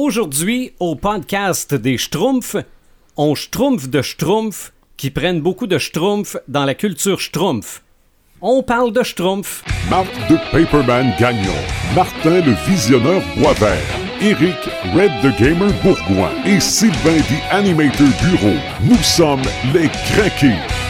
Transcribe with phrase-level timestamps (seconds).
[0.00, 2.54] Aujourd'hui, au podcast des Schtroumpfs,
[3.16, 7.82] on schtroumpf de Schtroumpfs qui prennent beaucoup de Schtroumpfs dans la culture Schtroumpf.
[8.40, 9.64] On parle de Schtroumpf.
[9.90, 11.50] Marc de Paperman Gagnon,
[11.96, 13.82] Martin le Visionneur Boisvert,
[14.20, 14.54] Eric
[14.94, 18.56] Red the Gamer Bourgoin et Sylvain the Animator Bureau.
[18.84, 19.42] Nous sommes
[19.74, 20.87] les Craqués.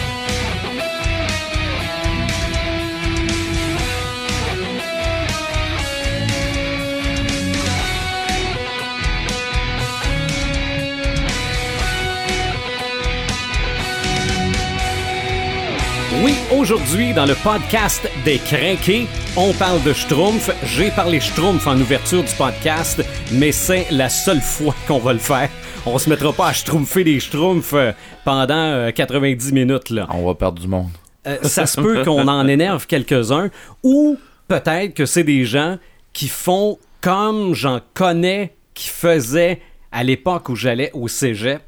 [16.53, 20.51] Aujourd'hui, dans le podcast des Crinqués, on parle de Schtroumpf.
[20.65, 25.19] J'ai parlé Schtroumpf en ouverture du podcast, mais c'est la seule fois qu'on va le
[25.19, 25.51] faire.
[25.87, 27.93] On se mettra pas à schtroumpfer des Schtroumpfs euh,
[28.25, 30.07] pendant euh, 90 minutes, là.
[30.11, 30.91] On va perdre du monde.
[31.27, 33.51] Euh, ça se peut qu'on en énerve quelques-uns,
[33.83, 34.19] ou
[34.49, 35.79] peut-être que c'est des gens
[36.13, 39.61] qui font comme j'en connais qui faisaient
[39.93, 41.63] à l'époque où j'allais au cégep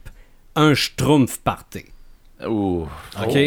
[0.57, 1.85] un Schtroumpf party.
[2.49, 2.87] Ouh.
[3.23, 3.39] OK?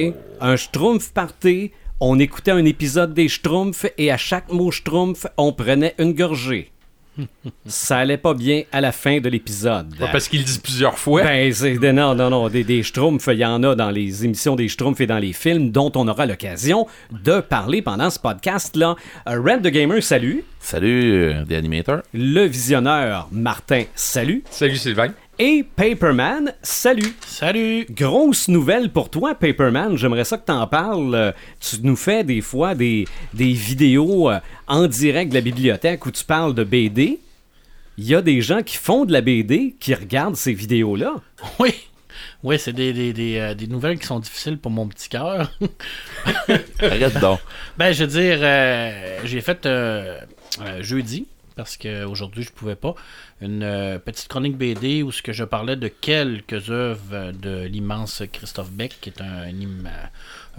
[0.41, 5.53] Un Schtroumpf party, on écoutait un épisode des Schtroumpfs et à chaque mot Schtroumpf, on
[5.53, 6.69] prenait une gorgée.
[7.67, 9.95] Ça allait pas bien à la fin de l'épisode.
[9.99, 11.21] Pas parce qu'il le dit plusieurs fois.
[11.23, 12.49] Ben, c'est- non, non, non.
[12.49, 15.31] Des, des Schtroumpfs, il y en a dans les émissions des Schtroumpfs et dans les
[15.31, 18.95] films dont on aura l'occasion de parler pendant ce podcast-là.
[19.29, 20.43] Euh, Red the Gamer, salut.
[20.59, 22.01] Salut, euh, des animateurs.
[22.13, 24.43] Le visionneur, Martin, salut.
[24.49, 25.13] Salut Sylvain.
[25.45, 27.13] Et Paperman, salut.
[27.25, 27.85] Salut!
[27.89, 29.97] Grosse nouvelle pour toi, Paperman.
[29.97, 31.33] J'aimerais ça que t'en parles.
[31.59, 36.11] Tu nous fais des fois des, des vidéos euh, en direct de la bibliothèque où
[36.11, 37.19] tu parles de BD.
[37.97, 41.15] Il y a des gens qui font de la BD qui regardent ces vidéos-là.
[41.59, 41.73] Oui!
[42.41, 45.51] Oui, c'est des, des, des, euh, des nouvelles qui sont difficiles pour mon petit cœur.
[46.79, 47.41] Arrête donc.
[47.77, 50.21] ben, je veux dire, euh, j'ai fait euh,
[50.61, 51.27] euh, jeudi,
[51.57, 52.95] parce qu'aujourd'hui je pouvais pas,
[53.43, 58.23] une euh, petite chronique BD où ce que je parlais de quelques œuvres de l'immense
[58.31, 59.51] Christophe Beck, qui est un,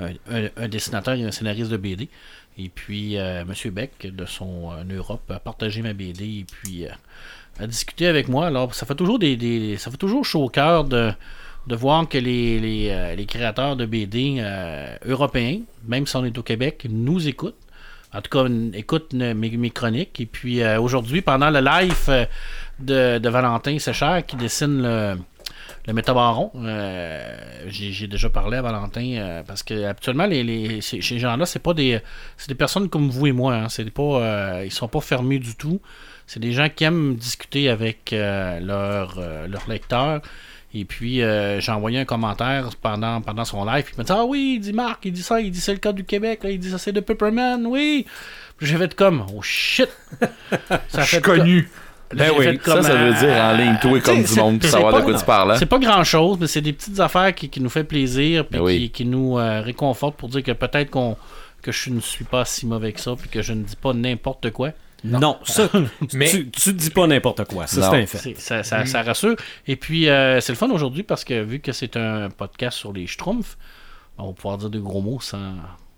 [0.00, 2.08] euh, un, un dessinateur et un scénariste de BD.
[2.56, 6.86] Et puis, euh, Monsieur Beck, de son euh, Europe, a partagé ma BD et puis
[6.86, 6.90] euh,
[7.58, 8.46] a discuté avec moi.
[8.46, 11.12] Alors, ça fait toujours des, ça fait toujours chaud au cœur de,
[11.66, 16.36] de voir que les, les, euh, créateurs de BD euh, européens, même si on est
[16.38, 17.56] au Québec, nous écoutent.
[18.14, 20.20] En tout cas, écoutent mes, chroniques.
[20.20, 22.26] Et puis euh, aujourd'hui, pendant le live euh,
[22.78, 25.16] de, de Valentin Sécher qui dessine le,
[25.86, 27.36] le métabaron, euh,
[27.66, 31.58] j'ai déjà parlé à Valentin euh, parce que habituellement, les, les, ces, ces gens-là, c'est
[31.58, 32.00] pas des,
[32.36, 33.54] c'est des personnes comme vous et moi.
[33.54, 35.80] Hein, c'est pas, euh, ils sont pas fermés du tout.
[36.26, 40.22] C'est des gens qui aiment discuter avec leur, leur lecteur.
[40.76, 43.84] Et puis, euh, j'ai envoyé un commentaire pendant, pendant son live.
[43.84, 45.72] Puis il m'a dit Ah oui, il dit Marc, il dit ça, il dit c'est
[45.72, 48.06] le cas du Québec, là, il dit ça, c'est de Pepperman, oui.
[48.56, 49.88] Puis j'ai fait comme Oh shit
[50.88, 51.70] Ça Je suis connu.
[52.12, 54.94] Ben oui, Ça, ça veut euh, dire en ligne, toi, comme t'sais, du monde, savoir
[54.94, 55.52] de quoi tu parles.
[55.52, 55.56] hein?
[55.58, 58.58] C'est pas grand chose, mais c'est des petites affaires qui, qui nous fait plaisir puis
[58.58, 58.78] Ben oui.
[58.78, 61.16] qui, qui nous euh, réconfortent pour dire que peut-être qu'on
[61.62, 63.92] que je ne suis pas si mauvais que ça puis que je ne dis pas
[63.94, 64.70] n'importe quoi.
[65.02, 65.68] Non, ça,
[66.14, 67.66] Mais- tu, tu dis pas n'importe quoi.
[67.66, 68.34] Ça, c'est un fait.
[68.38, 69.36] Ça, ça, ça rassure.
[69.66, 72.92] Et puis, euh, c'est le fun aujourd'hui parce que vu que c'est un podcast sur
[72.92, 73.56] les Schtroumpfs,
[74.18, 75.54] on va pouvoir dire des gros mots sans.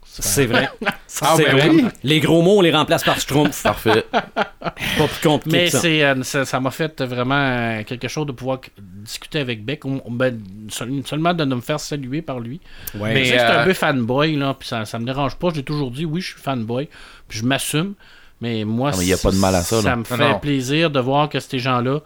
[0.09, 0.71] C'est vrai.
[1.23, 1.69] Ah, c'est ben vrai.
[1.71, 1.85] oui.
[2.03, 3.63] Les gros mots, on les remplace par Schtroumpf.
[3.63, 4.05] Parfait.
[4.11, 4.73] Pas
[5.09, 5.81] plus compliqué Mais que ça.
[5.81, 9.87] c'est, euh, ça ça m'a fait vraiment euh, quelque chose de pouvoir discuter avec Beck,
[9.87, 12.61] on- on- ben, seul- seulement de, me faire saluer par lui.
[12.95, 13.15] Ouais.
[13.15, 15.49] Mais, c'est un euh, peu fanboy, là, puis ça, ça me dérange pas.
[15.55, 16.89] J'ai toujours dit, oui, je suis fanboy,
[17.29, 17.95] puis je m'assume.
[18.43, 20.39] Mais moi, Ah, mais y a pas de mal à ça, me fait non.
[20.39, 22.01] plaisir de voir que ces gens-là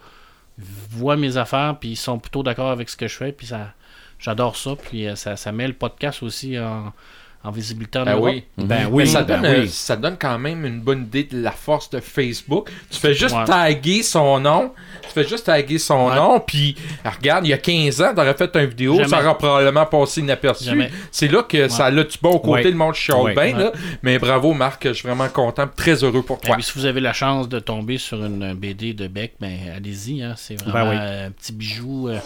[0.91, 3.73] voient mes affaires, puis ils sont plutôt d'accord avec ce que je fais, puis ça,
[4.19, 4.71] j'adore ça.
[4.81, 6.93] Puis ça, ça met le podcast aussi en,
[7.43, 8.29] en visibilité en Ben Europe.
[8.33, 8.43] oui.
[8.57, 9.69] Ben Mais oui, ça, ben donne, euh, oui.
[9.69, 12.69] ça donne quand même une bonne idée de la force de Facebook.
[12.89, 13.45] Tu fais juste Ouais.
[13.45, 14.71] taguer son nom.
[15.01, 16.15] Tu fais juste taguer son Ouais.
[16.15, 16.39] nom.
[16.39, 18.95] Puis, regarde, il y a 15 ans, t'aurais fait une vidéo.
[18.95, 19.07] Jamais.
[19.07, 20.65] Ça aurait probablement passé inaperçu.
[20.65, 20.91] Jamais.
[21.11, 22.63] C'est là que ça l'a du bon côté.
[22.65, 22.71] Ouais.
[22.71, 23.33] Le monde chiale Ouais.
[23.33, 23.57] bien.
[23.57, 23.63] Ouais.
[23.63, 23.71] là.
[24.03, 24.87] Mais bravo, Marc.
[24.87, 25.67] Je suis vraiment content.
[25.75, 26.55] Très heureux pour Et toi.
[26.55, 30.21] puis, si vous avez la chance de tomber sur une BD de Beck, ben allez-y,
[30.21, 30.95] hein, c'est vraiment Ben oui.
[30.99, 32.07] euh, un petit bijou.
[32.09, 32.19] euh,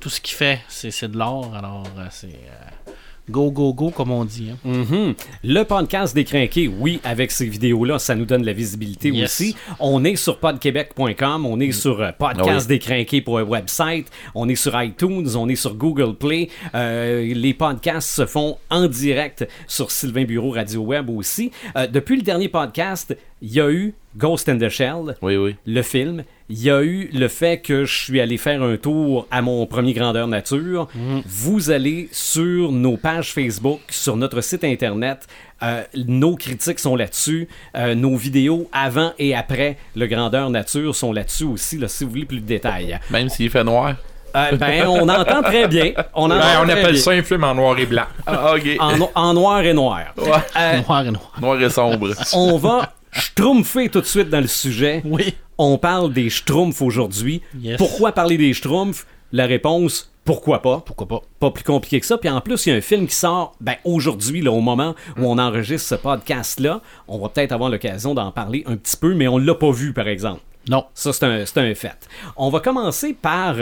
[0.00, 1.52] tout ce qu'il fait, c'est c'est de l'or.
[1.58, 2.90] Alors, euh, c'est euh,
[3.30, 4.50] go, go, go, comme on dit.
[4.50, 4.56] hein.
[4.64, 5.14] Mhm.
[5.44, 9.24] Le podcast des crinqués, oui, avec ces vidéos-là, ça nous donne de la visibilité Yes.
[9.40, 9.56] aussi.
[9.80, 12.66] On est sur podquebec.com, on est sur euh, podcast Ah oui.
[12.66, 16.48] des crinqués pour un website, on est sur iTunes, on est sur Google Play.
[16.74, 21.50] Euh, les podcasts se font en direct sur Sylvain Bureau Radio Web aussi.
[21.76, 25.54] Euh, depuis le dernier podcast, il y a eu Ghost in the Shell, Oui, oui.
[25.66, 29.26] le film, Il y a eu le fait que je suis allé faire un tour
[29.30, 30.88] à mon premier grandeur nature.
[31.26, 35.26] Vous allez sur nos pages Facebook, sur notre site internet.
[35.62, 37.48] Euh, nos critiques sont là-dessus.
[37.76, 42.10] Euh, nos vidéos avant et après le grandeur nature sont là-dessus aussi, là, si vous
[42.10, 42.98] voulez plus de détails.
[43.10, 43.96] Même s'il fait noir.
[44.36, 45.92] Euh, ben, on entend très bien.
[46.14, 47.02] On, Ben, on très appelle bien.
[47.02, 48.04] ça un film en noir et blanc.
[48.26, 48.76] Ah, ok.
[48.78, 50.14] en, no- en noir et noir.
[50.18, 51.32] Euh, Noir et noir.
[51.42, 52.08] Noir et sombre.
[52.34, 55.02] on va schtroumpfer tout de suite dans le sujet.
[55.04, 55.34] Oui.
[55.58, 57.42] On parle des schtroumpfs aujourd'hui.
[57.60, 57.78] Yes.
[57.78, 59.06] Pourquoi parler des schtroumpfs?
[59.32, 60.82] La réponse, pourquoi pas?
[60.84, 61.22] Pourquoi pas?
[61.40, 62.16] Pas plus compliqué que ça.
[62.16, 64.94] Puis en plus, il y a un film qui sort ben, aujourd'hui, là, au moment
[65.16, 66.80] où on enregistre ce podcast-là.
[67.08, 69.92] On va peut-être avoir l'occasion d'en parler un petit peu, mais on l'a pas vu,
[69.92, 70.42] par exemple.
[70.68, 70.84] Non.
[70.94, 72.08] Ça, c'est un, c'est un fait.
[72.36, 73.56] On va commencer par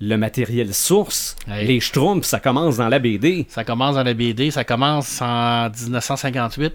[0.00, 1.36] le matériel source.
[1.48, 1.66] Hey.
[1.66, 3.46] Les schtroumpfs, ça commence dans la BD.
[3.48, 6.74] Ça commence dans la BD, ça commence en 1958.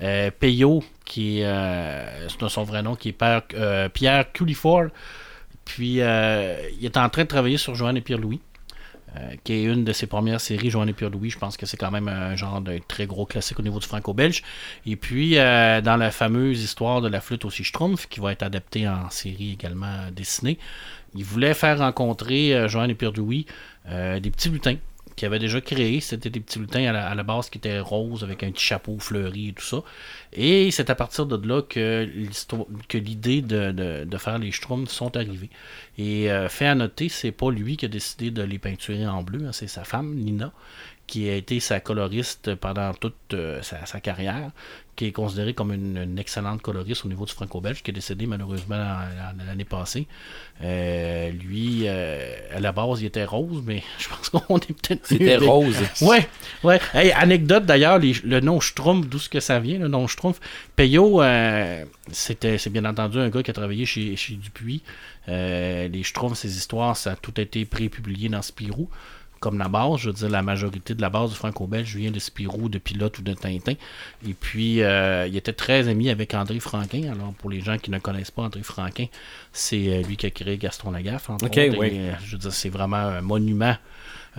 [0.00, 4.88] Euh, Peyo, qui est euh, son vrai nom, qui est Père- euh, Pierre Culliford.
[5.64, 8.40] Puis euh, il est en train de travailler sur Joanne et Pierre-Louis,
[9.42, 11.30] qui est une de ses premières séries, Joanne et Pierre-Louis.
[11.30, 13.86] Je pense que c'est quand même un genre de très gros classique au niveau du
[13.86, 14.44] franco-belge.
[14.86, 18.86] Et puis dans la fameuse histoire de la flûte aussi Schtroumpf, qui va être adaptée
[18.86, 20.58] en série également dessinée,
[21.14, 23.46] il voulait faire rencontrer Joanne et Pierre-Louis
[23.86, 24.76] des petits lutins
[25.18, 26.00] qu'il avait déjà créé.
[26.00, 29.48] C'était des petits lutins à la, base qui étaient roses avec un petit chapeau fleuri
[29.48, 29.82] et tout ça.
[30.32, 32.08] Et c'est à partir de là que
[32.98, 35.50] l'idée de, de- de faire les Schtroumpfs sont arrivées.
[35.98, 39.22] Et euh, fait à noter, c'est pas lui qui a décidé de les peinturer en
[39.22, 40.52] bleu, hein, c'est sa femme, Nina,
[41.08, 44.50] qui a été sa coloriste pendant toute euh, sa, sa carrière,
[44.94, 48.26] qui est considérée comme une, une excellente coloriste au niveau du franco-belge, qui est décédée
[48.26, 50.06] malheureusement l'an- l'année passée.
[50.62, 55.06] Euh, lui, euh, à la base, il était rose, mais je pense qu'on est peut-être...
[55.06, 55.76] C'était rose.
[56.02, 56.28] Ouais,
[56.62, 56.80] ouais.
[56.94, 60.40] Hey, anecdote d'ailleurs, le nom Schtroumpf, d'où ce que ça vient, le nom Schtroumpf?
[60.78, 64.82] Euh, c'était, c'est bien entendu un gars qui a travaillé chez, chez Dupuis.
[65.26, 68.88] Les Schtroumpfs, ces histoires, ça a tout été pré-publié dans Spirou.
[69.40, 72.18] Comme la base, je veux dire, la majorité de la base du franco-belge vient de
[72.18, 73.74] Spirou, de Pilote ou de Tintin.
[74.26, 77.12] Et puis, euh, il était très ami avec André Franquin.
[77.12, 79.06] Alors, pour les gens qui ne connaissent pas André Franquin,
[79.52, 81.30] c'est euh, lui qui a créé Gaston Lagaffe.
[81.30, 81.78] entre Ok, autres.
[81.78, 81.86] oui.
[81.88, 83.76] Et, euh, je veux dire, c'est vraiment un monument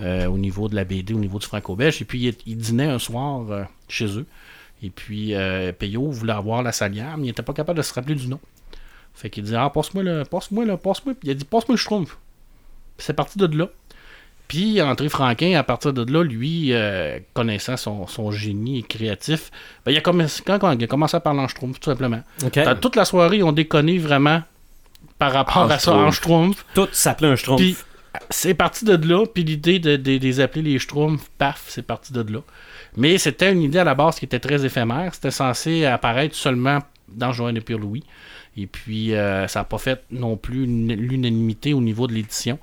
[0.00, 2.02] euh, au niveau de la BD, au niveau du franco-belge.
[2.02, 4.26] Et puis, il, il dînait un soir euh, chez eux.
[4.82, 5.34] Et puis,
[5.78, 8.40] Payot voulait avoir la salière, mais il n'était pas capable de se rappeler du nom.
[9.12, 11.14] Fait qu'il dit Ah, passe-moi le, passe-moi le, passe-moi.
[11.14, 12.16] Puis il a dit Passe-moi le Schtroumpf.
[12.96, 13.68] Puis c'est parti de là.
[14.50, 19.52] Puis André Franquin, à partir de là, lui, euh, connaissant son, son génie créatif,
[19.86, 22.20] ben, il, a commencé, quand, quand il a commencé à parler en Schtroumpf, tout simplement.
[22.64, 24.42] Dans toute la soirée, ils ont déconné vraiment
[25.20, 26.64] par rapport En à ça en Schtroumpf.
[26.74, 27.60] Tout s'appelait un schtroumpf.
[27.60, 27.76] Puis
[28.28, 31.86] c'est parti de là, puis l'idée de, de- de les appeler les Schtroumpfs, paf, c'est
[31.86, 32.40] parti de là.
[32.96, 35.14] Mais c'était une idée à la base qui était très éphémère.
[35.14, 38.02] C'était censé apparaître seulement dans Joanne et Pierre-Louis.
[38.56, 42.58] Et puis, euh, ça n'a pas fait non plus l'unanimité au niveau de l'édition.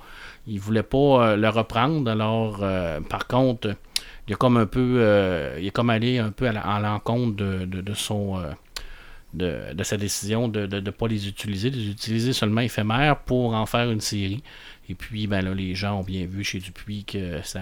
[0.48, 0.98] Ils ne voulaient pas
[1.32, 2.10] euh, le reprendre.
[2.10, 3.76] Alors, euh, par contre,
[4.26, 7.64] il a comme un peu, euh, il est comme allé un peu à l'encontre de,
[7.66, 8.42] de- son,
[9.34, 13.54] de, de sa décision de ne pas les utiliser, de les utiliser seulement éphémères pour
[13.54, 14.42] en faire une série.
[14.88, 17.60] Et puis, ben là, les gens ont bien vu chez Dupuis que ça,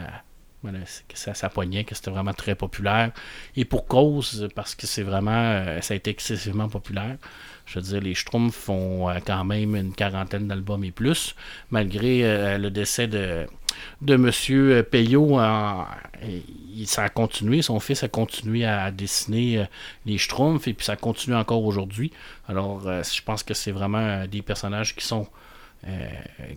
[0.62, 0.78] voilà,
[1.08, 3.10] que ça, ça poignait, que c'était vraiment très populaire.
[3.56, 7.16] Et pour cause, parce que c'est vraiment, ça a été excessivement populaire.
[7.66, 11.34] Je veux dire, les Schtroumpfs font euh, quand même une quarantaine d'albums et plus,
[11.70, 13.46] malgré euh, le décès de,
[14.02, 14.84] de M.
[14.84, 15.38] Payot.
[15.38, 15.84] en-
[16.22, 19.64] il, ça a continué, son fils a continué à dessiner euh,
[20.04, 22.12] les Schtroumpfs et puis ça continue encore aujourd'hui.
[22.48, 25.26] Alors, euh, je pense que c'est vraiment euh, des personnages qui sont
[25.88, 26.08] euh,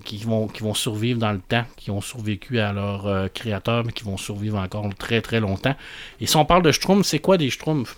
[0.05, 4.03] qui, vont, survivre dans le temps, qui ont survécu à leur euh, créateur, mais qui
[4.03, 5.75] vont survivre encore très très longtemps.
[6.21, 7.97] Et si on parle de Schtroumpfs, c'est quoi des Schtroumpfs?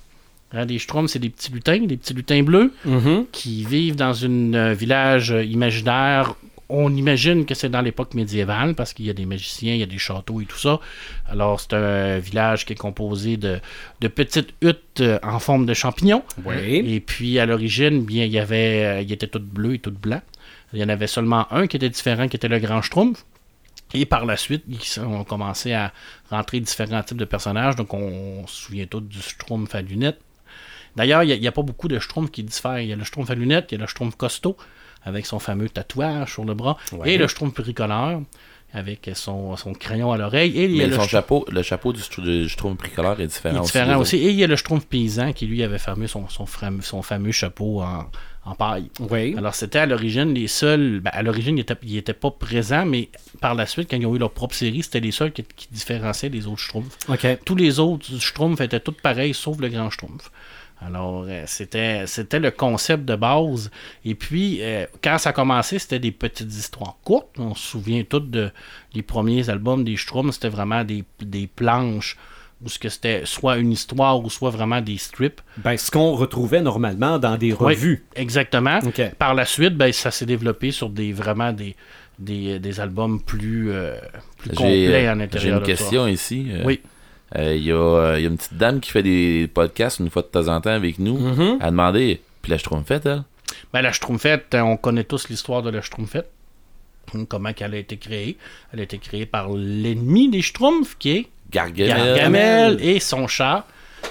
[0.54, 3.26] Hein, Des Schtroumpfs, c'est des petits lutins, des petits lutins bleus Mhm.
[3.32, 6.36] qui vivent dans un village euh, imaginaire.
[6.74, 9.84] On imagine que c'est dans l'époque médiévale parce qu'il y a des magiciens, il y
[9.84, 10.80] a des châteaux et tout ça.
[11.30, 13.60] Alors, c'est un village qui est composé de,
[14.00, 16.24] de petites huttes euh, en forme de champignons.
[16.46, 16.56] Oui.
[16.86, 19.92] Et puis, à l'origine, bien, il y avait, euh, il était tout bleu et tout
[19.92, 20.22] blanc.
[20.74, 23.26] Il y en avait seulement un qui était différent, qui était le Grand Schtroumpf.
[23.94, 25.92] Et par la suite, ils ont commencé à
[26.30, 27.76] rentrer différents types de personnages.
[27.76, 30.20] Donc, on, se souvient tous du Schtroumpf à lunettes.
[30.96, 32.80] D'ailleurs, il n'y a, pas beaucoup de Schtroumpf qui diffèrent.
[32.80, 34.58] Il y a le Schtroumpf à lunettes, il y a le Schtroumpf costaud,
[35.04, 37.14] avec son fameux tatouage sur le bras, Ouais.
[37.14, 38.22] et le Schtroumpf bricoleur,
[38.74, 40.58] avec son, son crayon à l'oreille.
[40.58, 43.28] Et il y a Mais le son chapeau, le chapeau du, du Schtroumpf bricoleur est
[43.28, 43.72] différent, il est aussi.
[43.74, 44.18] différent des aussi.
[44.18, 47.02] Et il y a le Schtroumpf paysan qui, lui, avait fermé son, son, fram- son
[47.02, 48.06] fameux chapeau en,
[48.46, 48.90] en paille.
[49.10, 49.36] Oui.
[49.38, 51.02] Alors, c'était à l'origine les seuls.
[51.02, 53.10] ben, à l'origine, ils n'étaient étaient pas présents, mais
[53.42, 55.68] par la suite, quand ils ont eu leur propre série, c'était les seuls qui, qui
[55.72, 56.98] différenciaient des autres Schtroumpfs.
[57.10, 57.28] OK.
[57.44, 60.32] Tous les autres Schtroumpfs étaient tous pareils, sauf le grand Schtroumpf.
[60.84, 63.70] Alors, euh, c'était, c'était le concept de base.
[64.04, 67.36] Et puis, euh, quand ça a commencé, c'était des petites histoires courtes.
[67.38, 68.52] On se souvient tous de
[68.94, 72.18] les premiers albums des Schtroumpfs, c'était vraiment des, des planches
[72.64, 75.42] où ce que c'était soit une histoire ou soit vraiment des strips.
[75.58, 78.06] Ben, ce qu'on retrouvait normalement dans des Oui, revues.
[78.16, 78.80] exactement.
[79.18, 81.76] Par la suite, ben, ça s'est développé sur des vraiment des,
[82.20, 83.96] des, des albums plus, euh,
[84.38, 86.48] plus complets euh, en j'ai intérieur une de question ici.
[86.52, 86.64] Euh,
[87.38, 90.00] Euh, Il y, a, euh, il y a une petite dame qui fait des podcasts
[90.00, 91.18] une fois de temps en temps avec nous.
[91.18, 91.58] Mhm.
[91.60, 93.24] Elle a demandé, puis la Schtroumpfette, elle?
[93.74, 96.30] Ben, la Schtroumpfette, on connaît tous l'histoire de la Schtroumpfette.
[97.14, 98.38] Hum, Comment qu'elle a été créée.
[98.74, 101.88] Elle a été créée par l'ennemi des Schtroumpfs, qui est Gargamel.
[102.16, 103.66] Gargamel et son chat,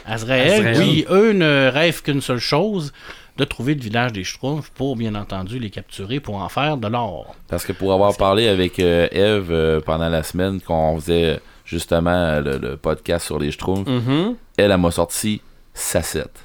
[0.07, 0.77] Azrael, Azrael.
[0.83, 2.93] qui, eux, ne rêvent qu'une seule chose,
[3.39, 6.89] de trouver le village des Schtroumpfs pour, bien entendu, les capturer pour en faire de
[6.89, 7.35] l'or.
[7.49, 11.41] Parce que pour avoir parlé avec euh, Eve euh, pendant la semaine, quand on faisait
[11.71, 14.35] justement euh, le, le podcast sur les Schtroumpfs, Mhm.
[14.57, 15.41] elle, elle m'a sorti
[15.73, 16.45] Sassette.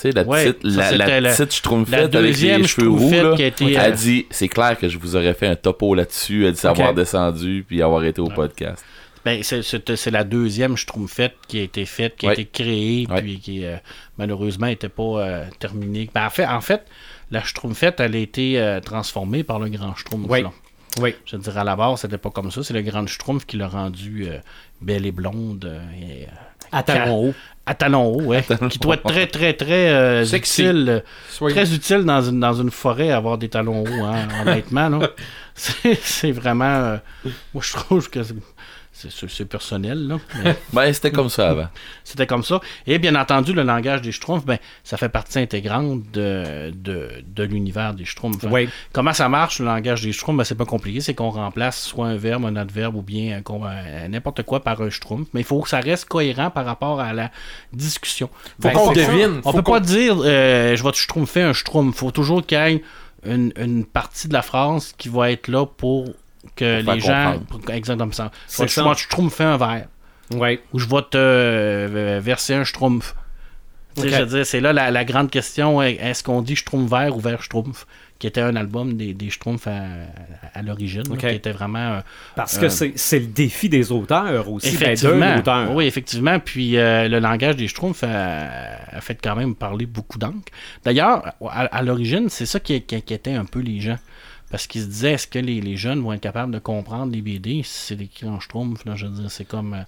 [0.00, 3.34] Tu sais, la Ouais, petite, ça, la, la petite Schtroumpfette avec les cheveux roux, là.
[3.36, 3.72] qui a été...
[3.72, 6.46] Elle euh, dit, c'est clair que je vous aurais fait un topo là-dessus.
[6.46, 6.96] Elle dit avoir Ok.
[6.96, 8.84] descendu puis avoir été au podcast.
[9.24, 12.34] Ben, c'est- la deuxième Schtroumpfette qui a été faite, qui a Ouais.
[12.34, 13.76] été créée, puis qui euh,
[14.16, 16.08] malheureusement n'était pas euh, terminée.
[16.14, 16.82] Ben, en, fait, en fait,
[17.32, 20.28] la Schtroumpfette, elle a été transformée par le grand Schtroumpf.
[21.00, 21.14] Oui.
[21.26, 22.62] Je dirais à la base, c'était pas comme ça.
[22.62, 24.38] C'est le grand Schtroumpf qui l'a rendu euh,
[24.80, 25.64] belle et blonde.
[25.66, 26.30] euh, et, euh,
[26.72, 27.34] À talons hauts.
[27.66, 28.44] à talons hauts, ouais.
[28.70, 30.62] qui doit être très, très, très euh, Sexy.
[30.62, 31.04] utile.
[31.30, 35.00] Soyez- Très utile dans une, dans une forêt avoir des talons hauts, hein, honnêtement.
[35.54, 36.98] C'est vraiment.
[37.52, 38.20] moi, je trouve que
[39.10, 40.06] c'est- personnel.
[40.08, 41.68] Là, mais Ben, c'était comme ça avant.
[42.04, 42.60] C'était comme ça.
[42.86, 47.42] Et bien entendu, le langage des Schtroumpfs, ben, ça fait partie intégrante de, de, de
[47.44, 48.44] l'univers des Schtroumpfs.
[48.50, 48.68] Oui.
[48.92, 50.38] Comment ça marche, le langage des Schtroumpfs?
[50.38, 51.00] Ben, c'est pas compliqué.
[51.00, 53.42] C'est qu'on remplace soit un verbe, un adverbe ou bien
[54.08, 55.28] n'importe quoi par un Schtroumpf.
[55.34, 57.30] Mais il faut que ça reste cohérent par rapport à la
[57.72, 58.28] discussion.
[58.60, 59.40] Faut Ben, qu'on devine.
[59.44, 61.96] On peut pas dire euh, je vais te schtroumpfer un Schtroumpf.
[61.96, 62.82] faut toujours qu'il y ait
[63.24, 66.08] une, une partie de la phrase qui va être là pour
[66.56, 67.34] que Pour les gens.
[67.38, 67.70] comprendre.
[67.72, 68.30] exactement ça.
[68.48, 68.82] Je C'est te- ça.
[68.84, 69.86] je vais te schtroumpfer un verre
[70.34, 70.60] Oui.
[70.72, 73.14] ou je vais te euh, verser un schtroumpf.
[73.96, 74.14] Tu sais, Ok.
[74.14, 77.16] Je veux dire, c'est là la, la grande question est- est-ce qu'on dit schtroumpf vert
[77.16, 77.86] ou vert schtroumpf?
[78.20, 79.80] Qui était un album des, des schtroumpfs à,
[80.52, 81.78] à l'origine, là, qui était vraiment.
[81.94, 82.00] euh,
[82.34, 84.70] Parce Euh, que c'est c'est le défi des auteurs aussi.
[84.76, 85.36] ben, effectivement.
[85.36, 85.72] auteur.
[85.72, 86.40] oui, effectivement.
[86.40, 88.48] Puis euh, le langage des schtroumpfs a,
[88.90, 90.50] a fait quand même parler beaucoup d'encre.
[90.84, 93.98] D'ailleurs, à, à l'origine, c'est ça qui, qui inquiétait un peu les gens.
[94.50, 97.20] Parce qu'ils se disaient, est-ce que les, les jeunes vont être capables de comprendre les
[97.20, 98.84] BD si c'est écrit en schtroumpf?
[98.86, 99.74] Là, je veux dire, c'est comme.
[99.74, 99.82] euh,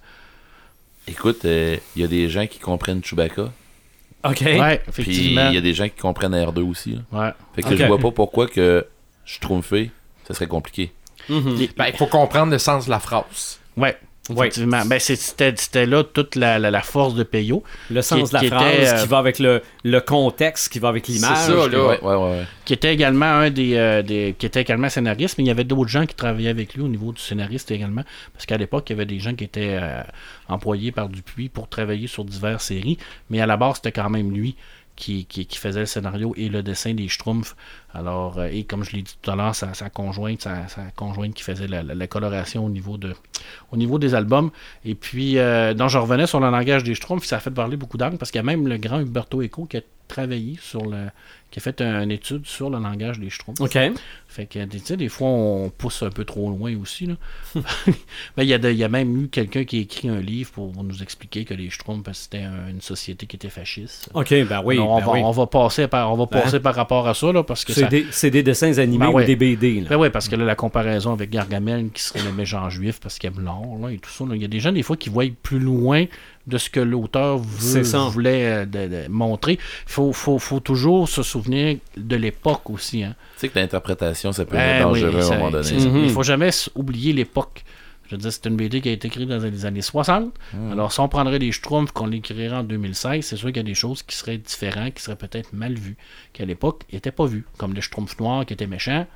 [1.07, 3.51] Écoute, euh, il y a des gens qui comprennent Chewbacca.
[4.23, 4.41] OK.
[4.41, 5.03] Ouais, Puis
[5.33, 6.91] il y a des gens qui comprennent R2 aussi.
[6.91, 7.01] là.
[7.11, 7.31] Ouais.
[7.55, 8.85] Fait que je vois pas pourquoi que
[9.25, 9.89] Schtroumpfé,
[10.27, 10.91] ça serait compliqué.
[11.27, 11.55] Mhm.
[11.55, 13.59] Les- Ben, il faut comprendre le sens de la phrase.
[13.77, 13.97] Ouais,
[14.33, 14.47] Ouais.
[14.47, 14.83] effectivement.
[14.85, 18.33] Ben, c'était, c'était là toute la, la, la force de Peyo, Le sens Qui- de
[18.33, 21.37] la qui phrase était, euh, qui va avec le, le contexte, qui va avec l'image.
[21.37, 21.85] C'est ça, là.
[21.87, 22.15] Ouais, ouais, ouais.
[22.31, 22.43] ouais.
[22.65, 25.63] qui était également un des, euh, des- qui était également scénariste, mais il y avait
[25.63, 28.93] d'autres gens qui travaillaient avec lui au niveau du scénariste également, parce qu'à l'époque, il
[28.93, 30.01] y avait des gens qui étaient euh,
[30.47, 32.97] employés par Dupuis pour travailler sur diverses séries,
[33.29, 34.55] mais à la base, c'était quand même lui
[35.01, 37.55] qui, faisait le scénario et le dessin des Schtroumpfs.
[37.93, 40.65] Alors, euh, et comme je l'ai dit tout à l'heure, sa, sa conjointe, sa,
[41.33, 43.13] qui faisait la, coloration au niveau de,
[43.71, 44.51] au niveau des albums.
[44.85, 47.77] Et puis, euh, donc je revenais sur le langage des Schtroumpfs, ça a fait parler
[47.77, 50.85] beaucoup d'angles, parce qu'il y a même le grand Humberto Eco qui a travaillé sur
[50.85, 51.07] le,
[51.51, 53.59] qui a fait un- une étude sur le langage des Schtroumpfs.
[53.61, 53.77] OK.
[54.27, 57.05] Fait que, tu sais, des fois, on pousse un peu trop loin aussi.
[57.05, 57.15] là.
[58.37, 60.51] Ben, Il y, a de- y a même eu quelqu'un qui a écrit un livre
[60.51, 64.09] pour nous expliquer que les Schtroumpfs, c'était un- une société qui était fasciste.
[64.13, 64.79] OK, ben oui.
[64.79, 65.21] On, ben va, oui.
[65.23, 67.81] on va passer par, on va passer par rapport à ça, là, parce que C'est
[67.81, 67.87] ça...
[67.87, 69.25] des, c'est des dessins animés Ben ou ouais.
[69.25, 69.81] des BD.
[69.81, 69.89] Là.
[69.89, 73.19] Ben oui, parce que là, la comparaison avec Gargamel, qui serait le méchant juif parce
[73.19, 75.09] qu'il aime l'or, là, et tout ça, il y a des gens, des fois, qui
[75.09, 76.05] voient plus loin
[76.47, 79.53] de ce que l'auteur voulait euh, de- de montrer.
[79.53, 79.59] Il
[79.91, 83.03] faut, faut, faut toujours se souvenir de l'époque aussi.
[83.03, 83.15] Hein.
[83.35, 85.71] Tu sais que l'interprétation, ça peut Ben être oui, dangereux à un moment donné.
[85.73, 86.03] Mhm.
[86.05, 87.63] Il faut jamais oublier l'époque.
[88.07, 90.33] Je veux dire, c'est une BD qui a été écrite dans les années 60.
[90.73, 93.63] Alors, si on prendrait les Schtroumpfs qu'on l'écrirait en 2016, c'est sûr qu'il y a
[93.63, 95.95] des choses qui seraient différentes, qui seraient peut-être mal vues,
[96.33, 97.45] qui à l'époque n'étaient pas vues.
[97.57, 99.07] Comme les Schtroumpfs noirs qui étaient méchants.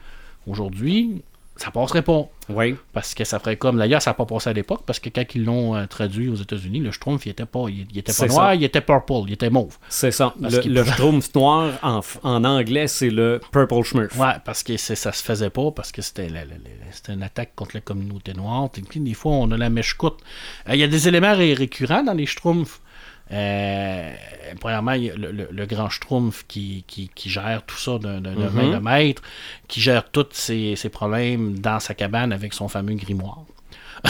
[0.47, 1.23] Aujourd'hui,
[1.57, 2.25] ça passerait pas.
[2.49, 2.75] Oui.
[2.93, 3.77] Parce que ça ferait comme.
[3.77, 6.35] D'ailleurs, ça n'a pas passé à l'époque, parce que quand ils l'ont euh, traduit aux
[6.35, 8.55] États-Unis, le Schtroumpf, il était pas, il, il était pas noir, ça.
[8.55, 9.77] il était purple, il était mauve.
[9.89, 10.33] C'est ça.
[10.41, 14.17] Parce Le, le Schtroumpf noir, en, en anglais, c'est le Purple Schmurf.
[14.19, 16.29] Ouais, parce que ça se faisait pas, parce que c'était
[17.09, 18.69] une attaque contre la communauté noire.
[18.77, 20.19] Et puis, des fois, on a la mèche courte.
[20.69, 22.79] Euh, Il y a des éléments ré- récurrents dans les Schtroumpfs.
[23.31, 24.13] Euh,
[24.59, 27.97] premièrement, il y a le, le- le grand Schtroumpf qui, qui, qui gère tout ça
[27.97, 29.21] d'un d'un main de maître,
[29.67, 33.39] qui gère tous ses, ses problèmes dans sa cabane avec son fameux grimoire.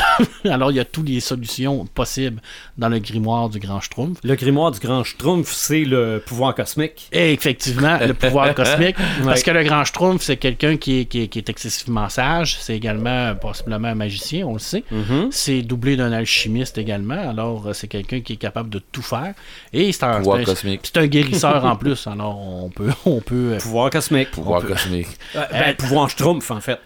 [0.46, 2.42] Alors, il y a toutes les solutions possibles
[2.78, 4.20] dans le grimoire du Grand Schtroumpf.
[4.24, 7.08] Le grimoire du Grand Schtroumpf, c'est le pouvoir cosmique.
[7.12, 8.96] Et effectivement, le pouvoir cosmique.
[9.24, 12.58] Parce que le Grand Schtroumpf, c'est quelqu'un qui est, qui, est, qui est excessivement sage.
[12.60, 14.84] C'est également possiblement un magicien, on le sait.
[14.92, 15.30] Mhm.
[15.32, 17.30] C'est doublé d'un alchimiste également.
[17.30, 19.34] Alors, euh, c'est quelqu'un qui est capable de tout faire.
[19.74, 20.92] Et c'est un, cosmique.
[20.94, 22.08] guérisseur en plus.
[22.08, 22.90] Alors, on peut.
[23.06, 24.32] On peut euh, Pouvoir cosmique.
[24.32, 25.08] Pouvoir peut- cosmique.
[25.36, 26.80] Euh, ben, pouvoir Schtroumpf, en fait.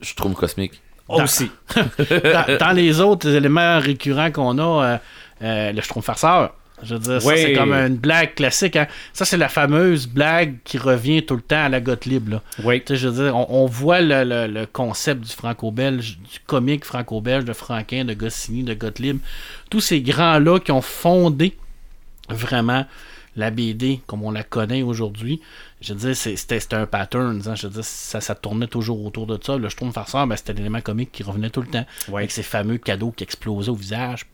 [0.00, 0.34] Je trouve
[1.08, 1.50] Aussi.
[2.08, 4.98] dans, dans les autres éléments récurrents qu'on a, euh,
[5.42, 6.54] euh, le Schtroumpf farceur.
[6.82, 8.76] Je veux dire, ça, c'est comme une blague classique.
[8.76, 8.86] hein.
[9.12, 12.28] Ça, c'est la fameuse blague qui revient tout le temps à la Gottlieb.
[12.28, 12.42] Là.
[12.62, 12.80] Oui.
[12.80, 16.40] Tu sais, je veux dire, on, on voit le, le- le concept du franco-belge, du
[16.46, 19.18] comique franco-belge, de Franquin, de Goscinny, de Gottlieb.
[19.70, 21.56] Tous ces grands-là qui ont fondé
[22.28, 22.84] vraiment
[23.36, 25.40] la BD comme on la connaît aujourd'hui.
[25.86, 27.42] Je veux dire, c'était un pattern.
[27.46, 27.54] hein.
[27.54, 29.56] Je veux dire, ça, ça tournait toujours autour de ça.
[29.56, 31.84] Le Schtroumpf farceur, ben, c'était l'élément comique qui revenait tout le temps.
[32.08, 32.22] Ouais.
[32.22, 34.26] Avec ces fameux cadeaux qui explosaient au visage.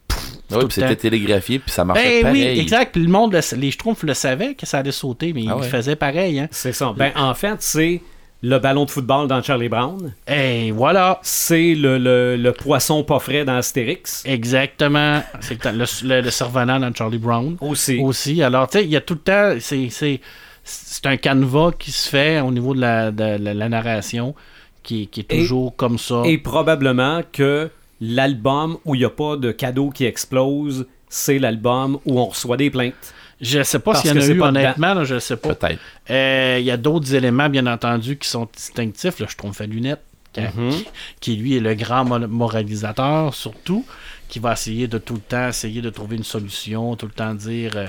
[0.49, 2.59] Puis c'était télégraphié, puis ça marchait Ben oui, pareil.
[2.59, 2.91] exact.
[2.93, 5.61] Puis le monde, le- les Schtroumpfs le savaient que ça allait sauter, mais Ah ils
[5.61, 5.67] ouais.
[5.67, 6.39] faisaient pareil.
[6.39, 6.47] Hein.
[6.51, 6.93] C'est ça.
[6.95, 8.01] Ben, en fait, c'est
[8.43, 10.13] le ballon de football dans Charlie Brown.
[10.27, 11.19] Et voilà.
[11.21, 14.23] C'est le, le- le poisson pas frais dans Astérix.
[14.25, 15.21] Exactement.
[15.41, 17.99] C'est le, le, le cerf-volant dans Charlie Brown Aussi.
[17.99, 18.41] aussi.
[18.43, 19.55] Alors, tu sais, il y a tout le temps.
[19.59, 20.19] C'est,
[20.63, 24.35] c'est, un canevas qui se fait au niveau de la, de la- la narration
[24.83, 26.21] qui, qui est Et- toujours comme ça.
[26.25, 31.99] Et probablement que l'album où il n'y a pas de cadeau qui explose, c'est l'album
[32.05, 33.13] où on reçoit des plaintes.
[33.39, 35.55] Je sais pas s'il y en a eu, pas honnêtement, là, je sais pas.
[35.55, 35.79] Peut-être.
[36.11, 39.19] Euh, Il y a d'autres éléments, bien entendu, qui sont distinctifs.
[39.19, 40.01] Le Schtroumpf à lunettes,
[40.31, 40.69] qui, Mhm.
[40.69, 40.85] qui-
[41.19, 43.83] qui, lui est le grand mo- moralisateur, surtout,
[44.31, 47.35] qui va essayer de tout le temps essayer de trouver une solution, tout le temps
[47.35, 47.73] dire.
[47.75, 47.85] euh,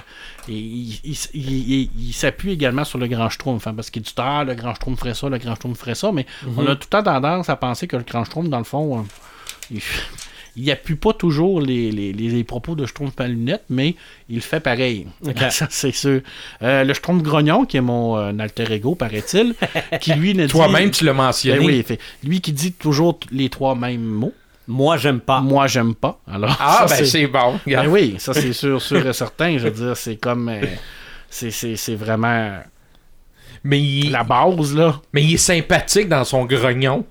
[0.49, 4.13] et il il- il- il- s'appuie également sur le grand Schtroumpf, hein, parce qu'il dit
[4.19, 6.53] ah, le grand Schtroumpf ferait ça, le grand Schtroumpf ferait ça, mais Mhm.
[6.59, 8.99] on a tout le temps tendance à penser que le grand Schtroumpf, dans le fond,
[8.99, 9.03] euh,
[9.71, 9.81] il,
[10.57, 13.95] il appuie pas toujours les, les, les- les propos de Schtroumpf à lunettes, mais
[14.29, 15.07] il fait pareil.
[15.51, 16.21] Ça, c'est sûr.
[16.63, 19.55] Euh, le Schtroumpf grognon, qui est mon euh, alter ego, paraît-il,
[20.01, 20.51] qui lui ne dit...
[20.53, 21.59] Toi-même, tu l'as mentionné.
[21.61, 24.35] Ben oui, fait- lui qui dit toujours les trois mêmes mots.
[24.73, 25.41] Moi, j'aime pas.
[25.41, 26.19] Moi, j'aime pas.
[26.31, 27.61] Alors, Ah, ça, ben c'est bon.
[27.67, 29.59] Ben oui, ça c'est sûr, sûr et certain.
[29.59, 30.49] Je veux dire, c'est comme...
[30.49, 30.61] euh,
[31.31, 32.59] c'est- c'est c'est vraiment
[33.65, 35.01] Mais, il, la base, là.
[35.13, 37.05] mais il est sympathique dans son grognon.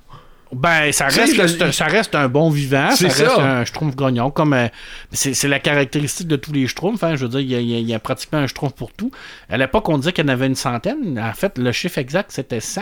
[0.53, 3.41] Ben, ça reste, le- c'est un- ça reste un bon vivant, ça C'est reste ça.
[3.41, 4.68] un schtroumpf grognon, comme euh,
[5.14, 7.01] c'est c'est la caractéristique de tous les schtroumpfs.
[7.05, 8.48] Hein, je veux dire, il y, a, il y a- il y a pratiquement un
[8.48, 9.12] schtroumpf pour tout.
[9.50, 11.18] À l'époque, on disait qu'il y en avait une centaine.
[11.18, 12.81] En fait, le chiffre exact, c'était 100.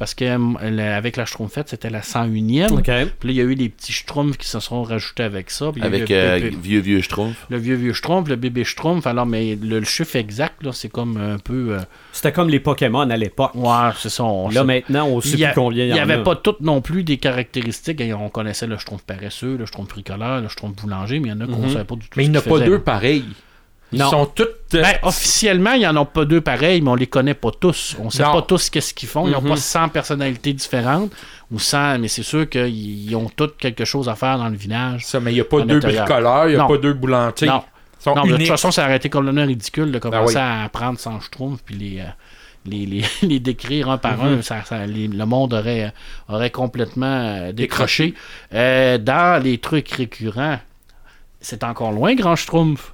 [0.00, 2.72] Parce que euh, avec la schtroumpfette, c'était la 101e.
[2.72, 2.82] OK.
[2.84, 5.70] Puis là, il y a eu des petits schtroumpfs qui se sont rajoutés avec ça.
[5.72, 7.36] Puis Avec le, euh, bébé- vieux vieux Schtroumpf.
[7.50, 9.06] le vieux vieux schtroumpf, le bébé schtroumpf.
[9.06, 11.74] Alors, mais le, le chiffre exact, là, c'est comme un peu.
[11.74, 11.80] euh,
[12.12, 13.50] C'était comme les Pokémon à l'époque.
[13.54, 14.24] ouais, c'est ça.
[14.24, 16.02] on Là, maintenant, on sait il y, a- plus combien il y, il y en
[16.04, 16.18] avait a.
[16.22, 18.00] pas toutes non plus des caractéristiques.
[18.00, 21.34] Et On connaissait le schtroumpf paresseux, le schtroumpf bricoleur, le schtroumpf boulanger, mais il y
[21.34, 21.72] en a qu'on Mhm.
[21.72, 22.14] savait pas du tout.
[22.16, 23.24] Mais ce il n'y en a pas deux pareils.
[23.92, 24.10] Ils Non.
[24.10, 24.42] sont tous.
[24.74, 27.50] euh, Ben, officiellement, il n'y en a pas deux pareils, mais on les connaît pas
[27.50, 27.96] tous.
[27.98, 28.32] On sait Non.
[28.34, 29.26] pas tous qu'est-ce qu'ils font.
[29.26, 31.10] Ils n'ont pas 100 personnalités différentes,
[31.50, 32.68] ou 100, mais c'est sûr qu'ils
[33.08, 35.04] ils ont toutes quelque chose à faire dans le village.
[35.04, 36.04] ça, mais il n'y a pas deux intérieur.
[36.04, 36.68] bricoleurs, il n'y a Non.
[36.68, 37.46] pas deux boulangers.
[37.46, 37.62] Non.
[38.00, 40.40] Ils sont Non, mais de toute façon, ça aurait été complètement ridicule de commencer oui.
[40.40, 42.04] à apprendre sans schtroumpf puis les, euh,
[42.64, 44.40] les, les, les décrire un par un.
[44.40, 45.92] Ça, ça- les- le monde aurait,
[46.28, 48.14] aurait complètement euh, décroché.
[48.54, 50.58] Euh, dans les trucs récurrents,
[51.42, 52.92] c'est encore loin, Grand Schtroumpf.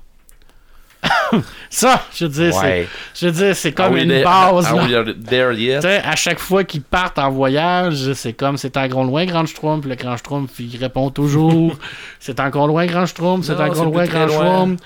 [1.70, 4.66] ça, je veux dire, c'est, je veux dire, c'est comme we une there- base.
[4.66, 5.02] are là.
[5.02, 5.76] we there yet?
[5.80, 9.46] Tu sais, à chaque fois qu'ils partent en voyage, c'est comme c'est encore loin, Grand
[9.46, 9.86] Schtroumpf.
[9.86, 11.76] Le Grand Schtroumpf, il répond toujours
[12.20, 14.28] c'est encore loin, Grand Schtroumpf, c'est Non, encore loin, Grand.
[14.28, 14.80] Schtroumpf.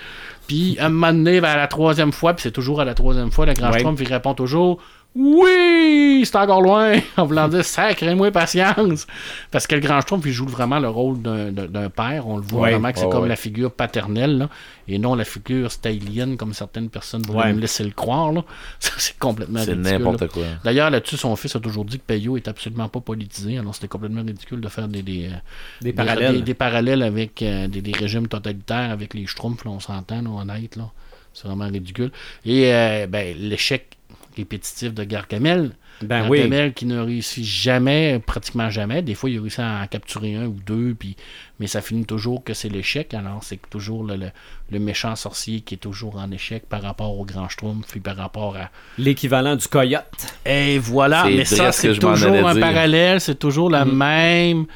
[0.46, 2.94] Puis, à un moment donné, ben, à la troisième fois, puis c'est toujours à la
[2.94, 3.78] troisième fois, le Grand Ouais.
[3.78, 4.78] Schtroumpf, il répond toujours
[5.16, 6.92] Oui, c'est encore loin.
[7.16, 9.06] En voulant dire Sacrez-moi patience.
[9.50, 12.28] Parce que le Grand Schtroumpf, il joue vraiment le rôle d'un- père.
[12.28, 14.48] On le voit vraiment que c'est comme la figure paternelle, là,
[14.86, 17.52] et non la figure stylienne, comme certaines personnes voudraient Ouais.
[17.54, 18.32] me laisser le croire.
[18.32, 18.44] Là.
[18.78, 19.92] Ça, c'est complètement C'est ridicule.
[19.92, 19.98] là.
[19.98, 20.44] n'importe quoi.
[20.64, 23.58] D'ailleurs, là-dessus, son fils a toujours dit que Payot est absolument pas politisé.
[23.58, 25.36] Alors, c'était complètement ridicule de faire des, des, euh,
[25.82, 26.36] Des parallèles.
[26.36, 30.76] des- des parallèles avec euh, des, régimes totalitaires avec les Schtroumpfs, là, on s'entend, honnête.
[30.76, 30.90] Là.
[31.34, 32.12] C'est vraiment ridicule.
[32.44, 33.96] Et euh, ben, l'échec
[34.40, 35.70] répétitif de Gargamel.
[36.02, 36.38] Ben oui.
[36.38, 39.02] Gargamel qui ne réussit jamais, pratiquement jamais.
[39.02, 41.14] Des fois, il réussit à en capturer un ou deux, puis,
[41.58, 43.12] mais ça finit toujours que c'est l'échec.
[43.14, 44.30] Alors, c'est toujours le, le-
[44.72, 48.16] le méchant sorcier qui est toujours en échec par rapport au grand Schtroumpf, puis par
[48.16, 50.04] rapport à, L'équivalent du coyote.
[50.46, 52.60] et voilà, C'est mais ça, c'est toujours un dire.
[52.60, 54.66] parallèle, c'est toujours la même.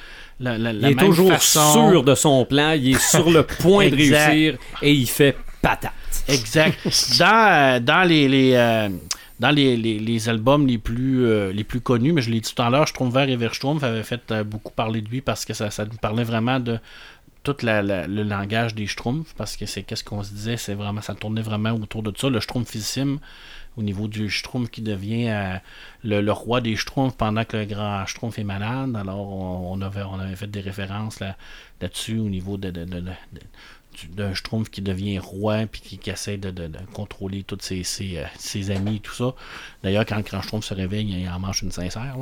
[0.40, 1.90] La, la- Il est même toujours façon.
[1.90, 2.72] sûr de son plan.
[2.72, 5.92] Il est sur le point de réussir et il fait patate.
[6.28, 6.76] Exact.
[7.18, 8.88] dans, euh, dans les, les, euh,
[9.40, 12.62] dans les, les- albums les plus, euh, les plus connus, mais je l'ai dit tout
[12.62, 15.70] à l'heure, Stromberg et Verstrumpf avaient fait euh, beaucoup parler de lui parce que ça,
[15.70, 16.78] ça nous parlait vraiment de
[17.42, 21.02] tout la- le langage des Schtroumpfs, parce que c'est qu'est-ce qu'on se disait, c'est vraiment,
[21.02, 23.18] ça tournait vraiment autour de ça, le Schtroumpfissime,
[23.76, 25.56] au niveau du Schtroumpf qui devient euh,
[26.04, 28.96] le, le roi des Schtroumpfs pendant que le grand Schtroumpf est malade.
[28.96, 31.36] Alors, on, avait, on avait fait des références là,
[31.82, 32.84] là-dessus au niveau de, de-
[34.10, 37.82] d'un Schtroumpf qui devient roi puis qui, qui essaie de, de- de contrôler tous ses,
[37.84, 39.34] ses, euh, ses amis et tout ça.
[39.82, 42.16] D'ailleurs, quand le grand Schtroumpf se réveille, il en mange une sincère.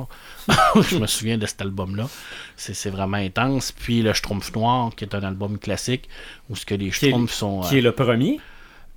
[0.47, 0.55] là.
[0.89, 2.07] Je me souviens de cet album-là.
[2.55, 3.71] C'est, vraiment intense.
[3.71, 6.07] Puis le Schtroumpf Noir, qui est un album classique
[6.49, 7.61] où ce que les Schtroumpfs sont...
[7.61, 8.39] Qui est le premier?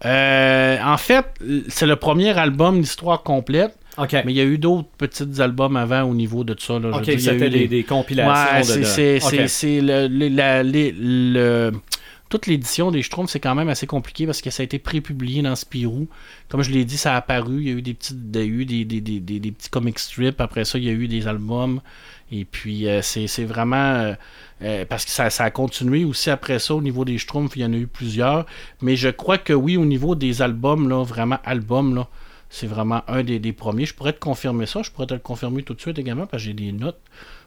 [0.05, 1.25] euh, en fait,
[1.69, 3.75] c'est le premier album d'histoire complète,
[4.27, 6.79] mais il y a eu d'autres petits albums avant au niveau de ça.
[6.79, 6.91] Là.
[6.91, 8.85] OK, dire, il y a c'était eu des, des compilations Ouais, de...
[8.85, 9.19] c'est,
[9.81, 11.73] le-
[12.29, 15.43] toute l'édition des Schtroumpfs, c'est quand même assez compliqué parce que ça a été prépublié
[15.43, 16.09] dans Spirou.
[16.49, 17.59] Comme je l'ai dit, ça a apparu.
[17.62, 19.71] Il y a eu des petits, il y a eu des, des, des, des- petits
[19.71, 20.41] comic strips.
[20.41, 21.81] Après ça, il y a eu des albums.
[22.33, 23.77] Et puis, euh, c'est, vraiment.
[23.77, 24.15] euh,
[24.62, 27.55] euh, parce que ça, a continué aussi après ça au niveau des Schtroumpfs.
[27.57, 28.47] Il y en a eu plusieurs.
[28.83, 32.09] Mais je crois que oui, au niveau des albums, là, vraiment albums, là,
[32.51, 33.87] c'est vraiment un des, des premiers.
[33.87, 34.83] Je pourrais te confirmer ça.
[34.83, 36.99] Je pourrais te le confirmer tout de suite également parce que j'ai des notes.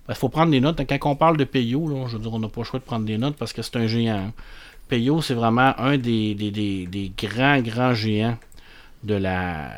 [0.08, 0.82] Il faut prendre des notes.
[0.88, 2.84] Quand on parle de Peyo, là, je veux dire, on n'a pas le choix de
[2.86, 4.18] prendre des notes parce que c'est un géant.
[4.18, 4.34] hein.
[4.90, 8.38] Peyo, c'est vraiment un des, des, des- des grands, grands géants
[9.04, 9.70] de la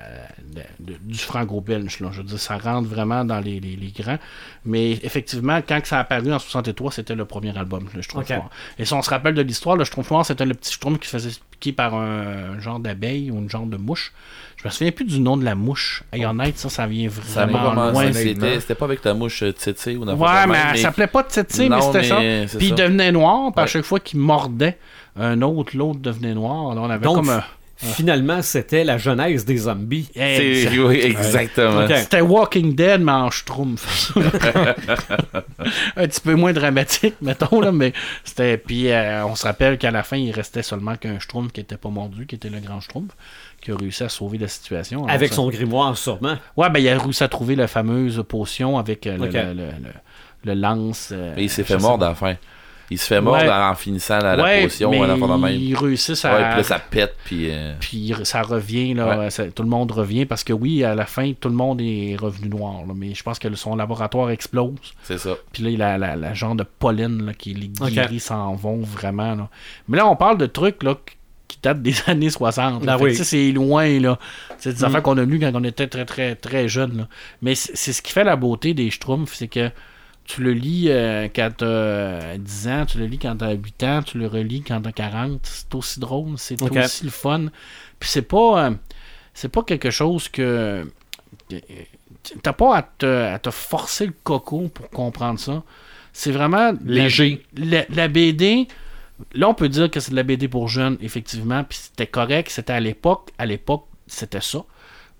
[0.51, 0.61] de-
[0.93, 1.99] de- du franco-belge.
[1.99, 2.09] là.
[2.11, 4.17] Je veux dire, ça rentre vraiment dans les, les- les grands.
[4.65, 8.25] Mais effectivement, quand que ça a apparu en 63, c'était le premier album, le Schtroumpf
[8.31, 8.35] Ok.
[8.35, 8.49] Noir.
[8.79, 11.07] Et si on se rappelle de l'histoire, le Schtroumpf Noir, c'était le petit Schtroumpf qui
[11.07, 14.11] se faisait piquer par un, genre d'abeille ou une genre de mouche.
[14.57, 16.03] Je me souviens plus du nom de la mouche.
[16.13, 18.59] Et honnête, ça, ça vient Ça a vraiment commencé, loin.
[18.59, 21.23] c'était pas avec la mouche euh, tsetse ou n'importe Ouais, quoi, mais elle s'appelait pas
[21.23, 22.19] Tsetse, mais c'était ça.
[22.19, 22.75] mais Puis il ça.
[22.75, 24.77] devenait noir, puis à chaque fois qu'il mordait
[25.15, 26.71] un autre, l'autre devenait noir.
[26.71, 27.43] Alors on avait Donc, comme un...
[27.83, 30.07] Finalement, c'était la genèse des zombies.
[30.15, 31.87] Oui, exactement.
[31.87, 34.15] C'était Walking Dead, mais en schtroumpf.
[35.95, 37.93] un petit peu moins dramatique, mettons, là, mais
[38.23, 38.57] c'était.
[38.57, 41.77] Puis euh, on se rappelle qu'à la fin, il restait seulement qu'un schtroumpf qui était
[41.77, 43.13] pas mordu, qui était le grand schtroumpf,
[43.61, 44.99] qui a réussi à sauver la situation.
[45.05, 46.35] Alors, Avec ça- son grimoire, sûrement.
[46.57, 49.33] Ouais, ben il a réussi à trouver la fameuse potion avec euh, le, Ok.
[49.33, 49.93] le, le- le-
[50.43, 51.09] le lance.
[51.11, 52.35] euh, Mais il s'est fait mordre à la fin.
[52.91, 53.49] Il se fait mordre Ouais.
[53.49, 55.55] en finissant la, la Ouais, potion mais ou même.
[55.55, 56.49] ils réussissent Ouais, à.
[56.49, 57.47] puis là, ça pète, puis.
[57.49, 59.29] euh, Puis ça revient, là, Ouais.
[59.29, 62.15] ça- tout le monde revient, parce que oui, à la fin, tout le monde est
[62.19, 64.75] revenu noir, là, mais je pense que son laboratoire explose.
[65.03, 65.31] c'est ça.
[65.53, 67.91] Puis là, la, la, la genre de pollen, là, qui les Ok.
[67.91, 69.35] guéris s'en vont vraiment.
[69.35, 69.49] Là.
[69.87, 70.95] Mais là, on parle de trucs là,
[71.47, 72.85] qui datent des années 60.
[72.85, 72.93] là.
[72.99, 73.15] Ah oui.
[73.15, 74.19] C'est loin, là.
[74.57, 74.85] C'est des Mm.
[74.85, 76.97] affaires qu'on a lues quand on était très, très, très jeunes.
[76.97, 77.07] là.
[77.41, 79.69] Mais c'est c'est ce qui fait la beauté des Schtroumpfs, c'est que
[80.33, 84.01] tu le lis euh, quand t'as 10 ans, tu le lis quand t'as 8 ans,
[84.03, 85.39] tu le relis quand t'as 40.
[85.43, 87.45] C'est aussi drôle, c'est aussi le fun.
[87.99, 88.71] Puis c'est pas, euh,
[89.33, 90.85] c'est pas quelque chose que.
[91.49, 91.55] que-
[92.43, 95.63] T'as pas à te, à te forcer le coco pour comprendre ça.
[96.13, 97.43] C'est vraiment la- Léger.
[97.57, 98.67] La, la BD,
[99.33, 102.49] là on peut dire que c'est de la BD pour jeunes, effectivement, puis c'était correct,
[102.51, 103.29] c'était à l'époque.
[103.39, 104.63] À l'époque, c'était ça.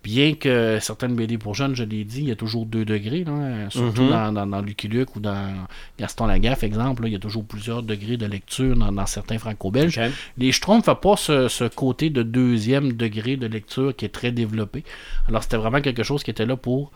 [0.04, 3.24] Bien que certaines BD pour jeunes, je l'ai dit, il y a toujours deux degrés,
[3.24, 4.10] là, surtout Mhm.
[4.10, 5.54] dans, dans, dans Lucky Luke ou dans
[6.00, 9.38] Gaston Lagaffe, exemple, là, il y a toujours plusieurs degrés de lecture dans, dans certains
[9.38, 10.00] franco-belges.
[10.40, 14.32] Les Schtroumpfs n'ont pas ce, ce côté de deuxième degré de lecture qui est très
[14.32, 14.84] développé.
[15.28, 16.92] Alors c'était vraiment quelque chose qui était là pour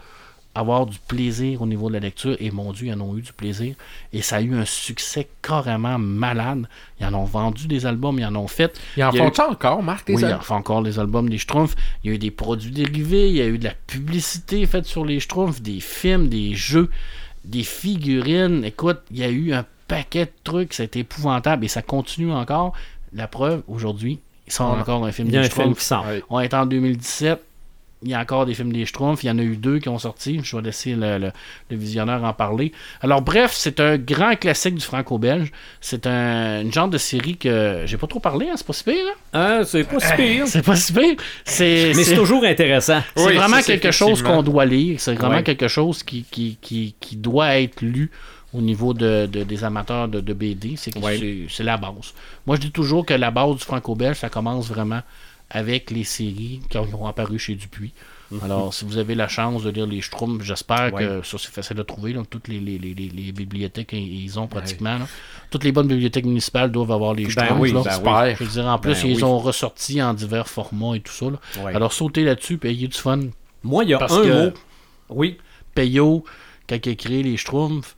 [0.55, 2.35] avoir du plaisir au niveau de la lecture.
[2.39, 3.75] Et mon Dieu, ils en ont eu du plaisir.
[4.13, 6.67] Et ça a eu un succès carrément malade.
[6.99, 8.79] Ils en ont vendu des albums, ils en ont fait.
[8.97, 11.29] Ils en Il font ça encore, Marc, des Oui, ils en font encore des albums
[11.29, 11.75] des Schtroumpfs.
[12.03, 14.85] Il y a eu des produits dérivés, il y a eu de la publicité faite
[14.85, 16.89] sur les Schtroumpfs, des films, des jeux,
[17.43, 18.63] des figurines.
[18.63, 22.73] Écoute, il y a eu un paquet de trucs, c'était épouvantable et ça continue encore.
[23.13, 24.79] La preuve, aujourd'hui, ils sont Ouais.
[24.79, 25.79] encore un film des un film Schtroumpfs.
[25.79, 26.05] qui sort.
[26.07, 26.23] Ouais.
[26.29, 27.41] On est en 2017.
[28.03, 29.23] Il y a encore des films des Schtroumpfs.
[29.23, 30.39] Il y en a eu deux qui ont sorti.
[30.43, 31.31] Je vais laisser le, le-
[31.71, 32.71] le visionneur en parler.
[33.01, 35.51] Alors, bref, c'est un grand classique du franco-belge.
[35.81, 38.47] C'est un une genre de série que j'ai pas trop parlé.
[38.49, 38.55] Hein?
[38.57, 38.95] C'est pas si pire.
[39.33, 39.57] hein?
[39.61, 40.47] Ah, c'est pas si pire.
[40.47, 41.15] C'est pas si pire.
[41.45, 43.01] C'est Mais c'est- c'est toujours intéressant.
[43.15, 44.99] c'est Oui, vraiment quelque chose qu'on doit lire.
[44.99, 45.43] C'est vraiment Ouais.
[45.43, 48.11] quelque chose qui, qui, qui, qui doit être lu
[48.53, 50.75] au niveau de, de- des amateurs de, de BD.
[50.77, 51.17] C'est que Ouais.
[51.17, 52.13] c'est- c'est la base.
[52.45, 55.01] Moi, je dis toujours que la base du franco-belge, ça commence vraiment
[55.49, 57.93] avec les séries qui ont, apparu chez Dupuis.
[58.41, 60.93] Alors, si vous avez la chance de lire les Schtroumpfs, j'espère Mhm.
[60.95, 61.05] Ouais.
[61.05, 62.11] que ça c'est facile à trouver.
[62.13, 62.23] là.
[62.29, 64.97] Toutes les, les, les, les- les bibliothèques, ils- ont pratiquement.
[64.97, 65.07] là.
[65.51, 67.59] Toutes les bonnes bibliothèques municipales doivent avoir les Ben Schtroumpfs.
[67.61, 67.83] oui, là.
[68.03, 68.35] ben.
[68.37, 69.23] Je veux dire, en plus, Ben ils oui.
[69.23, 71.27] ont ressorti en divers formats et tout ça.
[71.29, 71.39] là.
[71.63, 71.75] Ouais.
[71.75, 73.19] Alors, sautez là-dessus, puis ayez du fun.
[73.63, 74.53] Moi, il y a Parce un que- mot.
[75.09, 75.37] Oui.
[75.75, 76.23] Peyo,
[76.67, 77.95] quand il a créé les Schtroumpfs,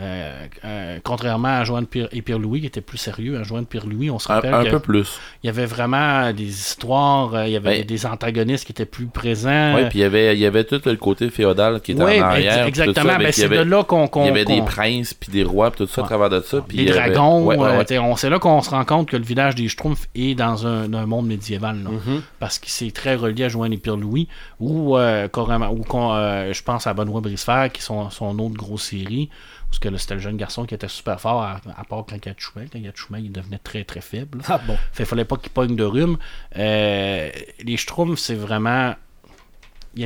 [0.00, 4.10] Euh, euh, contrairement à Joanne Pierre et Pierre-Louis, qui était plus sérieux, à Joanne Pierre-Louis,
[4.10, 5.20] on se Un, rappelle un qu'il peu plus.
[5.44, 7.84] y avait vraiment des histoires, euh, il y avait Ouais.
[7.84, 9.74] des antagonistes qui étaient plus présents.
[9.76, 12.20] Oui, puis il y avait, il y avait tout le côté féodal qui était Oui,
[12.20, 12.52] en arrière.
[12.64, 13.16] puis tout exactement.
[13.18, 14.08] Ben, il y c'est de là qu'on.
[14.16, 16.08] Il y avait des princes, puis des rois, puis tout ça à Ouais.
[16.08, 16.62] travers de ça.
[16.66, 17.44] Puis des il avait- dragons.
[17.44, 17.98] Ouais, ouais, ouais.
[17.98, 20.92] on- c'est là qu'on se rend compte que le village des Schtroumpfs est dans un,
[20.94, 21.82] un monde médiéval.
[21.84, 21.90] là.
[21.90, 22.22] Mhm.
[22.40, 24.26] Parce que c'est très relié à Joanne et Pierre-Louis.
[24.58, 24.96] Ou,
[25.32, 29.28] carrément- ou je pense à Benoît Bricefer, qui sont son autre grosse série.
[29.72, 32.16] Parce que là, c'était le jeune garçon qui était super fort, à, à part quand
[32.16, 32.34] il y a.
[32.34, 34.42] Quand il y a il devenait très très faible.
[34.46, 34.76] Ah bon?
[34.92, 36.18] Fait, fallait pas qu'il pogne de rhume.
[36.58, 37.30] Euh,
[37.64, 38.94] les Schtroumpfs, c'est vraiment.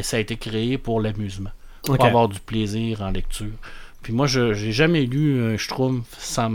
[0.03, 1.51] Ça a été créé pour l'amusement.
[1.83, 3.55] Pour avoir du plaisir en lecture.
[4.03, 6.53] Puis moi, je j'ai jamais lu un Schtroumpf sans,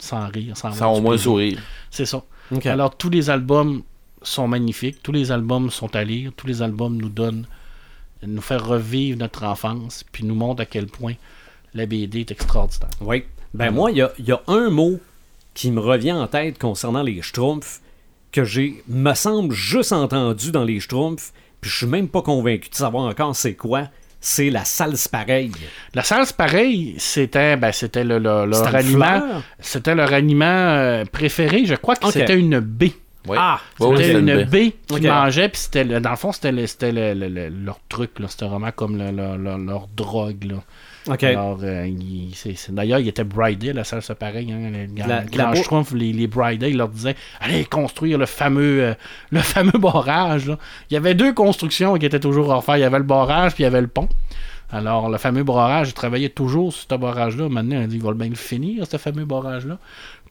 [0.00, 1.24] sans rire, sans, Sans au moins plaisir.
[1.24, 1.62] sourire.
[1.90, 2.24] C'est ça.
[2.64, 3.82] Alors, tous les albums
[4.22, 5.02] sont magnifiques.
[5.02, 6.32] Tous les albums sont à lire.
[6.34, 7.46] Tous les albums nous donnent,
[8.22, 11.12] nous faire revivre notre enfance, puis nous montrent à quel point
[11.74, 12.90] la BD est extraordinaire.
[13.00, 13.24] Oui.
[13.52, 14.98] Ben moi, il y a, y a un mot
[15.54, 17.80] qui me revient en tête concernant les Schtroumpfs
[18.32, 22.68] que j'ai, me semble, juste entendu dans les Schtroumpfs, puis je suis même pas convaincu
[22.68, 23.88] de savoir encore c'est quoi.
[24.20, 25.52] C'est la salse pareille.
[25.94, 29.42] La salse, pareil, c'était ben, c'était le, le- leur aliment.
[29.60, 31.66] C'était leur aliment euh, préféré.
[31.66, 32.92] Je crois que c'était une baie.
[33.28, 33.36] Ouais.
[33.38, 33.60] Ah!
[33.78, 34.72] C'était c'était une, baie.
[34.88, 37.78] qu'ils mangeaient, puis c'était le- dans le fond, c'était le- c'était le- le- le- leur
[37.88, 38.18] truc.
[38.18, 38.26] là.
[38.28, 40.44] C'était vraiment comme le- le- le- leur drogue.
[40.44, 40.56] Là.
[41.32, 44.50] Alors, euh, il- c'est- c'est- d'ailleurs, il était bridé, la salse pareil.
[44.52, 45.48] Hein, les, La-
[45.94, 48.94] les, les bridés, ils leur disaient Allez construire le fameux, euh,
[49.30, 50.46] le fameux barrage.
[50.48, 50.58] là.
[50.90, 52.76] Il y avait deux constructions qui étaient toujours à refaire.
[52.76, 54.08] Il y avait le barrage, puis il y avait le pont.
[54.72, 57.48] Alors, le fameux barrage, il travaillait toujours sur ce barrage-là.
[57.48, 59.78] Maintenant, il dit, il va bien le finir, ce fameux barrage-là.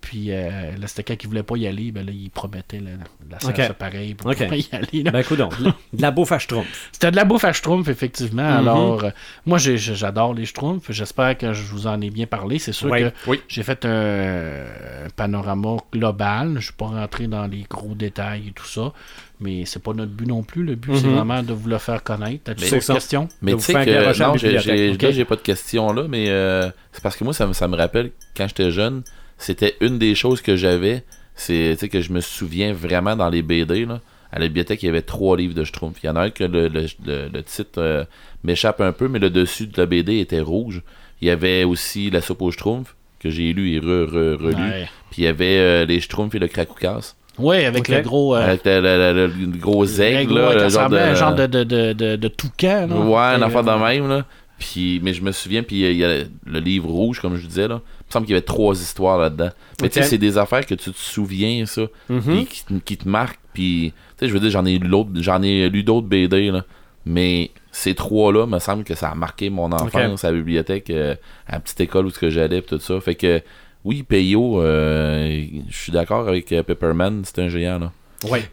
[0.03, 2.91] Puis euh, là, c'était quand il voulait pas y aller, ben là, il promettait la,
[3.31, 3.77] la salsa Ok.
[3.77, 4.37] pareil pour Ok.
[4.37, 5.03] pouvoir y aller.
[5.03, 5.11] là.
[5.11, 5.53] Ben écoute donc,
[5.93, 6.89] de la- bouffe à Schtroumpf.
[6.91, 8.43] C'était de la bouffe à Schtroumpf, effectivement.
[8.43, 8.57] Mhm.
[8.57, 9.09] Alors, euh,
[9.45, 10.91] moi, j'adore les Schtroumpfs.
[10.91, 12.59] J'espère que je vous en ai bien parlé.
[12.59, 12.99] C'est sûr Oui.
[13.01, 13.39] que Oui.
[13.47, 14.65] j'ai fait un,
[15.05, 16.49] un panorama global.
[16.49, 18.91] Je ne suis pas rentré dans les gros détails et tout ça.
[19.39, 20.63] Mais c'est pas notre but non plus.
[20.63, 21.15] Le but, c'est Mhm.
[21.15, 22.51] vraiment de vous le faire connaître.
[22.51, 23.27] As-tu Mais d'autres questions?
[23.41, 25.01] Mais tu vous sais que non, j'ai, bibliothèque, j'ai- ok?
[25.01, 27.67] là, j'ai pas de questions là, mais euh, c'est parce que moi, ça, me- ça
[27.67, 29.03] me rappelle quand j'étais jeune,
[29.37, 31.03] c'était une des choses que j'avais,
[31.35, 33.85] c'est tu sais, que je me souviens vraiment dans les BD.
[33.85, 33.99] Là,
[34.31, 35.97] à la bibliothèque, il y avait trois livres de Schtroumpf.
[36.03, 38.03] Il y en a un que le, le, le- le titre euh,
[38.43, 40.81] m'échappe un peu, mais le dessus de la BD était rouge.
[41.21, 44.55] Il y avait aussi La soupe aux Schtroumpfs, que j'ai lu et re, re- relu.
[44.55, 44.89] Ouais.
[45.11, 47.15] Puis il y avait euh, Les Schtroumpfs et le Krakoukas.
[47.39, 48.35] Oui, avec le gros.
[48.35, 51.47] euh, Avec le, le- le- le gros aigle, gros, là, genre de, un genre de,
[51.47, 52.87] de, de, de, de toucan.
[52.87, 52.95] là.
[52.95, 54.25] Ouais, un affaire de euh, même, là.
[54.65, 57.67] Puis, mais je me souviens, puis il y a le livre rouge, comme je disais,
[57.67, 57.81] là.
[57.83, 59.49] Il me semble qu'il y avait trois histoires là-dedans.
[59.81, 62.45] Mais tu sais, c'est des affaires que tu te souviens, ça, Mhm.
[62.45, 64.79] qui, te- qui te marquent, puis, tu sais, je veux dire, j'en ai
[65.15, 66.63] j'en ai lu d'autres BD, là.
[67.05, 71.15] Mais ces trois-là, me semble que ça a marqué mon enfance à la bibliothèque, euh,
[71.47, 73.01] à la petite école où j'allais, tout ça.
[73.01, 73.41] Fait que,
[73.83, 77.91] oui, Peyo, euh, je suis d'accord avec euh, Pepperman, c'est un géant, là.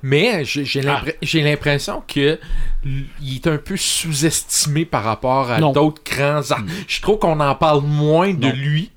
[0.02, 1.02] Mais j'ai Ah.
[1.34, 2.38] l'impression que
[2.84, 6.64] l- il est un peu sous-estimé par rapport à d'autres grands arts.
[6.88, 8.52] Je trouve qu'on en parle moins de Non.
[8.54, 8.90] lui.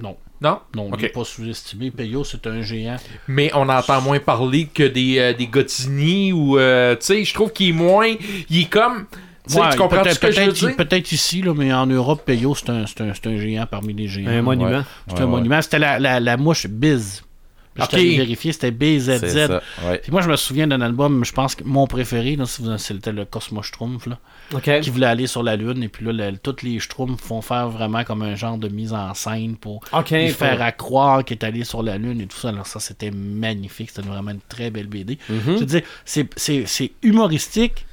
[0.00, 0.16] Non.
[0.40, 0.58] Non?
[0.76, 1.90] Non, il n'est pas sous-estimé.
[1.90, 2.96] Peyo, c'est un géant.
[3.28, 7.32] Mais on entend moins parler que des, euh, des Gotini ou euh, tu sais, je
[7.32, 8.12] trouve qu'il est moins.
[8.50, 9.06] Il est comme.
[9.46, 10.76] Tu sais, Ouais, tu comprends peut-être- ce que je veux dire?
[10.76, 13.92] Peut-être ici, là, mais en Europe, Peyo, c'est un, c'est un, c'est un géant parmi
[13.94, 14.28] les géants.
[14.30, 14.82] Un monument.
[15.06, 15.60] C'est un monument.
[15.62, 17.22] C'était la, la, la mouche Biz.
[17.96, 19.18] Allé vérifier, c'était BZZ.
[19.20, 19.98] C'est ça, ouais.
[19.98, 22.78] Puis moi, je me souviens d'un album, je pense que mon préféré, là, si vous-
[22.78, 24.18] c'était le Cosmo Schtroumpf, là,
[24.80, 25.82] qui voulait aller sur la Lune.
[25.82, 28.92] Et puis là, le- tous les Schtroumpfs font faire vraiment comme un genre de mise
[28.92, 29.80] en scène pour
[30.26, 32.50] lui faire à croire qu'il est allé sur la Lune et tout ça.
[32.50, 33.90] Alors ça, c'était magnifique.
[33.90, 35.18] C'était vraiment une très belle BD.
[35.28, 35.40] Mhm.
[35.46, 37.86] Je veux dire, c'est- c'est c'est humoristique,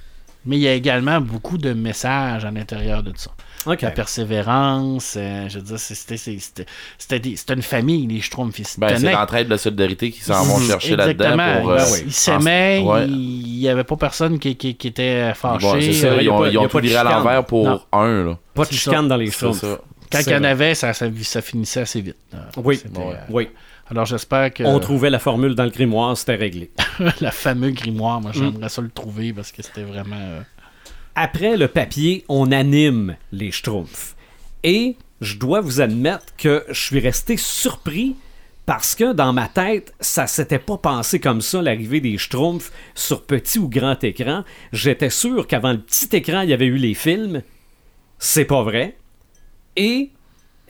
[0.45, 3.31] mais il y a également beaucoup de messages à l'intérieur de ça.
[3.67, 3.81] OK.
[3.81, 6.65] La persévérance, euh, je veux dire, c'était c'est- c'était-
[6.97, 8.79] c'était des- c'était une famille, les Schtroumpfs.
[8.79, 11.71] Ben, c'est l'entraide de la solidarité qui s'en vont chercher là-dedans pour.
[11.71, 13.07] euh, Ils- s'aimaient, en- ouais.
[13.07, 15.65] il n'y avait pas personne qui, qui, qui était fâché.
[15.65, 17.81] Bon, ça, Euh, ils ont, pas- ils ont tout viré à l'envers pour Non.
[17.93, 18.37] un, là.
[18.55, 19.59] Pas de chicane dans les Schtroumpfs.
[19.61, 19.77] ça.
[20.11, 22.17] Quand il y en avait, ça, ça, ça finissait assez vite.
[22.57, 22.81] Oui.
[22.83, 22.99] Ouais.
[22.99, 23.47] euh, Oui.
[23.91, 26.71] Alors j'espère que On trouvait la formule dans le grimoire, c'était réglé.
[27.21, 28.23] la fameuse grimoire, Mm.
[28.23, 30.15] moi j'aimerais ça le trouver parce que c'était vraiment.
[30.17, 30.41] euh,
[31.15, 34.15] Après le papier, on anime les Schtroumpfs.
[34.63, 38.15] Et je dois vous admettre que je suis resté surpris
[38.65, 43.23] parce que dans ma tête, ça s'était pas pensé comme ça, l'arrivée des Schtroumpfs sur
[43.23, 44.43] petit ou grand écran.
[44.71, 47.41] J'étais sûr qu'avant le petit écran, il y avait eu les films.
[48.19, 48.95] C'est pas vrai.
[49.75, 50.11] Et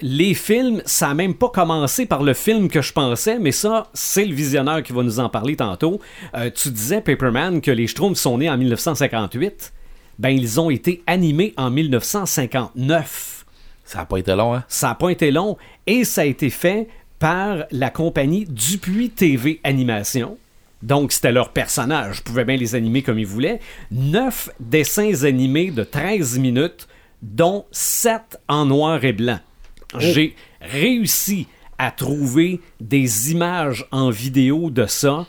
[0.02, 3.88] les films, ça n'a même pas commencé par le film que je pensais, mais ça,
[3.94, 6.00] c'est le visionneur qui va nous en parler tantôt.
[6.36, 9.74] Euh, tu disais, Paperman, que les Schtroumpfs sont nés en 1958.
[10.20, 13.46] Ben, ils ont été animés en 1959.
[13.86, 14.64] Ça n'a pas été long, hein?
[14.68, 16.88] Ça n'a pas été long et ça a été fait
[17.20, 20.38] par la compagnie Dupuis TV Animation.
[20.82, 22.20] Donc, c'était leur personnage.
[22.20, 23.60] Ils pouvaient bien les animer comme ils voulaient.
[23.92, 26.88] Neuf dessins animés de 13 minutes,
[27.22, 29.40] dont sept en noir et blanc.
[29.97, 35.25] J'ai réussi à trouver des images en vidéo de ça,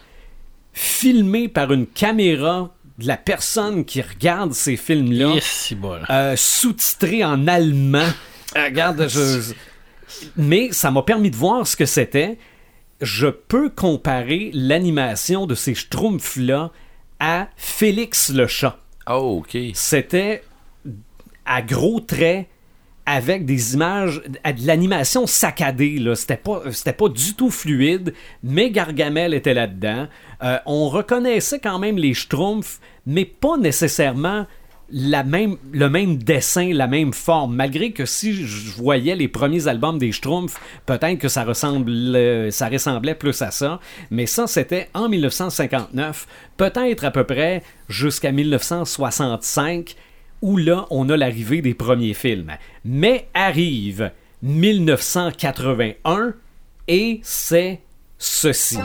[0.72, 5.74] filmées par une caméra de la personne qui regarde ces films-là, Yes,
[6.10, 8.06] euh, sous-titrés en allemand.
[8.56, 9.54] Euh, Regarde, je...
[10.36, 12.36] mais ça m'a permis de voir ce que c'était.
[13.00, 16.70] Je peux comparer l'animation de ces schtroumpfs-là
[17.18, 18.78] à Félix le chat.
[19.08, 19.56] Oh, ok.
[19.74, 20.42] C'était
[21.46, 22.46] à gros traits
[23.06, 26.02] avec des images, de l'animation saccadée.
[26.14, 30.06] C'était, pas, du tout fluide, mais Gargamel était là-dedans.
[30.42, 34.46] Euh, on reconnaissait quand même les Schtroumpfs, mais pas nécessairement
[34.92, 37.56] la même, le même dessin, la même forme.
[37.56, 43.14] Malgré que si je voyais les premiers albums des Schtroumpfs, peut-être que ça, ça ressemblait
[43.14, 43.80] plus à ça.
[44.10, 49.96] Mais ça, c'était en 1959, peut-être à peu près jusqu'à 1965
[50.42, 52.52] où là, on a l'arrivée des premiers films.
[52.84, 54.10] Mais arrive
[54.42, 56.34] 1981
[56.88, 57.80] et c'est
[58.18, 58.78] ceci.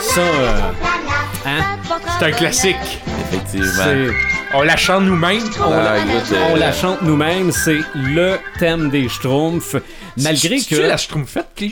[0.00, 0.72] Ça, euh,
[1.46, 1.78] hein?
[2.18, 3.00] C'est un classique.
[3.32, 4.12] Effectivement.
[4.54, 5.40] On la chante nous-mêmes.
[5.60, 9.76] on, Ah, la, écoute, euh, on la chante nous-mêmes, c'est le thème des Schtroumpfs.
[10.18, 10.74] Malgré que...
[10.74, 11.62] la Schtroumpfette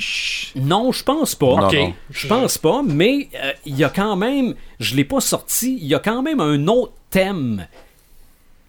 [0.57, 1.57] Non, je pense pas.
[1.57, 1.77] Non, Ok.
[2.11, 5.87] Je pense pas, mais euh, il y a quand même, je l'ai pas sorti, il
[5.87, 7.67] y a quand même un autre thème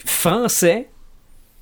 [0.06, 0.90] français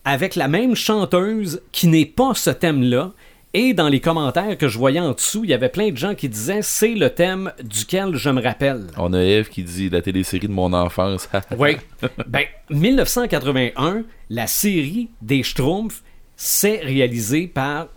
[0.04, 3.12] avec la même chanteuse qui n'est pas ce thème-là.
[3.56, 6.14] Et dans les commentaires que je voyais en dessous, il y avait plein de gens
[6.14, 8.88] qui disaient c'est le thème duquel je me rappelle.
[8.98, 11.28] On a Eve qui dit la télésérie de mon enfance.
[11.58, 11.78] Oui.
[12.28, 16.04] ben, 1981, la série des Schtroumpfs
[16.36, 17.88] s'est réalisée par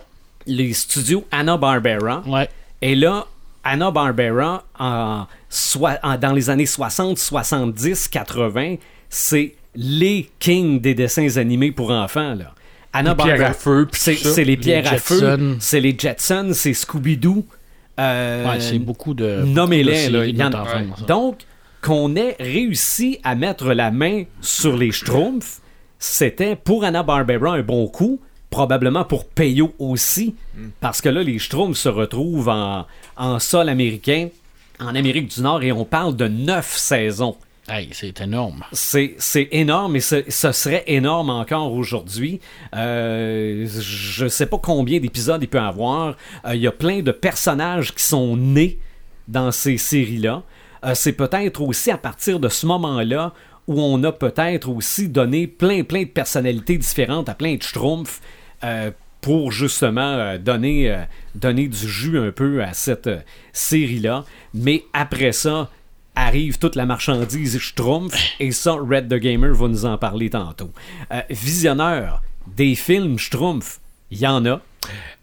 [0.47, 2.23] les studios Hanna-Barbera.
[2.27, 2.49] Ouais.
[2.81, 3.27] Et là,
[3.63, 8.77] Hanna-Barbera, en, soi- en- dans les années 60, 70, 80,
[9.11, 12.35] c'est les kings des dessins animés pour enfants.
[12.35, 12.55] Là.
[12.93, 15.57] Hanna-Barbera- pierres à feu, puis c'est les pierres à feu, Jetsons.
[15.61, 17.45] c'est les Jetsons, c'est Scooby-Doo.
[18.01, 19.43] Euh, Ouais, c'est beaucoup de.
[19.45, 20.51] Nommez-les, là, y en.
[21.07, 21.39] Donc,
[21.83, 25.61] qu'on ait réussi à mettre la main sur les Schtroumpfs,
[25.99, 30.35] c'était pour Anna-Barbera un bon coup, probablement pour Peyo aussi,
[30.81, 34.29] parce que là, les Schtroumpfs se retrouvent en, en sol américain,
[34.81, 37.37] en Amérique du Nord, et on parle de neuf saisons.
[37.69, 38.65] Hey, c'est énorme.
[38.73, 39.17] C'est,
[39.53, 42.41] énorme et ce, serait énorme encore aujourd'hui.
[42.75, 46.17] Euh, je sais pas combien d'épisodes il peut y avoir.
[46.45, 48.81] Euh, Il y a plein de personnages qui sont nés
[49.29, 50.43] dans ces séries-là.
[50.85, 53.33] Euh, c'est peut-être aussi à partir de ce moment-là
[53.69, 58.21] où on a peut-être aussi donné plein, plein de personnalités différentes à plein de schtroumpfs
[59.21, 61.05] pour justement donner,
[61.37, 63.09] donner du jus un peu à cette
[63.53, 64.25] série-là.
[64.53, 65.71] Mais après ça,
[66.15, 70.71] arrive toute la marchandise Schtroumpf, et ça, Red the Gamer va nous en parler tantôt.
[71.13, 74.61] Euh, visionneur des films Schtroumpf, il y en a.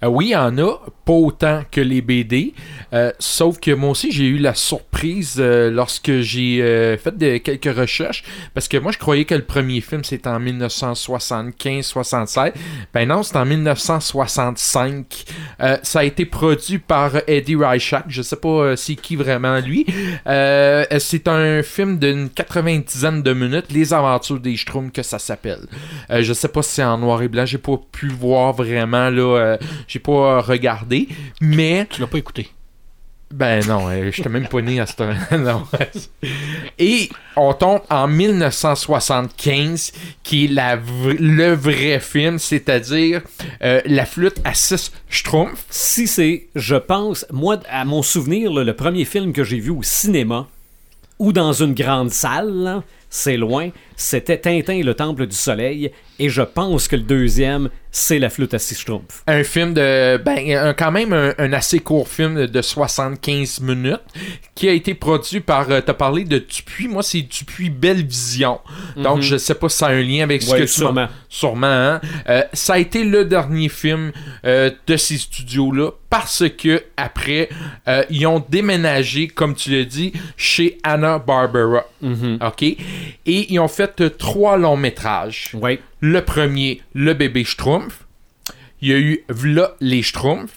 [0.03, 2.53] Euh, oui, il y en a, pas autant que les BD.
[2.93, 6.59] euh, sauf que moi aussi, j'ai eu la surprise euh, lorsque j'ai
[7.01, 8.23] fait de, quelques recherches.
[8.53, 12.53] Parce que moi, je croyais que le premier film, c'était en 1975-67.
[12.93, 15.25] Ben non, c'est en 1965.
[15.62, 18.05] Euh, ça a été produit par Eddie Reichak.
[18.07, 19.88] Je sais pas c'est qui vraiment lui.
[20.25, 25.65] C'est un film d'une 90 de minutes, Les Aventures des Schtroumpfs, que ça s'appelle.
[26.12, 27.47] Je sais pas si c'est en noir et blanc.
[27.47, 29.57] J'ai pas pu voir vraiment, là.
[29.89, 31.10] J'ai pas euh, regardé.
[31.41, 31.86] Mais.
[31.89, 32.49] Tu l'as pas écouté.
[33.32, 35.63] Ben non, euh, j'étais même pas né à ce temps non.
[36.80, 39.91] Et on tombe en 1975,
[40.23, 43.21] qui est la v- le vrai film, c'est-à-dire
[43.63, 45.63] euh, La flûte à 6 Schtroumpfs.
[45.69, 49.69] Si c'est, je pense, moi, à mon souvenir, là, le premier film que j'ai vu
[49.69, 50.47] au cinéma
[51.19, 53.69] ou dans une grande salle, là, c'est loin,
[54.01, 58.29] c'était Tintin et le Temple du Soleil, et je pense que le deuxième, c'est La
[58.29, 59.23] flûte à six schtroumpfs.
[59.27, 60.17] Un film de.
[60.23, 63.99] Ben, un- quand même un, un assez court film de 75 minutes
[64.55, 65.69] qui a été produit par.
[65.71, 66.88] euh, T'as parlé de Dupuis.
[66.88, 68.59] Moi, c'est Dupuis Belle Vision.
[68.95, 71.07] Donc, je sais pas si ça a un lien avec ce Ouais, que tu sûrement.
[71.29, 72.01] Sûrement, hein?
[72.29, 74.12] Euh, ça a été le dernier film
[74.45, 77.49] euh, de ces studios-là parce que après,
[77.88, 81.85] euh, ils ont déménagé, comme tu l'as dit, chez Anna Barbera.
[82.03, 82.63] OK?
[82.63, 82.77] Et
[83.25, 85.52] ils ont fait trois longs métrages.
[86.02, 88.06] Le premier, Le bébé Schtroumpf.
[88.82, 90.56] Il y a eu V'là les Schtroumpfs.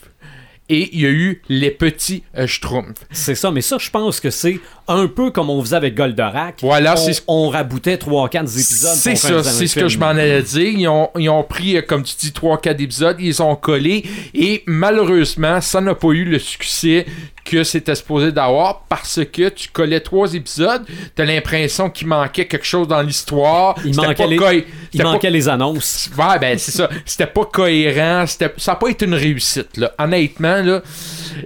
[0.69, 3.03] et il y a eu les petits euh, Schtroumpfs.
[3.11, 6.61] C'est ça, mais ça, je pense que c'est un peu comme on faisait avec Goldorak.
[6.63, 8.95] Voilà, on, ce- on raboutait 3-4 épisodes.
[8.95, 10.63] C'est ça, c'est ce que je m'en allais dire.
[10.69, 14.05] Ils ont, ils ont pris, euh, comme tu dis, 3-4 épisodes, ils ont collé,
[14.35, 17.07] et malheureusement, ça n'a pas eu le succès
[17.45, 20.85] que c'était supposé d'avoir parce que tu collais trois épisodes,
[21.15, 23.75] t'as l'impression qu'il manquait quelque chose dans l'histoire.
[23.85, 26.11] Il manquait pas les- Il pas manquait les annonces.
[26.19, 26.89] Ouais, ben c'est ça.
[27.05, 28.27] C'était pas cohérent.
[28.27, 29.93] Ça n'a pas été une réussite, là.
[29.99, 30.83] Honnêtement, là.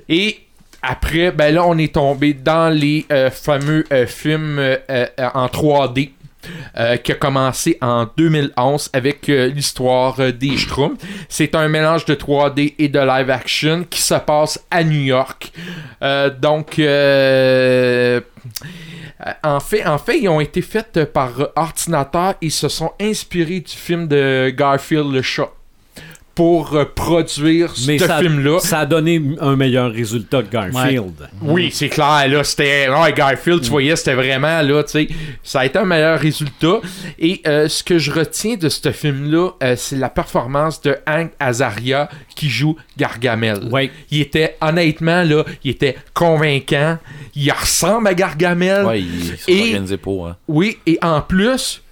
[0.08, 0.40] Et
[0.82, 6.10] après, ben là, on est tombé dans les euh, fameux euh, films euh, en 3D.
[6.76, 11.02] Euh, qui a commencé en 2011 avec euh, l'histoire euh, des Schtroumpfs.
[11.28, 15.52] C'est un mélange de 3D et de live action qui se passe à New York.
[16.40, 16.78] Donc,
[19.42, 23.60] en fait, en fait, ils ont été faits euh, par ordinateur et se sont inspirés
[23.60, 25.50] du film de Garfield le chat
[26.36, 28.60] pour euh, produire Mais ce ça, film-là.
[28.60, 31.28] ça a donné un meilleur résultat que Garfield.
[31.42, 32.88] Oui, c'est clair, là, c'était...
[32.88, 33.64] Ouais, Garfield, Mm.
[33.64, 35.08] tu voyais, c'était vraiment, là, tu sais,
[35.42, 36.80] ça a été un meilleur résultat.
[37.18, 41.30] Et euh, ce que je retiens de ce film-là, euh, c'est la performance de Hank
[41.40, 43.68] Azaria qui joue Gargamel.
[43.72, 43.90] Ouais.
[44.10, 46.98] Il était, honnêtement, là, il était convaincant.
[47.34, 48.84] Il ressemble à Gargamel.
[48.84, 49.02] Ouais,
[49.48, 50.28] Et- pour.
[50.28, 50.36] Hein.
[50.48, 51.82] Oui, et en plus,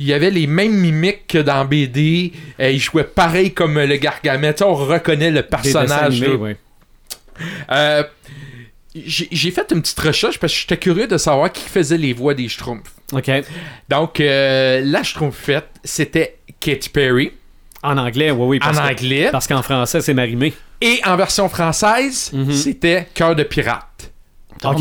[0.00, 2.32] il y avait les mêmes mimiques que dans BD.
[2.58, 4.54] Euh, il jouait pareil comme le Gargamel.
[4.54, 6.14] Tu sais, on reconnaît le Des personnage.
[6.22, 6.34] animés, là.
[6.34, 6.56] ouais.
[7.70, 8.02] Euh,
[8.94, 12.34] j'ai fait une petite recherche parce que j'étais curieux de savoir qui faisait les voix
[12.34, 12.92] des Schtroumpfs.
[13.12, 13.30] OK.
[13.88, 17.32] Donc, euh, la Schtroumpfette, c'était Katy Perry
[17.82, 18.56] En anglais, oui, oui.
[18.62, 19.28] en Parce que- anglais.
[19.30, 20.52] Parce qu'en français, c'est Marimé.
[20.80, 22.52] Et en version française, Mhm.
[22.52, 23.86] c'était Cœur de pirate.
[24.60, 24.72] T'as?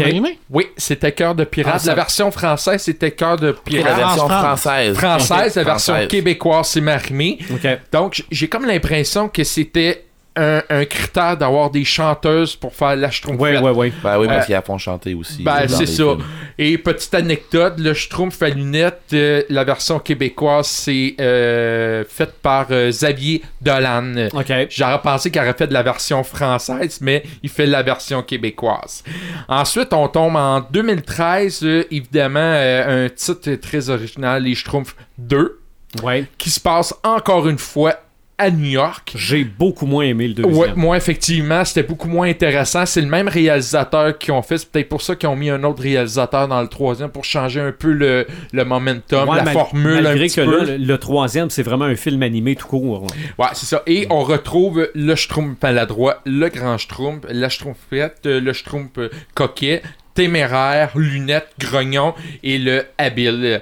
[0.49, 1.73] Oui, c'était Cœur de pirate.
[1.75, 3.95] Ah, ça- la version française, c'était Cœur de la pirate.
[3.95, 4.43] version France.
[4.61, 4.97] française.
[4.97, 6.07] Française, la version Française.
[6.09, 7.39] québécoise, c'est Marimé.
[7.51, 7.67] OK.
[7.91, 10.05] Donc, j'ai comme l'impression que c'était
[10.39, 13.41] un, un critère d'avoir des chanteuses pour faire la Schtroumpfette.
[13.41, 13.93] Ouais, ouais, ouais.
[14.03, 15.43] Ben oui, parce Euh, qu'ils la font chanter aussi.
[15.43, 16.03] Ben, c'est ça.
[16.03, 16.23] films.
[16.57, 22.67] Et petite anecdote, le Schtroumpf à lunettes, euh, la version québécoise, c'est euh, faite par
[22.71, 24.27] euh, Xavier Dolan.
[24.33, 24.51] OK.
[24.69, 28.21] J'aurais pensé qu'il aurait fait de la version française, mais il fait de la version
[28.23, 29.03] québécoise.
[29.47, 35.59] Ensuite, on tombe en 2013, euh, évidemment, euh, un titre très original, Les Schtroumpfs 2,
[36.03, 36.25] Ouais.
[36.37, 37.95] qui se passe encore une fois
[38.39, 39.13] à New York.
[39.15, 40.55] J'ai beaucoup moins aimé le deuxième.
[40.57, 42.85] Ouais, moi, effectivement, c'était beaucoup moins intéressant.
[42.85, 44.57] C'est le même réalisateur qui ont fait.
[44.57, 47.59] C'est peut-être pour ça qu'ils ont mis un autre réalisateur dans le troisième pour changer
[47.59, 50.57] un peu le, le momentum, Ouais, la mal- formule un Malgré petit que peu.
[50.65, 53.03] là, le, le troisième, c'est vraiment un film animé tout court.
[53.37, 53.83] Ouais, c'est ça.
[53.85, 59.09] Et on retrouve le Schtroumpf maladroit, le grand Schtroumpf, la Schtroumpfette, euh, le Schtroumpf euh,
[59.35, 59.81] coquet,
[60.13, 63.61] téméraire, lunettes, grognon et le habile.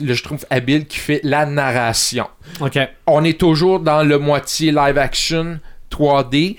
[0.00, 2.26] Le Schtroumpf habile qui fait la narration.
[2.60, 2.78] OK.
[3.06, 5.58] on est toujours dans le moitié live action
[5.90, 6.56] 3D.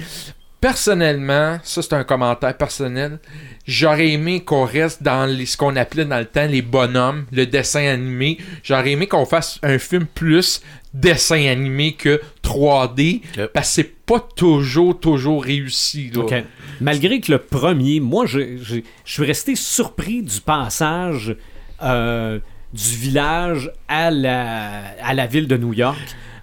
[0.60, 3.20] Personnellement, ça c'est un commentaire personnel,
[3.68, 7.46] j'aurais aimé qu'on reste dans les- ce qu'on appelait dans le temps les bonhommes, le
[7.46, 8.38] dessin animé.
[8.64, 10.62] J'aurais aimé qu'on fasse un film plus
[10.94, 13.48] dessin animé que 3D, Ok.
[13.54, 16.10] parce que c'est pas toujours, toujours réussi.
[16.14, 16.42] là.
[16.82, 21.36] Malgré que le premier, moi, je, je- je suis resté surpris du passage
[21.84, 22.40] euh,
[22.74, 25.98] du village à la, à la ville de New York.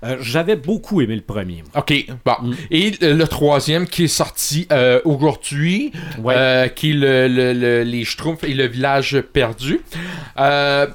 [0.05, 1.65] Euh, J'avais beaucoup aimé le premier.
[1.77, 1.93] Ok,
[2.25, 2.33] bon.
[2.43, 2.55] Mm.
[2.71, 6.35] Et le, troisième qui est sorti euh, aujourd'hui, Ouais.
[6.37, 9.81] euh, qui est le, le- le- les Schtroumpfs et le village perdu.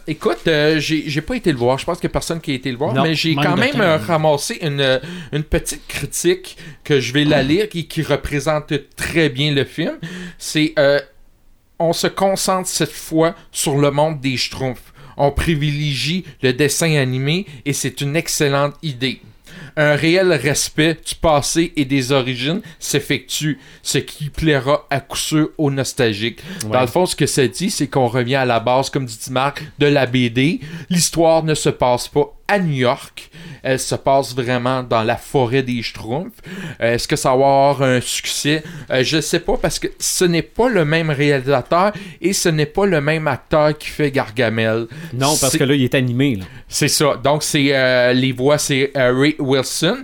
[0.07, 0.47] Écoute,
[0.77, 1.77] j'ai pas été le voir.
[1.77, 3.97] Je pense a personne qui a été le voir, Non, mais j'ai quand même temps.
[4.05, 4.99] ramassé une,
[5.31, 9.97] une petite critique que je vais la lire et qui représente très bien le film.
[10.37, 10.73] C'est
[11.81, 14.88] on se concentre cette fois sur le monde des Schtroumpfs.
[15.19, 19.21] On privilégie le dessin animé et c'est une excellente idée.
[19.75, 25.49] Un réel respect du passé et des origines s'effectue, ce qui plaira à coup sûr
[25.57, 26.41] aux nostalgiques.
[26.71, 29.19] Dans le fond, ce que ça dit, c'est qu'on revient à la base, comme dit
[29.29, 30.61] Marc, de la BD.
[30.89, 33.29] L'histoire ne se passe pas à New York.
[33.63, 36.37] Elle se passe vraiment dans la forêt des Schtroumpfs.
[36.81, 38.63] Euh, Est-ce que ça va avoir un succès?
[38.91, 41.91] Euh, je sais pas parce que ce n'est pas le même réalisateur
[42.21, 44.87] et ce n'est pas le même acteur qui fait Gargamel.
[45.13, 46.39] Non, parce que là, il est animé.
[46.67, 47.19] c'est ça.
[47.23, 49.97] Donc, c'est euh, les voix, c'est euh, Ray Wilson.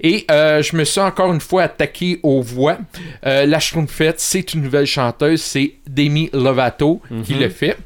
[0.00, 2.78] Et euh, je me suis encore une fois attaqué aux voix.
[3.22, 5.40] La Schtroumpfette, c'est une nouvelle chanteuse.
[5.42, 7.76] C'est Demi Lovato qui le fait.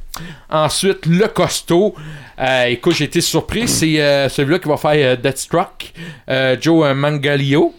[0.50, 1.94] Ensuite, le costaud.
[2.40, 3.66] Euh, écoute, j'ai été surpris.
[3.68, 5.92] C'est euh, celui-là qui va faire euh, Deathstruck.
[6.60, 7.74] Joe Mangalio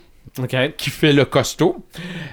[0.78, 1.84] qui fait le costaud.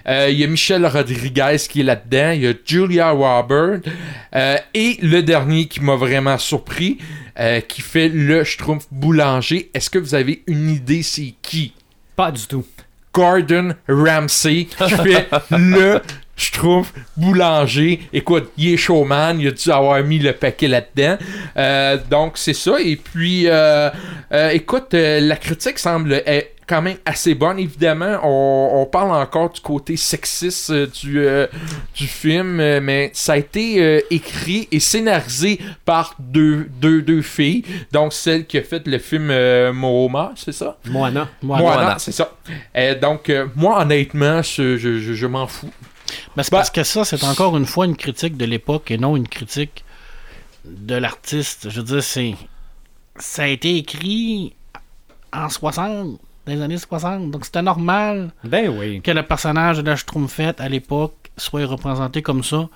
[0.06, 2.30] Il y a Michel Rodriguez qui est là-dedans.
[2.32, 3.80] Il y a Julia Robert.
[4.34, 6.98] Euh, et le dernier qui m'a vraiment surpris,
[7.68, 9.70] qui fait le Schtroumpf boulanger.
[9.74, 11.72] Est-ce que vous avez une idée c'est qui?
[12.14, 12.64] Pas du tout.
[13.12, 16.00] Gordon Ramsay qui fait le
[16.37, 18.01] Schtroumpf boulanger.
[18.12, 21.16] Écoute, il est showman, il a dû avoir mis le paquet là-dedans.
[21.57, 22.76] Euh, donc, c'est ça.
[22.80, 23.89] Et puis, euh,
[24.32, 28.18] euh, écoute, euh, la critique semble être quand même assez bonne, évidemment.
[28.24, 31.47] On, on parle encore du côté sexiste euh, du, euh,
[31.95, 37.22] du film, euh, mais ça a été euh, écrit et scénarisé par deux, deux, deux
[37.22, 37.62] filles.
[37.93, 40.76] Donc, celle qui a fait le film euh, Moana, c'est ça?
[40.87, 41.28] Moana.
[41.41, 41.62] Moana.
[41.62, 42.32] Moana, c'est ça.
[42.76, 45.70] Euh, donc, euh, moi, honnêtement, je, je, je- je m'en fous.
[46.36, 48.98] Ben, c'est Bah- parce que ça, c'est encore une fois une critique de l'époque et
[48.98, 49.84] non une critique
[50.64, 51.68] de l'artiste.
[51.70, 52.34] Je veux dire, c'est.
[53.18, 54.54] Ça a été écrit
[55.32, 57.30] en 60, dans les années 60.
[57.30, 59.00] Donc c'était normal Ben oui.
[59.02, 62.68] que le personnage de la Schtroumpfette à l'époque soit représenté comme ça.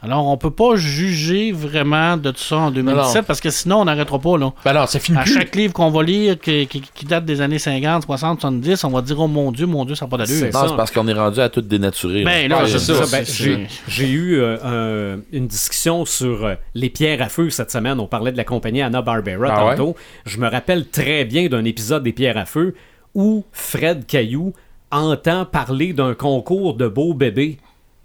[0.00, 3.22] Alors on peut pas juger vraiment de tout ça en 2017 non.
[3.26, 4.52] parce que sinon on n'arrêtera pas là.
[4.64, 5.34] Ben non, ça finit À plus.
[5.34, 8.90] chaque livre qu'on va lire qui, qui- qui date des années 50, 60, 70, on
[8.90, 10.36] va dire oh mon dieu, mon dieu, ça n'a pas d'allure.
[10.38, 10.68] C'est Non, ça.
[10.68, 12.22] c'est parce qu'on est rendu à tout dénaturer.
[12.22, 13.04] Ben là, Ouais, c'est c'est ça.
[13.06, 17.50] Ça, ben, j'ai, j'ai eu euh, un- une discussion sur euh, les pierres à feu
[17.50, 17.98] cette semaine.
[17.98, 19.76] On parlait de la compagnie Anna Barbera Ah ouais?
[19.76, 19.96] tantôt.
[20.26, 22.76] Je me rappelle très bien d'un épisode des pierres à feu
[23.16, 24.52] où Fred Caillou
[24.92, 27.58] entend parler d'un concours de beaux bébés.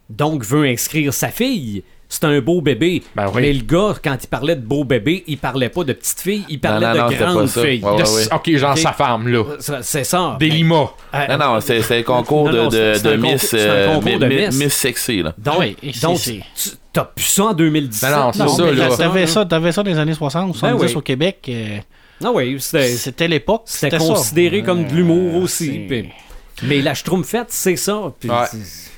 [0.10, 1.84] Donc veut inscrire sa fille.
[2.10, 3.02] C'est un beau bébé.
[3.16, 3.42] Ben oui.
[3.42, 6.46] Mais le gars, quand il parlait de beau bébé, il parlait pas de petite fille,
[6.48, 7.84] il parlait non, non, de grande fille.
[7.84, 8.34] Ouais, ouais, De- ouais.
[8.36, 9.44] Ok, genre sa femme, là.
[9.82, 10.38] C'est ça.
[10.40, 10.92] Des limas.
[11.16, 14.56] Euh, Non, non, c'est un concours de, de, de Miss, euh, de mi- Miss.
[14.64, 15.34] Miss Sexy, là.
[15.40, 16.20] Donc, Oui, et c'est- donc
[16.92, 18.12] t'as plus ça en 2017.
[18.12, 18.90] Ben non, c'est ça, là.
[18.90, 20.96] t'a- T'avais ça, t'avais ça dans les années 60, 70 Ben oui.
[20.96, 21.40] au Québec.
[21.50, 21.78] euh,
[22.24, 23.64] Ah oui, c'était l'époque.
[23.66, 24.06] c'était ça.
[24.06, 25.88] considéré comme de l'humour aussi.
[26.62, 28.14] mais la Schtroumpfette, c'est ça.
[28.20, 28.30] puis.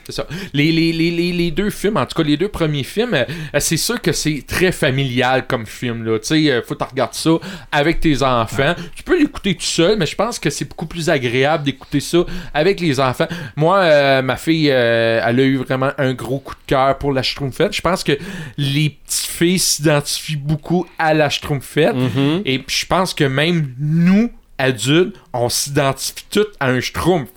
[0.06, 0.28] C'est- C'est ça.
[0.54, 3.26] Les, les, les, les, les deux films, en tout cas les deux premiers films, euh,
[3.60, 6.04] c'est sûr que c'est très familial comme film.
[6.06, 6.20] Là.
[6.20, 7.32] Tu sais, euh, faut que tu regardes ça
[7.72, 8.76] avec tes enfants.
[8.96, 12.20] Tu peux l'écouter tout seul, mais je pense que c'est beaucoup plus agréable d'écouter ça
[12.54, 13.28] avec les enfants.
[13.56, 17.24] Moi, euh, ma fille, elle a eu vraiment un gros coup de cœur pour la
[17.24, 17.74] Schtroumpfette.
[17.74, 18.14] Je pense que
[18.58, 21.96] les petites filles s'identifient beaucoup à la Schtroumpfette.
[21.96, 22.42] Mhm.
[22.46, 27.30] Et je pense que même nous, adultes, on s'identifie tous à un Schtroumpf.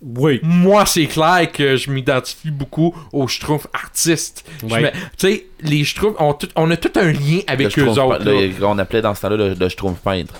[0.00, 0.38] Oui.
[0.44, 4.44] Moi, c'est clair que je m'identifie beaucoup aux Schtroumpfs artistes.
[4.60, 4.68] Tu
[5.16, 8.24] sais, les Schtroumpfs, ont tout- on a tout un lien Le avec eux autres.
[8.24, 10.34] le- on appelait dans ce temps-là le, le Schtroumpf peintre.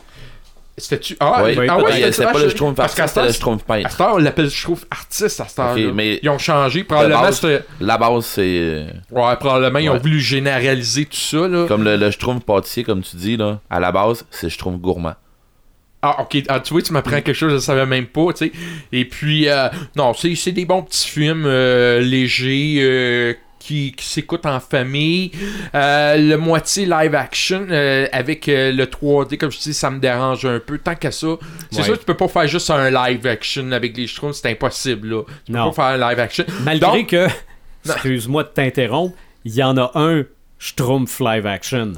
[0.81, 1.17] C'était-tu?
[1.19, 3.91] Ah, Oui, ah ouais, c'était c'était-tu- pas le Schtroumpf artiste, c'était le Schtroumpf À peintre.
[3.91, 5.77] cette heure, on l'appelle Schtroumpf artiste à cette heure.
[5.93, 6.85] Mais- Ils ont changé.
[6.85, 11.67] Probablement, base- La base, c'est euh, Ouais, probablement, ils ont voulu généraliser tout ça, là.
[11.67, 13.59] comme le, le Schtroumpf pâtissier, comme tu dis, là.
[13.69, 15.15] À la base, c'est le Schtroumpf gourmand.
[16.01, 16.45] Ah, ok.
[16.49, 18.53] Ah, tu vois, tu m'apprends quelque chose je savais même pas, tu sais.
[18.93, 24.47] Et puis, euh, non, c'est des bons petits films euh, légers euh, qui, qui s'écoutent
[24.47, 25.33] en famille.
[25.75, 27.67] Le moitié live action
[28.13, 30.79] avec le 3D, comme je dis, ça me dérange un peu.
[30.79, 31.27] Tant qu'à ça,
[31.71, 31.85] c'est Ouais.
[31.85, 35.09] sûr que tu peux pas faire juste un live action avec les Schtroumpfs, c'est impossible,
[35.09, 35.23] là.
[35.47, 35.73] Tu peux Non.
[35.73, 36.45] pas faire un live action.
[36.63, 37.27] Malgré Donc- que,
[37.87, 40.23] excuse-moi de t'interrompre, il y en a un
[40.61, 41.93] Schtroumpf live action.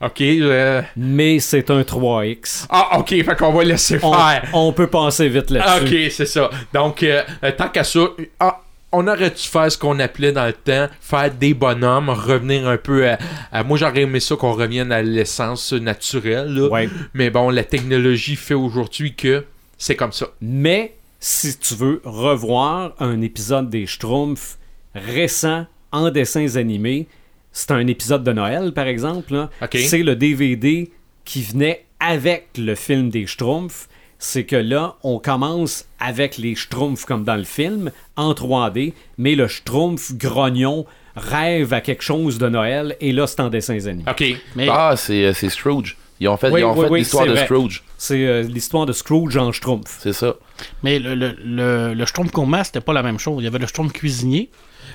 [0.00, 0.20] Ok.
[0.22, 2.66] euh, Mais c'est un 3X.
[2.70, 4.42] Ah, ok, fait qu'on va laisser faire.
[4.52, 5.94] on peut passer vite là-dessus.
[6.06, 6.48] Ok, c'est ça.
[6.72, 8.00] Donc, euh, euh, tant qu'à ça,
[8.38, 8.60] ah,
[8.92, 12.76] on aurait dû faire ce qu'on appelait dans le temps, faire des bonhommes, revenir un
[12.76, 13.18] peu à.
[13.52, 16.68] à- moi, j'aurais aimé ça qu'on revienne à l'essence naturelle, là.
[16.68, 16.88] Ouais.
[17.14, 19.44] Mais bon, la technologie fait aujourd'hui que
[19.78, 20.26] c'est comme ça.
[20.40, 24.56] Mais si tu veux revoir un épisode des Schtroumpfs
[24.94, 27.06] récent en dessins animés,
[27.52, 29.48] c'est un épisode de Noël, par exemple.
[29.72, 30.90] C'est le DVD
[31.24, 33.88] qui venait avec le film des Schtroumpfs.
[34.18, 39.34] C'est que là, on commence avec les Schtroumpfs comme dans le film, en 3D, mais
[39.34, 40.84] le Schtroumpf grognon
[41.16, 44.04] rêve à quelque chose de Noël, et là, c'est en dessins animés.
[44.08, 44.24] Ok.
[44.56, 45.96] Mais Ah, c'est euh, c'est Scrooge.
[46.20, 47.44] Ils ont fait, Oui, oui, fait oui, l'histoire c'est de vrai.
[47.46, 47.82] Scrooge.
[47.96, 49.98] C'est euh, l'histoire de Scrooge en Schtroumpf.
[50.00, 50.34] C'est ça.
[50.82, 53.36] Mais le, le, le, le Schtroumpf gourmand, c'était pas la même chose.
[53.40, 54.50] Il y avait le Schtroumpf cuisinier,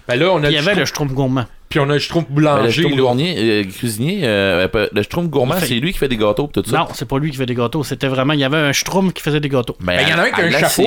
[0.07, 1.45] Ben là, on a puis il y le avait le Schtroumpf- gourmand.
[1.69, 3.01] puis on a le Schtroumpf le boulanger, Schtroumpf là.
[3.01, 6.63] gournier, euh, cuisinier, euh, pas- le Schtroumpf gourmand, c'est lui qui fait des gâteaux tout
[6.65, 6.77] ça.
[6.77, 7.83] Non, c'est pas lui qui fait des gâteaux.
[7.83, 8.33] C'était vraiment.
[8.33, 9.75] Il y avait un Schtroumpf qui faisait des gâteaux.
[9.79, 10.83] Mais Ben, il y en a un qui a un chapeau.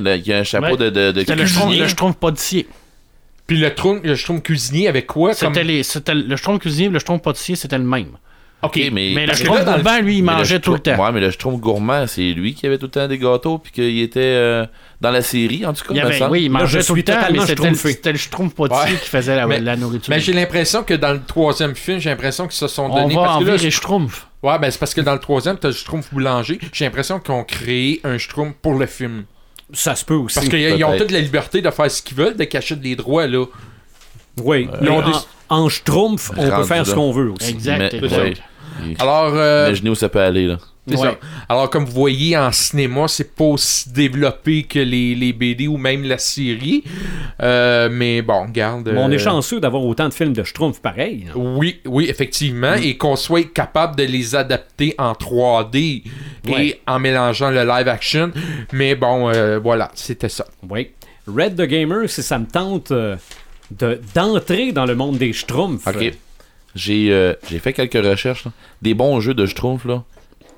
[0.00, 1.78] Là, il y a un chapeau de, de, de le cuisinier.
[1.80, 2.66] le Schtroumpf pâtissier.
[3.46, 5.52] Puis le Schtroumpf, le Schtroumpf cuisinier avec quoi comme...
[5.52, 8.16] C'était les, c'était le Schtroumpf cuisinier et le Schtroumpf pâtissier, c'était le même.
[8.62, 10.96] Ok, mais, Mais le Schtroumpf le- gourmand, lui, il mangeait tout le temps.
[11.04, 13.72] Ouais, mais le Schtroumpf gourmand, c'est lui qui avait tout le temps des gâteaux puis
[13.72, 14.64] qu'il était euh,
[15.02, 15.90] dans la série, en tout cas.
[15.90, 18.56] Il y avait, oui, il mangeait je tout le temps, mais totalement c'était le, Schtroumpf
[18.58, 18.68] Ouais.
[19.02, 20.08] qui faisait la, Mais- la nourriture.
[20.14, 23.14] Mais j'ai l'impression que dans le troisième film, j'ai l'impression qu'ils se sont On donnés...
[23.16, 24.26] va parce en que Schtroumpf.
[24.44, 26.60] Ouais, ben c'est parce que dans le troisième, t'as le Schtroumpf boulanger.
[26.72, 29.24] J'ai l'impression qu'ils ont créé un Schtroumpf pour le film.
[29.72, 30.36] Ça se peut aussi.
[30.36, 33.26] Parce qu'ils ont toute la liberté de faire ce qu'ils veulent, de cacher des droits,
[33.26, 33.44] là.
[34.40, 34.68] Oui.
[34.80, 35.16] Ils Mais ont en, des-
[35.48, 37.50] en Schtroumpf, on peut faire ce qu'on veut aussi.
[37.50, 37.78] Exact.
[37.92, 38.18] Mais- exact.
[38.22, 38.34] ouais.
[38.98, 40.58] Alors, euh, Imaginez où ça peut aller, là.
[40.88, 41.10] C'est Ouais.
[41.10, 41.18] ça.
[41.48, 45.76] Alors, comme vous voyez, en cinéma, c'est pas aussi développé que les, les BD ou
[45.76, 46.82] même la série.
[47.40, 48.92] Euh, mais bon, garde.
[48.96, 51.26] On est euh, chanceux d'avoir autant de films de Schtroumpf pareil.
[51.28, 51.34] hein.
[51.36, 52.76] Oui, oui, effectivement.
[52.76, 52.82] Mm.
[52.82, 56.02] Et qu'on soit capable de les adapter en 3D
[56.48, 56.66] Ouais.
[56.66, 58.32] et en mélangeant le live action.
[58.72, 60.46] Mais bon, euh, voilà, c'était ça.
[60.68, 60.88] Oui.
[61.28, 63.14] Red the Gamer, si ça me tente euh,
[63.70, 65.86] de- d'entrer dans le monde des Schtroumpfs.
[65.86, 66.12] Ok.
[66.74, 68.44] J'ai euh, j'ai fait quelques recherches.
[68.46, 68.52] là.
[68.80, 70.02] Des bons jeux de Schtroumpf, là.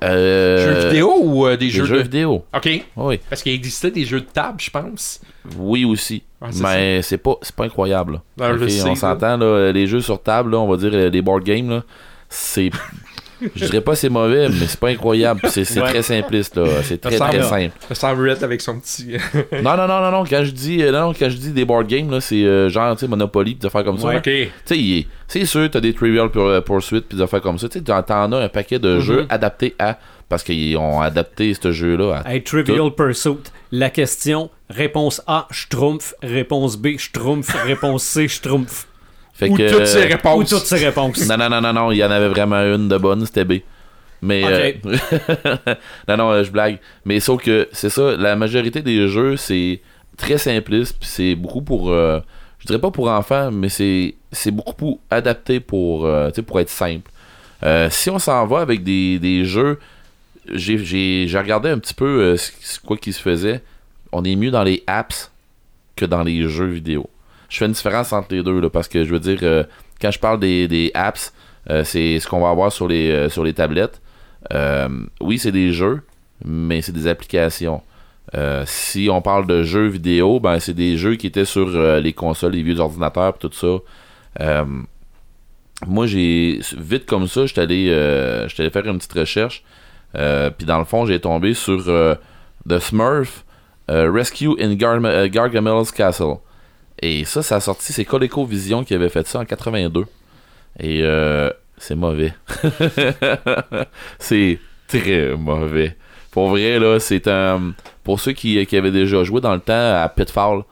[0.03, 2.03] Euh, jeux vidéo ou euh, des Des jeux, jeux de...
[2.03, 2.43] vidéo.
[2.55, 2.69] Ok.
[2.97, 3.19] Oui.
[3.29, 5.21] Parce qu'il existait des jeux de table, je pense.
[5.57, 6.23] Oui aussi.
[6.41, 8.13] Ah, c'est mais c'est pas, c'est pas incroyable.
[8.13, 8.21] là.
[8.41, 8.95] Ah, je Ok, sais, on là.
[8.95, 11.83] s'entend, là, les jeux sur table, là, on va dire euh, les board games, là,
[12.29, 12.69] c'est.
[13.55, 15.41] Je dirais pas c'est mauvais, mais c'est pas incroyable.
[15.49, 15.89] C'est Ouais.
[15.89, 16.65] très simpliste, là.
[16.83, 17.71] C'est très très simple.
[17.93, 19.13] Ça Red avec son petit.
[19.63, 20.23] Non, non, non, non, non.
[20.23, 22.93] Quand je dis, euh, non, quand je dis des board games, là, c'est euh, genre,
[22.95, 24.07] tu sais, Monopoly, pis des affaires comme ça.
[24.07, 24.21] Ouais.
[24.21, 27.67] Tu sais, c'est sûr, t'as des Trivial Pur- Pursuit pis des affaires comme ça.
[27.67, 29.97] Tu sais, t'en as un paquet de jeux adaptés à.
[30.27, 32.31] Parce qu'ils ont adapté ce jeu-là à.
[32.33, 33.37] Hey, Trivial Pursuit.
[33.71, 36.15] La question, réponse A, Schtroumpf.
[36.23, 37.53] Réponse B, Schtroumpf.
[37.63, 38.87] Réponse C, Schtroumpf.
[39.35, 40.49] Fait Ou que, toutes ces euh, Ou réponses.
[40.49, 41.27] toutes ces réponses.
[41.27, 43.55] Non, non, non, non, non, il y en avait vraiment une de bonne, c'était B.
[44.21, 44.43] Mais.
[44.43, 44.79] Ok.
[44.85, 45.75] euh,
[46.07, 46.79] non, non, euh, je blague.
[47.03, 49.81] Mais sauf que, c'est ça, la majorité des jeux, c'est
[50.17, 51.91] très simpliste, puis c'est beaucoup pour.
[51.91, 52.19] euh,
[52.59, 56.41] je dirais pas pour enfants, mais c'est c'est beaucoup pour adapté pour, euh, tu sais,
[56.41, 57.11] pour être simple.
[57.63, 59.79] Euh, si on s'en va avec des, des jeux,
[60.51, 63.61] j'ai- j'ai j'ai regardé un petit peu euh, ce- ce- quoi qui se faisait.
[64.11, 65.31] On est mieux dans les apps
[65.97, 67.09] que dans les jeux vidéo.
[67.49, 69.63] Je fais une différence entre les deux, parce que je veux dire, euh,
[70.01, 71.33] quand je parle des, des apps,
[71.69, 74.01] euh, c'est ce qu'on va avoir sur les, euh, sur les tablettes.
[75.21, 76.01] Oui, c'est des jeux,
[76.43, 77.81] mais c'est des applications.
[78.65, 81.67] Si on parle de jeux vidéo, ben c'est des jeux qui étaient sur
[81.99, 84.65] les consoles, les vieux ordinateurs, tout ça.
[85.87, 89.63] Moi, j'ai vite comme ça, j'étais allé, allé faire une petite recherche.
[90.13, 91.85] Puis dans le fond, j'ai tombé sur
[92.69, 93.45] The Smurf
[93.87, 96.35] Rescue in Gargamel's Castle.
[97.01, 100.05] Et ça, ça a sorti, c'est ColecoVision qui avait fait ça en 82.
[100.79, 102.33] Et euh, c'est mauvais.
[104.19, 105.95] c'est très mauvais.
[106.31, 107.73] Pour vrai, là, c'est un.
[108.03, 110.63] Pour ceux qui, qui avaient déjà joué dans le temps à Pitfall,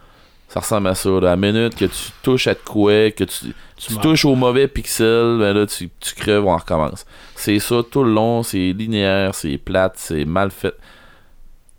[0.50, 1.10] ça ressemble à ça.
[1.10, 1.18] Là.
[1.18, 4.68] À la minute que tu touches à de quoi, que tu, tu touches au mauvais
[4.68, 7.06] pixel, ben là, tu, tu crèves, on recommence.
[7.36, 10.76] C'est ça tout le long, c'est linéaire, c'est plate, c'est mal fait.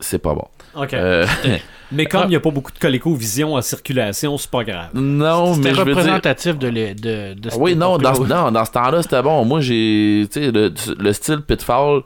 [0.00, 0.48] C'est pas bon.
[0.74, 0.92] OK.
[0.92, 1.26] Euh,
[1.92, 4.88] Mais comme il n'y a pas beaucoup de ColecoVision en circulation, c'est pas grave.
[4.94, 5.96] non, C'était mais je veux dire.
[5.96, 9.44] représentatif de, les- de, de cette Oui, non, dans, non, dans ce temps-là, c'était bon.
[9.44, 10.26] Moi, j'ai.
[10.32, 12.02] Tu sais, le, le style Pitfall,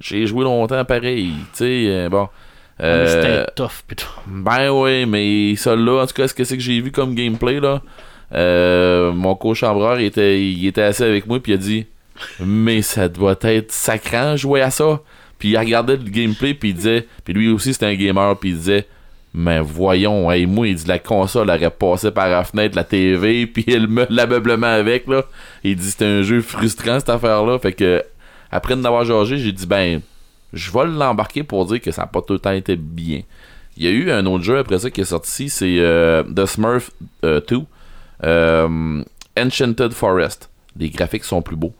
[0.00, 1.30] j'ai joué longtemps pareil.
[1.52, 2.28] Tu sais, euh, bon.
[2.78, 3.06] Ah, mais Euh,
[3.44, 4.06] C'était tough, putain.
[4.26, 7.60] ben oui, mais celle-là, en tout cas, ce que c'est que j'ai vu comme gameplay,
[7.60, 7.82] là,
[8.34, 11.86] euh, mon co-chambreur, il était, il était assis avec moi, puis il a dit
[12.40, 15.00] Mais ça doit être sacrant jouer à ça.
[15.38, 18.50] Puis il regardait le gameplay, puis il disait Puis lui aussi, c'était un gamer, puis
[18.50, 18.86] il disait
[19.32, 23.46] Mais voyons, hey, moi, il dit La console aurait passé par la fenêtre, la TV,
[23.48, 25.22] puis le me- l'ameublement avec, là.
[25.64, 27.58] Il dit C'était un jeu frustrant, cette affaire-là.
[27.58, 28.02] Fait que,
[28.50, 30.00] après de l'avoir jugé, j'ai dit Ben,
[30.52, 33.20] je vais l'embarquer pour dire que ça n'a pas tout le temps été bien.
[33.76, 36.44] Il y a eu un autre jeu après ça qui est sorti, c'est euh, The
[36.46, 36.90] Smurf
[37.24, 37.60] euh, 2,
[38.24, 39.02] euh,
[39.38, 40.50] Enchanted Forest.
[40.76, 41.72] Les graphiques sont plus beaux.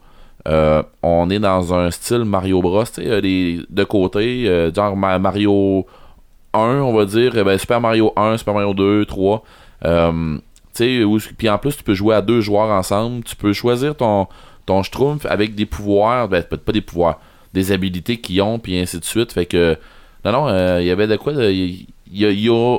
[0.47, 3.21] Euh, on est dans un style Mario Bros, tu sais, euh,
[3.69, 5.85] de côté, euh, genre Ma- Mario
[6.53, 9.43] 1, on va dire, eh ben, Super Mario 1, Super Mario 2, 3.
[9.85, 10.37] Euh,
[11.37, 13.23] puis en plus, tu peux jouer à deux joueurs ensemble.
[13.23, 14.27] Tu peux choisir ton,
[14.65, 17.19] ton Schtroumpf avec des pouvoirs, ben, peut-être pas des pouvoirs,
[17.53, 19.31] des habilités qu'ils ont, puis ainsi de suite.
[19.33, 19.77] Fait que,
[20.25, 22.77] non, non, euh, il y avait de quoi, il y, a-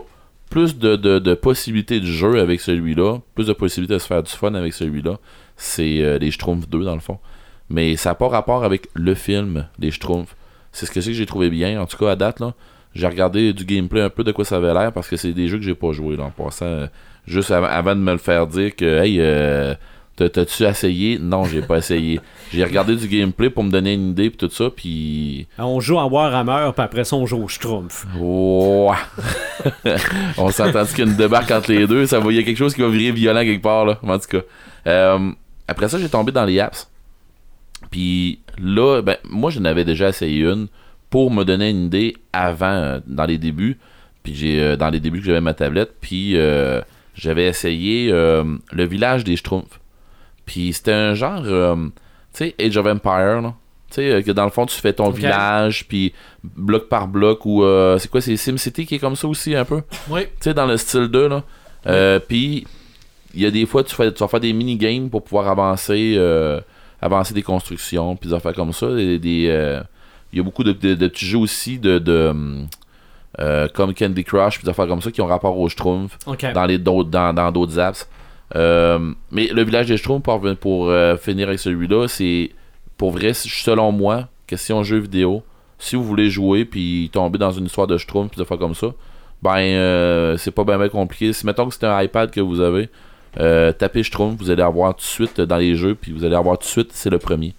[0.51, 4.23] plus de, de, de possibilités de jeu avec celui-là, plus de possibilités de se faire
[4.23, 5.19] du fun avec celui-là.
[5.57, 7.19] C'est euh, les Schtroumpfs 2, dans le fond.
[7.71, 10.37] Mais ça n'a pas rapport avec le film, les Schtroumpfs.
[10.73, 12.55] C'est ce que c'est que j'ai trouvé bien, en tout cas à date, là.
[12.95, 15.49] J'ai regardé du gameplay un peu de quoi ça avait l'air parce que c'est des
[15.49, 16.67] jeux que j'ai pas joué là, en passant.
[16.67, 16.87] euh,
[17.27, 19.75] juste av- avant de me le faire dire que hey euh,
[20.17, 21.19] t'as- t'as-tu essayé?
[21.19, 22.21] Non, j'ai pas essayé.
[22.53, 25.97] J'ai regardé du gameplay pour me donner une idée puis tout ça, puis On joue
[25.97, 28.05] en Warhammer, puis après ça, on joue au Schtroumpf.
[30.39, 32.07] On s'entend qu'il y a une débarque entre les deux.
[32.07, 33.99] Ça va, y a quelque chose qui va virer violent quelque part, là.
[34.03, 34.43] En tout cas.
[34.87, 35.31] Euh,
[35.69, 36.91] après ça, j'ai tombé dans les apps.
[37.91, 40.69] Puis là, ben, moi, je n'avais déjà essayé une
[41.13, 43.79] pour me donner une idée avant, euh, dans les débuts.
[44.23, 45.93] Puis j'ai, euh, dans les débuts que j'avais ma tablette.
[46.01, 46.81] Puis euh,
[47.15, 49.79] j'avais essayé le village des Schtroumpfs.
[50.47, 51.93] Puis c'était un genre, tu
[52.33, 53.55] sais, Age of Empire, là.
[53.91, 57.63] Tu sais, que dans le fond, tu fais ton village, puis bloc par bloc, ou
[57.63, 59.83] euh, c'est quoi, c'est SimCity qui est comme ça aussi un peu?
[60.09, 60.23] Oui.
[60.23, 61.43] Tu sais, dans le style 2, là.
[61.87, 62.67] Euh, puis,
[63.35, 66.15] il y a des fois, tu, fais, tu vas faire des mini-games pour pouvoir avancer,
[66.17, 66.59] euh,
[67.03, 68.95] avancer des constructions, puis des affaires comme ça.
[68.95, 69.83] Des, des,
[70.33, 72.33] Il y a beaucoup de, de- de petits jeux aussi de, de
[73.41, 76.53] euh, comme Candy Crush puis des affaires comme ça qui ont rapport aux Schtroumpfs OK.
[76.53, 78.09] dans les d'autres dans dans d'autres apps.
[78.55, 82.51] Euh, mais le village des Schtroumpfs pour, pour euh, finir avec celui-là, c'est
[82.99, 85.43] pour vrai selon moi question jeu vidéo.
[85.79, 88.75] Si vous voulez jouer puis tomber dans une histoire de Schtroumpf puis des affaires comme
[88.75, 88.89] ça,
[89.43, 91.33] ben euh, c'est pas bien compliqué.
[91.33, 92.89] Si mettons que c'est un iPad que vous avez,
[93.41, 96.37] euh, tapez Schtroumpf, vous allez avoir tout de suite dans les jeux puis vous allez
[96.37, 97.55] avoir tout de suite c'est le premier.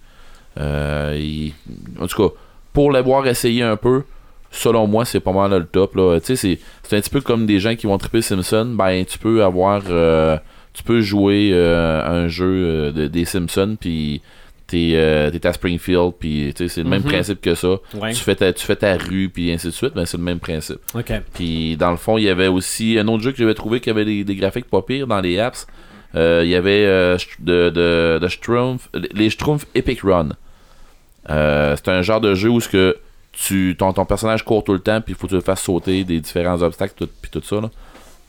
[2.00, 2.34] En tout cas,
[2.74, 4.02] pour l'avoir essayé un peu,
[4.50, 5.94] selon moi, c'est pas mal le top.
[5.96, 6.18] Là.
[6.22, 6.58] C'est, c'est
[6.92, 8.66] un petit peu comme des gens qui vont triper Simpson.
[8.76, 9.82] Ben, tu peux avoir.
[9.88, 10.36] euh,
[10.74, 14.20] tu peux jouer euh, un jeu euh, de- des Simpsons, puis
[14.66, 17.08] t'es, euh, t'es à Springfield, puis c'est le même Mhm.
[17.12, 17.76] principe que ça.
[17.94, 18.12] Ouais.
[18.12, 20.40] Tu, fais ta, tu fais ta rue, puis ainsi de suite, mais c'est le même
[20.40, 20.78] principe.
[21.32, 23.88] Puis dans le fond, il y avait aussi un autre jeu que j'avais trouvé qui
[23.88, 25.64] avait des, des graphiques pas pires dans les apps.
[26.16, 30.30] Il y avait euh, de, de, de Schtroumpf, les Schtroumpf Epic Run.
[31.30, 32.96] Euh, c'est un genre de jeu où ce que
[33.32, 35.62] tu, ton, ton personnage court tout le temps, puis il faut que tu le fasses
[35.62, 37.60] sauter des différents obstacles, tout, puis tout ça.
[37.60, 37.70] Là.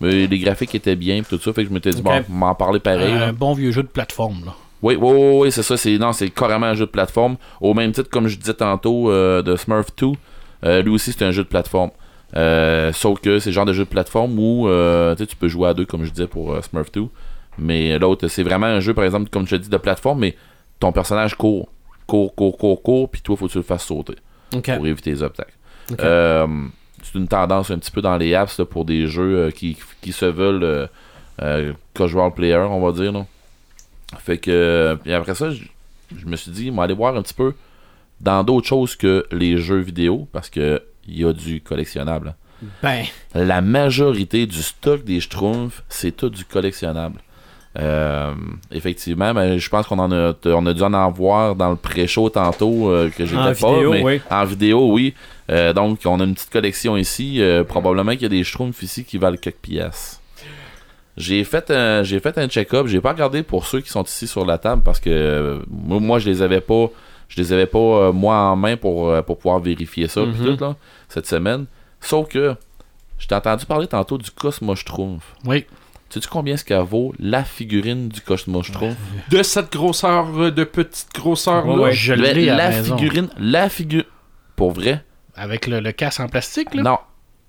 [0.01, 2.05] Mais les graphiques étaient bien, puis tout ça, fait que je m'étais dit, Ok.
[2.05, 3.13] bon, m'en parler pareil.
[3.13, 4.45] Un bon vieux jeu de plateforme.
[4.45, 4.53] Là.
[4.81, 5.77] Oui, oui, oui, oui, c'est ça.
[5.77, 7.37] C'est, non, c'est carrément un jeu de plateforme.
[7.61, 10.07] Au même titre, comme je disais tantôt, euh, de Smurf 2,
[10.65, 11.91] euh, lui aussi, c'est un jeu de plateforme.
[12.93, 14.67] Sauf que c'est le genre de jeu de plateforme où
[15.17, 17.05] tu peux jouer à deux, comme je disais pour Smurf 2.
[17.57, 20.35] Mais l'autre, c'est vraiment un jeu, par exemple, comme je te dis, de plateforme, mais
[20.79, 21.69] ton personnage court.
[22.07, 24.15] Court, court, court, court, puis toi, faut que tu le fasses sauter
[24.75, 25.53] pour éviter les obstacles.
[25.99, 26.47] Euh,
[27.03, 29.77] c'est une tendance un petit peu dans les apps là, pour des jeux euh, qui,
[30.01, 30.87] qui se veulent euh,
[31.41, 33.11] euh, casual player, on va dire.
[33.11, 33.25] là.
[34.19, 35.63] Fait que, puis après ça, je,
[36.15, 37.53] je me suis dit, on va aller voir un petit peu
[38.21, 42.29] dans d'autres choses que les jeux vidéo, parce que il y a du collectionnable.
[42.63, 42.67] hein.
[42.81, 43.03] Ben,
[43.35, 47.19] La majorité du stock des Schtroumpfs, c'est tout du collectionnable.
[47.77, 48.33] Euh,
[48.71, 52.29] effectivement, ben, je pense qu'on en a, on a dû en avoir dans le pré-show
[52.29, 54.21] tantôt euh, que j'étais pas, vidéo, mais oui.
[54.29, 55.13] en vidéo, oui.
[55.51, 57.41] Euh, donc, on a une petite collection ici.
[57.67, 60.21] Probablement qu'il y a des Schtroumpfs ici qui valent quelques pièces.
[61.17, 62.87] J'ai fait un, j'ai fait un check-up.
[62.87, 66.19] J'ai pas regardé pour ceux qui sont ici sur la table parce que moi, moi,
[66.19, 66.87] je les avais pas,
[67.29, 70.57] je les avais pas moi en main pour, pour pouvoir vérifier ça Mhm.
[70.57, 70.75] tout, là,
[71.09, 71.65] cette semaine.
[72.01, 72.55] Sauf que
[73.17, 75.23] je t'ai entendu parler tantôt du Cosmo Schtroumpf.
[75.45, 75.65] oui.
[76.09, 78.95] Sais-tu combien ce qu'elle vaut la figurine du Cosmo Schtroumpf?
[79.29, 81.73] De cette grosseur, euh, de petite grosseur là.
[81.73, 81.91] Ouais, ouais.
[81.93, 84.03] Je la l'ai la la figurine, la figure,
[84.55, 85.03] pour vrai,
[85.35, 86.83] Avec le, le casse en plastique, là?
[86.83, 86.99] Non.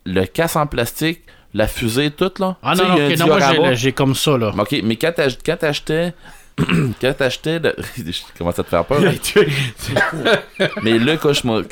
[0.05, 1.21] Le casse en plastique,
[1.55, 2.57] la fusée, toute, là?
[2.63, 3.27] Ah Tu sais, non, non, il y a un ok, non,
[3.63, 4.53] moi j'ai- comme ça, là.
[4.59, 6.15] Ok, mais quand t'ach- quand t'achetais.
[7.01, 7.59] quand t'achetais.
[7.59, 7.75] Le...
[7.97, 9.01] Je commence à te faire peur.
[9.01, 9.13] là.
[10.83, 11.63] mais le Cosmo,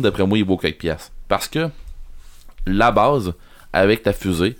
[0.00, 1.10] d'après moi, il vaut quelques pièces.
[1.28, 1.68] Parce que
[2.66, 3.32] la base,
[3.72, 4.56] avec ta fusée,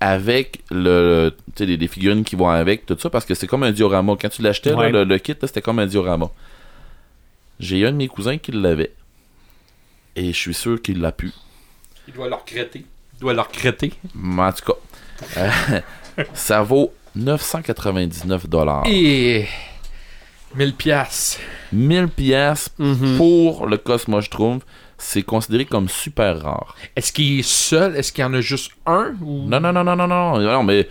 [0.00, 3.46] avec le, tu sais, les, les figurines qui vont avec, tout ça, parce que c'est
[3.46, 4.14] comme un diorama.
[4.20, 4.90] Quand tu l'achetais, Ouais.
[4.92, 6.30] le, le kit, c'était comme un diorama.
[7.58, 8.92] J'ai un de mes cousins qui l'avait.
[10.14, 11.32] Et je suis sûr qu'il l'a pu.
[12.06, 12.84] Il doit le regretter.
[13.14, 13.92] Il doit le regretter.
[14.14, 14.78] Mais en tout cas,
[15.38, 15.80] euh,
[16.34, 18.84] ça vaut 999 dollars.
[18.86, 19.46] Et
[20.54, 21.40] 1000 piastres.
[21.72, 23.16] 1000 pièces Mhm.
[23.16, 24.64] pour le Cosmo Schtroumpf,
[24.98, 26.74] c'est considéré comme super rare.
[26.96, 27.96] Est-ce qu'il est seul?
[27.96, 29.48] Est-ce qu'il y en a juste un ou...
[29.48, 30.88] Non, non, non, non, non, non, non, mais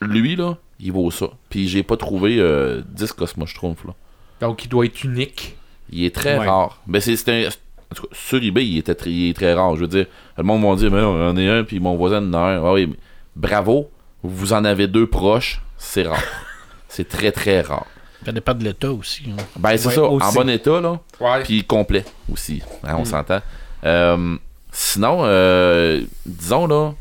[0.00, 1.30] lui, là, il vaut ça.
[1.48, 3.94] Puis j'ai pas trouvé euh, 10 Cosmo Schtroumpf, là.
[4.40, 5.56] Donc il doit être unique.
[5.90, 6.46] Il est très Ouais.
[6.46, 6.80] rare.
[6.86, 7.48] Mais c'est un...
[7.48, 9.74] en tout cas, sur eBay, il, était très, il est très rare.
[9.76, 12.22] Je veux dire, le monde va dire, mais non, j'en ai un, puis mon voisin
[12.22, 12.64] en a un.
[12.64, 12.96] Ah oui, mais
[13.34, 13.90] bravo,
[14.22, 16.22] vous en avez deux proches, c'est rare.
[16.88, 17.86] c'est très, très rare.
[18.24, 19.22] Ça dépend de l'état aussi.
[19.30, 19.42] hein.
[19.56, 21.00] Ben, c'est Ouais, ça, en bon état, là.
[21.20, 21.42] Ouais.
[21.44, 22.62] Puis complet aussi.
[22.84, 23.40] Hein, on s'entend.
[23.84, 24.36] Euh,
[24.72, 26.92] sinon, euh, disons là,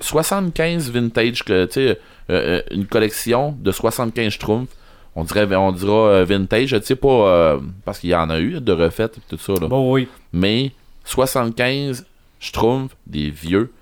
[0.00, 1.94] 75 vintage, que, tu sais, euh,
[2.30, 4.70] euh, une collection de 75 Schtroumpfs.
[5.14, 8.60] On dirait, on dira vintage, tu sais pas, euh, parce qu'il y en a eu
[8.60, 9.68] de refaites et tout ça, là.
[9.68, 10.08] Bon, oui.
[10.32, 10.72] Mais
[11.04, 12.06] 75
[12.40, 13.72] Schtroumpfs, des vieux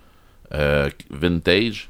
[0.53, 1.89] euh, vintage,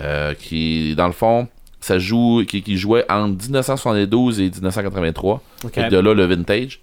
[0.00, 1.48] euh, qui, dans le fond,
[1.80, 5.42] ça joue, qui, qui jouait entre 1972 et 1983.
[5.64, 5.78] OK.
[5.78, 6.80] Et de là, le vintage,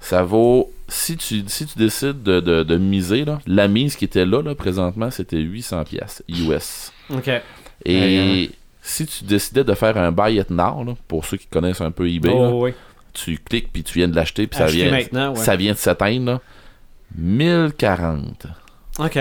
[0.00, 0.70] ça vaut.
[0.88, 4.42] Si tu, si tu décides de, de- de miser, là, la mise qui était là,
[4.42, 6.92] là présentement, c'était 800$ piastres US.
[7.10, 7.30] OK.
[7.84, 8.50] Et
[8.82, 11.90] si tu décidais de faire un buy it now, là, pour ceux qui connaissent un
[11.90, 12.72] peu eBay, Oh, oui.
[13.12, 15.36] tu cliques puis tu viens de l'acheter, puis ça vient, ouais.
[15.36, 16.24] ça vient de s'atteindre.
[16.32, 16.40] là.
[17.16, 18.46] 1040.
[18.98, 19.18] OK.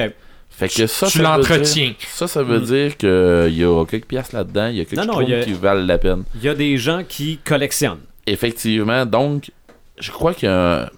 [0.57, 1.87] Fait que ça, tu ça veut l'entretiens.
[1.89, 4.99] dire- Ça, ça veut dire qu'il y a quelques piastres là-dedans, il y a quelques
[4.99, 6.23] Non, non, Schtroumpfs il y a- qui valent la peine.
[6.35, 7.99] Il y a des gens qui collectionnent.
[8.25, 9.51] Effectivement, donc,
[9.99, 10.89] je crois un-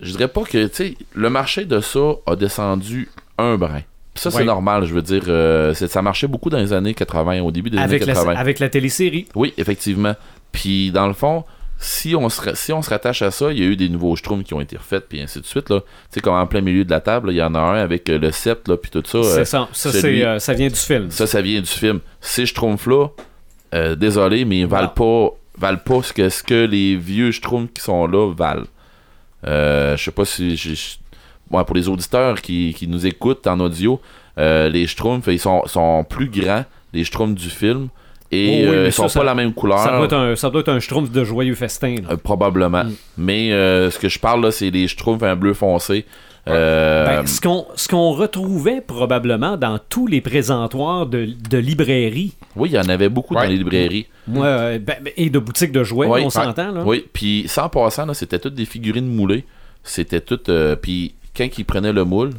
[0.00, 3.80] Je dirais pas que, tu sais, le marché de ça a descendu un brin.
[4.14, 5.24] Ça, c'est normal, je veux dire.
[5.26, 8.36] euh, ça marchait beaucoup dans les années 80, au début des Avec années la, 80.
[8.36, 9.26] avec la télésérie.
[9.34, 10.14] Oui, effectivement.
[10.52, 11.42] Puis, dans le fond,
[11.80, 14.16] si on, se, si on se rattache à ça, il y a eu des nouveaux
[14.16, 15.70] Schtroumpfs qui ont été refaits, puis ainsi de suite.
[15.70, 15.80] Là.
[15.80, 18.10] Tu sais, comme en plein milieu de la table, il y en a un avec
[18.10, 19.22] euh, le sceptre, là, puis tout ça.
[19.22, 19.68] C'est euh, ça.
[19.72, 21.10] Ça, celui- c'est, euh, ça vient du film.
[21.10, 22.00] ça, ça vient du film.
[22.20, 23.08] Ces Schtroumpfs-là,
[23.74, 27.72] euh, désolé, mais ils valent pas, valent pas ce que, ce que les vieux Schtroumpfs
[27.72, 28.66] qui sont là valent.
[29.44, 30.98] Je sais pas si.
[31.48, 34.00] pour les auditeurs qui, qui nous écoutent en audio,
[34.36, 37.88] les Schtroumpfs, ils sont, sont plus grands, les Schtroumpfs du film,
[38.30, 39.78] et Oh oui, euh, ils sont ça, pas la même couleur.
[39.78, 41.94] Ça doit, être un, ça doit être un schtroumpf de joyeux festin.
[42.02, 42.12] là.
[42.12, 42.84] Euh, probablement.
[42.84, 42.92] Mm.
[43.16, 46.04] Mais euh, ce que je parle là, c'est les Schtroumpfs un bleu foncé.
[46.46, 52.78] Ben, ce qu'on retrouvait probablement dans tous les présentoirs de, de librairies oui, il y
[52.78, 53.42] en avait beaucoup Ouais.
[53.42, 54.06] dans les librairies.
[54.34, 56.30] euh, ben, ben, et de boutiques de jouets, Ouais, on ouais.
[56.30, 56.72] s'entend.
[56.72, 56.82] Là.
[56.86, 59.44] Oui, puis sans passant, c'était toutes des figurines moulées.
[59.84, 60.40] C'était tout.
[60.48, 62.30] euh, puis quand il prenait le moule,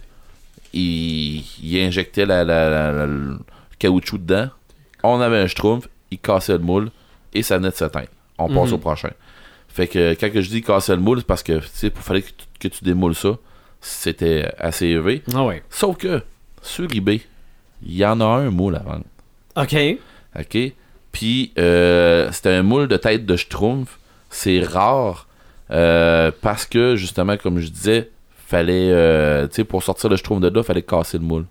[0.74, 3.38] il, il injectait la, la- la- la- le
[3.78, 4.50] caoutchouc dedans.
[5.04, 6.90] On avait un schtroumpf, il cassait le moule
[7.34, 8.08] et ça venait de s'éteindre.
[8.38, 8.74] On passe Mhm.
[8.76, 9.12] au prochain.
[9.68, 12.22] Fait que quand je dis casser le moule, c'est parce que tu sais, il fallait
[12.22, 13.38] que, tu- que tu démoules ça.
[13.82, 15.24] C'était assez élevé.
[15.34, 15.64] Ah ouais.
[15.70, 16.22] Sauf que
[16.62, 17.22] sur eBay,
[17.84, 19.06] il y en a un moule à vendre.
[19.56, 19.76] OK.
[20.38, 20.74] OK?
[21.12, 23.98] Puis, euh, c'était un moule de tête de schtroumpf.
[24.30, 25.28] C'est rare
[25.72, 28.10] euh, parce que, justement, comme je disais,
[28.48, 31.46] fallait, euh, tu sais, pour sortir le schtroumpf de là, fallait casser le moule.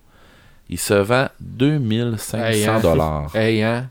[0.69, 2.79] Il se vend 2500 Hey, hein.
[2.79, 3.35] dollars.
[3.35, 3.89] Hey, hein?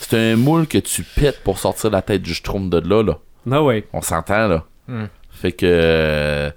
[0.00, 3.18] C'est un moule que tu pètes pour sortir la tête du schtroumpf de là, là.
[3.50, 3.86] Ah ouais.
[3.92, 4.64] On s'entend, là.
[4.88, 5.04] Hmm.
[5.30, 6.50] Fait que, euh,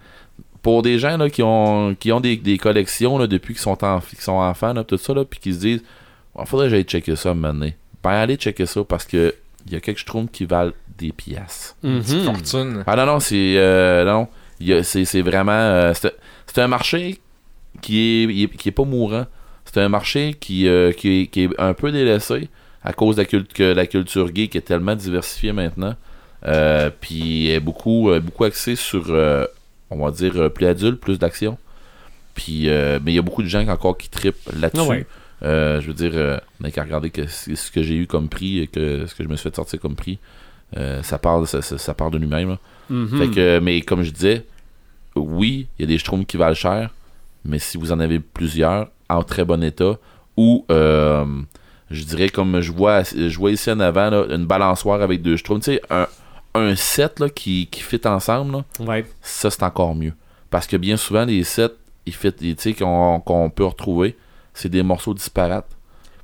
[0.62, 3.84] pour des gens, là, qui ont, qui ont des, des collections, là, depuis qu'ils sont,
[3.84, 5.84] en, qu'ils sont enfants, là, tout ça, là, puis qui se disent,
[6.40, 7.70] il faudrait que j'aille checker ça, maintenant.
[8.04, 9.36] Ben, allez checker ça parce que
[9.68, 11.76] il y a quelques schtroumpfs qui valent des pièces.
[11.82, 12.84] Petite fortune.
[12.88, 13.56] Ah non, non, c'est.
[13.58, 14.28] euh, non,
[14.60, 15.52] il y a- c'est c'est vraiment.
[15.52, 17.20] euh, c'est un marché
[17.82, 19.26] qui est, qui est pas mourant.
[19.66, 22.50] C'est un marché qui, euh, qui, est, qui est un peu délaissé
[22.84, 25.96] à cause de la, cult- que la culture geek est tellement diversifiée maintenant.
[26.46, 29.46] Euh, puis est beaucoup, euh, beaucoup axée sur, euh,
[29.90, 31.58] on va dire, plus adulte, plus d'action.
[32.36, 34.82] Puis, mais il y a beaucoup de gens encore qui trippent là-dessus.
[34.82, 35.06] Ah ouais.
[35.42, 36.14] Je veux dire,
[36.60, 39.28] on n'a qu'à regarder que ce que j'ai eu comme prix que ce que je
[39.28, 40.20] me suis fait sortir comme prix.
[41.02, 42.58] Ça, parle, ça, ça, ça parle de lui-même.
[42.90, 43.18] Mhm.
[43.18, 44.46] Fait que, mais comme je disais,
[45.16, 46.92] oui, il y a des schtroumpfs qui valent cher,
[47.46, 49.98] mais si vous en avez plusieurs en très bon état,
[50.38, 51.26] ou euh,
[51.90, 55.38] je dirais comme je vois, je vois ici en avant là, une balançoire avec deux
[55.38, 56.08] schtroumpfs, tu sais, un,
[56.56, 59.06] un set là, qui, qui fit ensemble, là, Ouais.
[59.22, 60.14] ça c'est encore mieux.
[60.50, 61.70] Parce que bien souvent, les sets
[62.06, 64.18] ils fit, tu sais, qu'on qu'on peut retrouver,
[64.54, 65.68] c'est des morceaux disparates.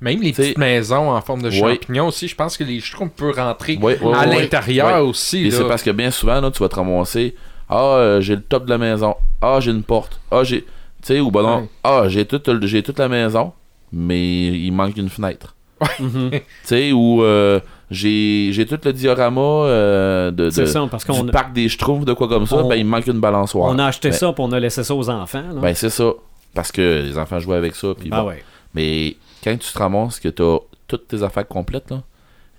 [0.00, 1.74] Même les T'sais- petites maisons en forme de Ouais.
[1.76, 5.46] champignons aussi, je pense que les schtroumpfs peuvent rentrer Ouais, ouais, à l'intérieur aussi.
[5.46, 5.56] Et là.
[5.58, 7.34] c'est parce que bien souvent, là, tu vas te ramasser
[7.68, 9.14] Ah, euh, j'ai le top de la maison.
[9.40, 10.20] Ah, j'ai une porte.
[10.30, 10.64] Ah, j'ai.
[11.06, 11.56] Tu sais, ou ben non.
[11.60, 11.68] Ouais.
[11.84, 13.52] Ah, j'ai toute, j'ai toute la maison,
[13.92, 15.54] mais il manque une fenêtre.
[16.00, 16.30] Mhm.
[16.30, 21.30] Tu sais, ou euh, j'ai, j'ai tout le diorama euh, de, ça, parce qu'on du
[21.30, 23.70] parc des Schtroumpfs, de quoi comme ça, on- ben il manque une balançoire.
[23.70, 25.42] on a acheté Ben- ça pour on a laissé ça aux enfants.
[25.54, 25.60] là.
[25.60, 26.12] Ben c'est ça.
[26.54, 27.88] Parce que les enfants jouaient avec ça.
[27.98, 28.28] Puis ah bon.
[28.28, 28.42] ouais.
[28.74, 31.92] Mais quand tu te ramasses que tu as toutes tes affaires complètes,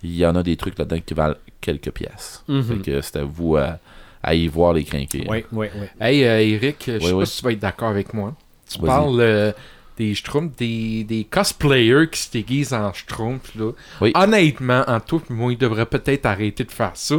[0.03, 2.43] il y en a des trucs là-dedans qui valent quelques pièces.
[2.47, 2.63] Mhm.
[2.63, 3.79] Fait que c'est à vous à,
[4.27, 5.25] à y voir les crinqués.
[5.29, 5.87] Oui, oui, oui.
[5.99, 7.27] Hey, euh, Eric, je sais Oui, pas oui.
[7.27, 8.35] si tu vas être d'accord avec moi.
[8.69, 8.87] Tu Vas-y.
[8.87, 9.51] parles euh,
[9.97, 13.55] des Schtroumpfs, des, des cosplayers qui se déguisent en Schtroumpfs.
[13.55, 13.71] Là.
[14.01, 14.11] Oui.
[14.15, 17.15] Honnêtement, en tout, moi, il devrait peut-être arrêter de faire ça.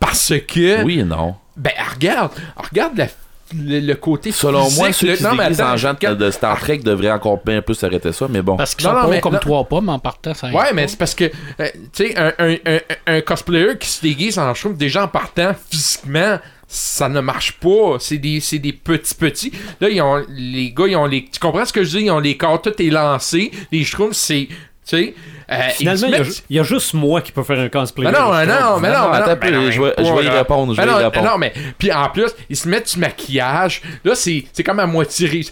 [0.00, 1.34] Parce que, Oui et non.
[1.56, 3.08] ben, regarde, regarde la-
[3.54, 6.58] le, le côté Selon physique, moi, ceux le- qui non, mais attends, en de Star
[6.60, 8.56] Trek devraient encore bien plus s'arrêter ça, mais bon.
[8.56, 9.38] Parce qu'ils Non, sont non, pas mais- comme non.
[9.38, 10.34] trois pommes en partant.
[10.34, 13.88] Ça Ouais, mais c'est parce que, euh, tu sais, un, un, un, un cosplayer qui
[13.88, 16.38] se déguise en Schtroumpf, déjà en partant physiquement,
[16.68, 17.96] ça ne marche pas.
[18.00, 19.52] C'est des, c'est des petits petits.
[19.80, 21.24] Là, ils ont, les gars, ils ont les.
[21.26, 22.04] Tu comprends ce que je dis?
[22.06, 23.52] Ils ont les corps tout élancés.
[23.70, 24.48] Les Schtroumpfs, c'est.
[24.88, 25.14] Tu sais.
[25.50, 28.04] euh, Finalement, il y, a, il y juste moi qui peut faire un cosplay.
[28.04, 30.24] Mais non, mais non, mais non, mais attends non, mais je vais- mais je vais
[30.24, 31.26] y répondre, je mais vais y non, répondre.
[31.30, 33.82] Non, mais puis en plus, ils se mettent du maquillage.
[34.04, 35.26] Là, c'est c'est comme à moitié.
[35.28, 35.50] ri-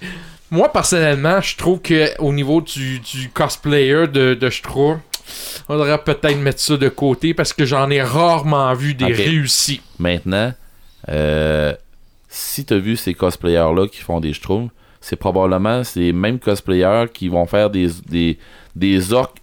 [0.51, 4.51] Moi, personnellement, je trouve que au niveau du, du cosplayer de, de
[5.68, 9.80] on devrait peut-être mettre ça de côté parce que j'en ai rarement vu des réussis.
[9.99, 10.53] Maintenant,
[11.09, 11.74] euh,
[12.28, 14.70] si tu as vu ces cosplayers-là qui font des Schtroumpfs,
[15.07, 18.38] c'est probablement ces mêmes cosplayers qui vont faire des, des,
[18.74, 19.36] des orques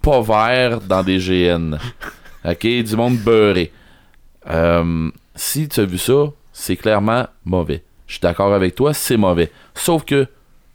[0.00, 1.74] pas verts dans des GN.
[2.46, 3.70] ok, du monde beurré.
[4.48, 7.82] Euh, si tu as vu ça, c'est clairement mauvais.
[8.06, 9.50] Je suis d'accord avec toi, c'est mauvais.
[9.74, 10.26] Sauf que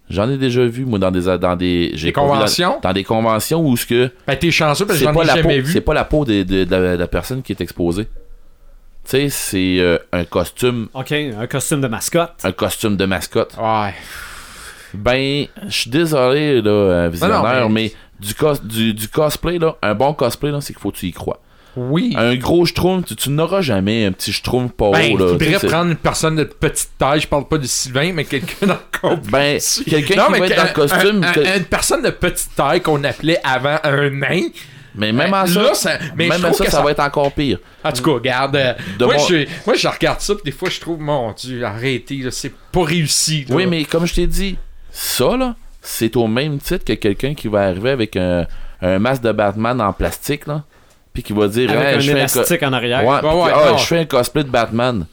[0.08, 1.22] j'en ai déjà vu, moi, dans des.
[1.40, 2.80] Dans des, j'ai Des pas vu dans- conventions?
[2.84, 5.28] Dans, des conventions où ce que Ben, t'es chanceux parce que c'est j'en pas, ai
[5.28, 5.72] la peau, jamais vu.
[5.72, 8.08] c'est pas la peau de, de- de la, de la personne qui est exposée.
[9.06, 12.34] Tu sais, c'est euh, un costume, OK, un costume de mascotte.
[12.44, 13.54] un costume de mascotte.
[13.58, 13.94] Ouais.
[14.94, 17.94] Ben, je suis désolé, là, euh, visionnaire, Non, non, mais, mais-
[18.26, 21.08] du, cos, du, du cosplay, là, un bon cosplay, là, c'est qu'il faut que tu
[21.08, 21.42] y crois.
[21.76, 22.14] Oui.
[22.16, 25.18] Un gros schtroumpf, tu, tu n'auras jamais un petit schtroumpf pas Ben, haut.
[25.18, 25.28] il Là.
[25.30, 27.20] faudrait C'est- prendre une personne de petite taille.
[27.22, 28.78] Je parle pas de Sylvain, mais quelqu'un dans
[29.10, 31.24] le Ben, quelqu'un qui va être dans le costume.
[31.24, 34.44] un- que- un- une personne de petite taille qu'on appelait avant un nain.
[34.96, 36.92] Mais même à Ben, ça, là, ça- mais même je à ça, ça ça- va
[36.92, 37.58] être encore pire.
[37.84, 38.56] En tout cas, regarde.
[38.56, 41.64] euh, moi, mon- je, moi, je regarde ça, puis des fois, je trouve, mon Dieu,
[41.64, 43.46] arrêtez, c'est pas réussi.
[43.50, 43.56] là.
[43.56, 44.58] Oui, mais comme je t'ai dit,
[44.92, 48.46] ça, là, c'est au même titre que quelqu'un qui va arriver avec un,
[48.82, 50.64] un masque de Batman en plastique, là,
[51.14, 53.06] puis qui va dire Avec Hey, un je fais un co- en arrière.
[53.06, 55.06] Ouais, ah, je fais un cosplay de Batman.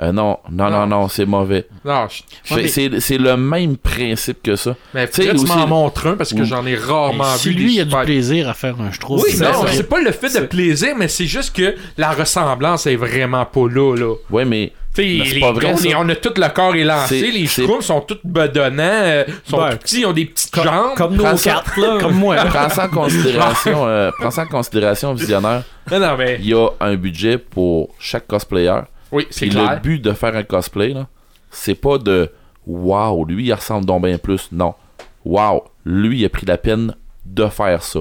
[0.00, 0.86] Euh, non, non, non, Non.
[0.86, 1.66] non, c'est mauvais.
[1.84, 4.76] Non, je- C'est- Ouais, mais- c'est- C'est le même principe que ça.
[4.94, 7.54] mais Tu aussi- m'en montres un parce que j'en ai rarement si vu.
[7.56, 9.22] lui, il a du plaisir à faire un schtroumpf.
[9.24, 12.86] Oui, c'est non, c'est pas le fait de plaisir, mais c'est juste que la ressemblance
[12.86, 14.14] est vraiment pas là, là.
[14.30, 18.00] Ouais, mais c'est les pas vrai, on, a tout le corps élancé, les schtroumpfs sont
[18.00, 20.94] tous bedonnants, euh, sont Ben, tout petits, ils ont des petites Comme, jambes.
[20.96, 21.98] comme ça- quatre, là.
[22.00, 22.36] Comme moi.
[22.36, 25.62] prends ça en considération, euh, prends ça en considération, visionnaire.
[25.90, 28.78] Non, non, mais Il y a un budget pour chaque cosplayer.
[29.12, 29.74] Oui, c'est clair.
[29.74, 31.06] le but de faire un cosplay, là,
[31.50, 32.30] c'est pas de
[32.66, 34.48] Waouh, lui il ressemble donc bien plus.
[34.52, 34.74] Non.
[35.24, 36.94] Waouh, lui il a pris la peine
[37.24, 38.00] de faire ça.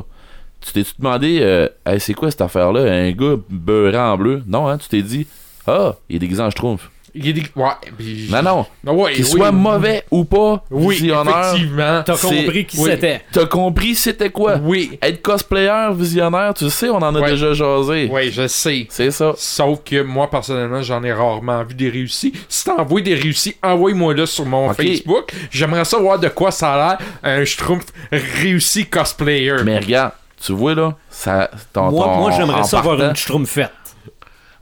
[0.60, 2.82] Tu t'es-tu demandé, euh, Hey, c'est quoi cette affaire-là?
[2.82, 4.44] Un gars beurré en bleu?
[4.48, 5.28] Non, hein, tu t'es dit,
[5.68, 6.90] ah, il est déguisé en schtroumpf.
[7.20, 7.44] Il y a des...
[7.56, 8.66] Ouais, puis- Non, non.
[8.86, 9.30] Ah ouais, Qu'il oui.
[9.32, 12.04] soit mauvais ou pas, Oui, visionnaire, effectivement.
[12.06, 12.90] T'as compris qui oui.
[12.92, 13.22] c'était.
[13.32, 14.58] t'as compris c'était quoi?
[14.62, 17.32] Oui, Être cosplayer, visionnaire, tu sais, on en a Ouais.
[17.32, 18.10] déjà jasé.
[18.12, 18.86] oui, je sais.
[18.90, 19.34] C'est ça.
[19.38, 22.34] Sauf que moi, personnellement, j'en ai rarement vu des réussis.
[22.48, 24.76] Si t'envoies des réussis, envoie-moi là sur mon Ok.
[24.78, 25.32] Facebook.
[25.52, 29.56] J'aimerais savoir de quoi ça a l'air un schtroumpf réussi cosplayer.
[29.66, 30.12] Mais regarde,
[30.44, 33.72] tu vois là, ça, ton, Moi, ton- moi j'aimerais en ça avoir partant, une schtroumpfette.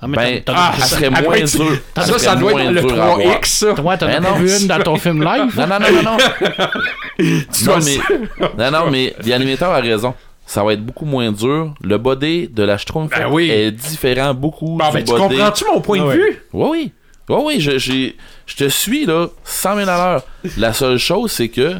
[0.05, 1.77] Ah, mais Ben, Ah, ça serait moins dur.
[1.95, 3.19] ça, ça doit être le dur à voir.
[3.19, 3.73] 3X, ça.
[3.73, 5.57] Toi, t'en Ben as vu une dans ton film live?
[5.57, 6.17] Non, non, non, non, non.
[7.19, 7.99] mais,
[8.57, 10.13] non, non, mais l'animateur a raison.
[10.45, 11.73] Ça va être beaucoup moins dur.
[11.81, 13.49] Le body de la Schtroumpf Ben oui.
[13.49, 16.15] est différent beaucoup Bon, du ben, tu comprends-tu mon point de ouais.
[16.17, 16.41] vue?
[16.53, 16.91] Oui, oui.
[17.27, 20.23] Oui, oui, je, j'ai- je te suis, là, 100 000 à l'heure.
[20.57, 21.73] La seule chose, c'est que,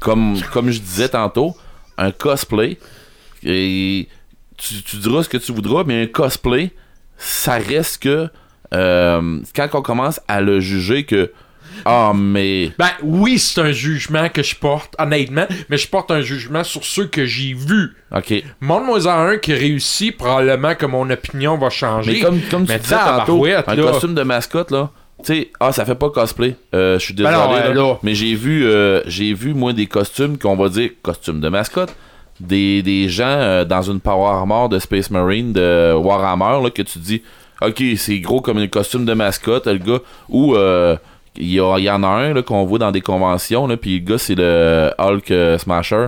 [0.00, 1.54] comme, comme je disais tantôt,
[1.96, 2.78] un cosplay,
[3.44, 4.08] et
[4.56, 6.72] tu, tu diras ce que tu voudras, mais un cosplay,
[7.24, 8.28] ça reste que,
[8.74, 11.30] euh, quand on commence à le juger que,
[11.84, 16.20] ah, mais, Ben oui, c'est un jugement que je porte, honnêtement, mais je porte un
[16.20, 17.96] jugement sur ceux que j'ai vus.
[18.14, 18.42] ok.
[18.60, 22.12] Montre-moi en un qui réussit, probablement que mon opinion va changer.
[22.12, 23.82] Mais comme, comme tu Mais disais tantôt, tabarouette, un là.
[23.84, 24.90] costume de mascotte, là,
[25.24, 26.56] tu sais, ah, ça fait pas cosplay.
[26.74, 27.98] Euh, je suis Ben désolé, non, là, ouais, là.
[28.02, 31.94] mais j'ai vu, euh, j'ai vu, moi, des costumes qu'on va dire costumes de mascotte.
[32.46, 36.82] Des, des gens euh, dans une Power Armor de Space Marine de Warhammer, là, que
[36.82, 37.22] tu dis,
[37.64, 40.96] ok, c'est gros comme un costume de mascotte, le gars, ou euh,
[41.36, 44.18] il y, en a un là, qu'on voit dans des conventions, là, puis le gars,
[44.18, 46.06] c'est le Hulk euh, Smasher.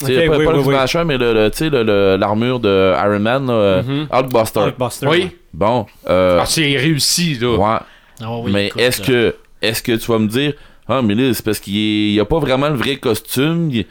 [0.00, 0.74] Tu sais, Ok, pas, oui, pas oui, le oui.
[0.74, 3.82] Smasher, mais le, le- tu sais, le- le- l'armure de Iron Man, là.
[4.10, 4.60] Hulkbuster.
[4.60, 5.06] Hulkbuster.
[5.06, 5.30] Oui.
[5.54, 7.56] Bon, euh, Ah, c'est réussi, là.
[7.56, 7.78] ouais.
[8.20, 10.52] Ah oui, mais est-ce que est-ce que tu vas me dire
[10.88, 13.86] Ah mais là c'est parce qu'il il a pas vraiment le vrai costume il-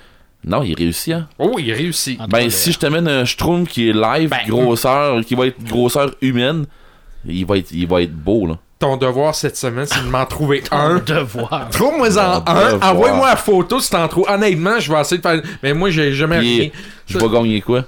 [0.47, 1.27] Non, il réussit hein.
[1.39, 2.19] Oh, il réussit.
[2.29, 6.11] Ben si je t'amène un Schtroumpf qui est live, Ben, grosseur, qui va être grosseur
[6.21, 6.65] humaine,
[7.25, 8.57] il va être il va être beau là.
[8.77, 11.69] Ton devoir cette semaine, c'est de m'en trouver un devoir.
[11.71, 14.25] Trouve-moi-en un, envoie-moi la photo si t'en trouves.
[14.27, 15.41] Honnêtement, je vais essayer de faire.
[15.63, 16.69] Mais moi, j'ai jamais Puis, rien.
[17.07, 17.85] je vais gagner quoi?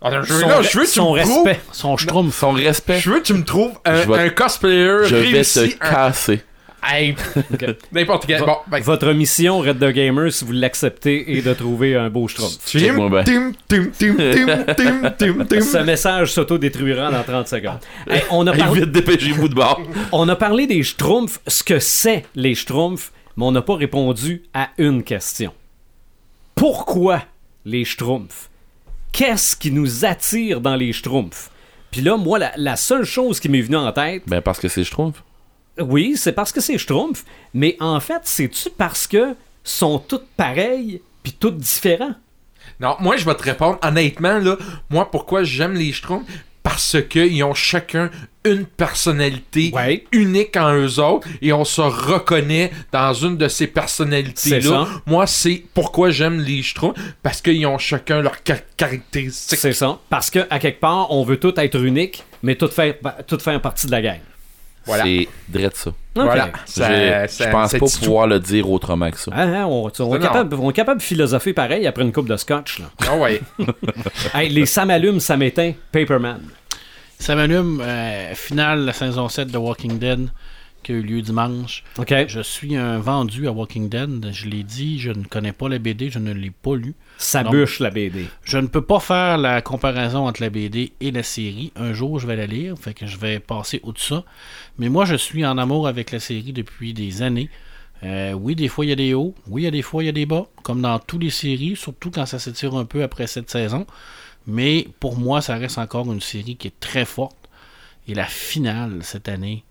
[0.00, 1.60] Ah, non, je veux, Son, non, je veux que tu son me trouves- respect.
[1.72, 2.38] Son schtroumpf.
[2.38, 5.42] Son respect, Je veux que tu me trouves un, Je vais- un cosplayer je vais
[5.42, 6.42] te casser.
[7.92, 8.40] N'importe quel.
[8.44, 12.28] Bon, ben, Votre mission, Red the Gamer, si vous l'acceptez, est de trouver un beau
[12.28, 12.58] Schtroumpf.
[12.64, 13.24] Tim, Check-moi bien.
[13.24, 15.60] tim, tim, tim, tim, tim, tim, tim.
[15.60, 17.78] Ce message s'auto-détruira dans 30 secondes.
[18.08, 19.80] Hey, on, a Hey, parlé, vite dépêchez-vous de bord.
[20.12, 24.42] on a parlé des Schtroumpfs, ce que c'est les Schtroumpfs, mais on n'a pas répondu
[24.54, 25.52] à une question.
[26.54, 27.22] Pourquoi
[27.64, 28.48] les Schtroumpfs?
[29.12, 31.50] Qu'est-ce qui nous attire dans les Schtroumpfs?
[31.90, 34.68] Puis là, moi, la, la seule chose qui m'est venue en tête, Ben parce que
[34.68, 35.22] c'est Schtroumpf.
[35.80, 37.24] Oui, c'est parce que c'est Schtroumpf,
[37.54, 42.14] mais en fait, c'est-tu parce que sont toutes pareilles puis toutes différents?
[42.80, 44.56] Non, moi, je vais te répondre honnêtement, là.
[44.90, 46.26] Moi, pourquoi j'aime les Schtroumpfs?
[46.62, 48.10] Parce qu'ils ont chacun
[48.44, 50.04] une personnalité Ouais.
[50.12, 54.86] unique en eux autres et on se reconnaît dans une de ces personnalités-là.
[55.06, 57.00] Moi, c'est pourquoi j'aime les Schtroumpfs.
[57.22, 59.58] Parce qu'ils ont chacun leurs car- caractéristiques.
[59.58, 59.98] C'est ça.
[60.10, 62.94] Parce que à quelque part, on veut tout être unique, mais tout faire,
[63.26, 64.18] tout faire partie de la gang.
[64.88, 65.04] Voilà.
[65.04, 65.92] C'est drette ça.
[66.14, 66.50] Voilà.
[66.66, 67.86] Je pense pas tout.
[68.00, 69.30] pouvoir le dire autrement que ça.
[69.34, 72.28] Hein, hein, on, on est capable, on est capable de philosopher pareil après une coupe
[72.28, 72.80] de scotch.
[72.80, 72.86] Là.
[73.06, 73.40] Ah ouais.
[74.34, 76.40] Hey, les ça m'allume, ça m'éteint, Paperman.
[77.18, 80.28] Ça m'allume, euh, finale de la saison 7 de Walking Dead.
[80.88, 81.84] Qui a eu lieu dimanche.
[81.98, 84.32] Je suis un vendu à Walking Dead.
[84.32, 86.94] Je l'ai dit, je ne connais pas la BD, je ne l'ai pas lu.
[87.18, 88.24] Ça bûche la BD.
[88.42, 91.72] Je ne peux pas faire la comparaison entre la BD et la série.
[91.76, 94.22] Un jour, je vais la lire, fait que je vais passer au-dessus.
[94.78, 97.50] Mais moi, je suis en amour avec la série depuis des années.
[98.02, 99.34] Euh, oui, des fois, il y a des hauts.
[99.46, 100.46] Oui, il y a des fois, il y a des bas.
[100.62, 103.86] Comme dans toutes les séries, surtout quand ça s'étire un peu après cette saison.
[104.46, 107.36] Mais pour moi, ça reste encore une série qui est très forte.
[108.06, 109.64] Et la finale cette année,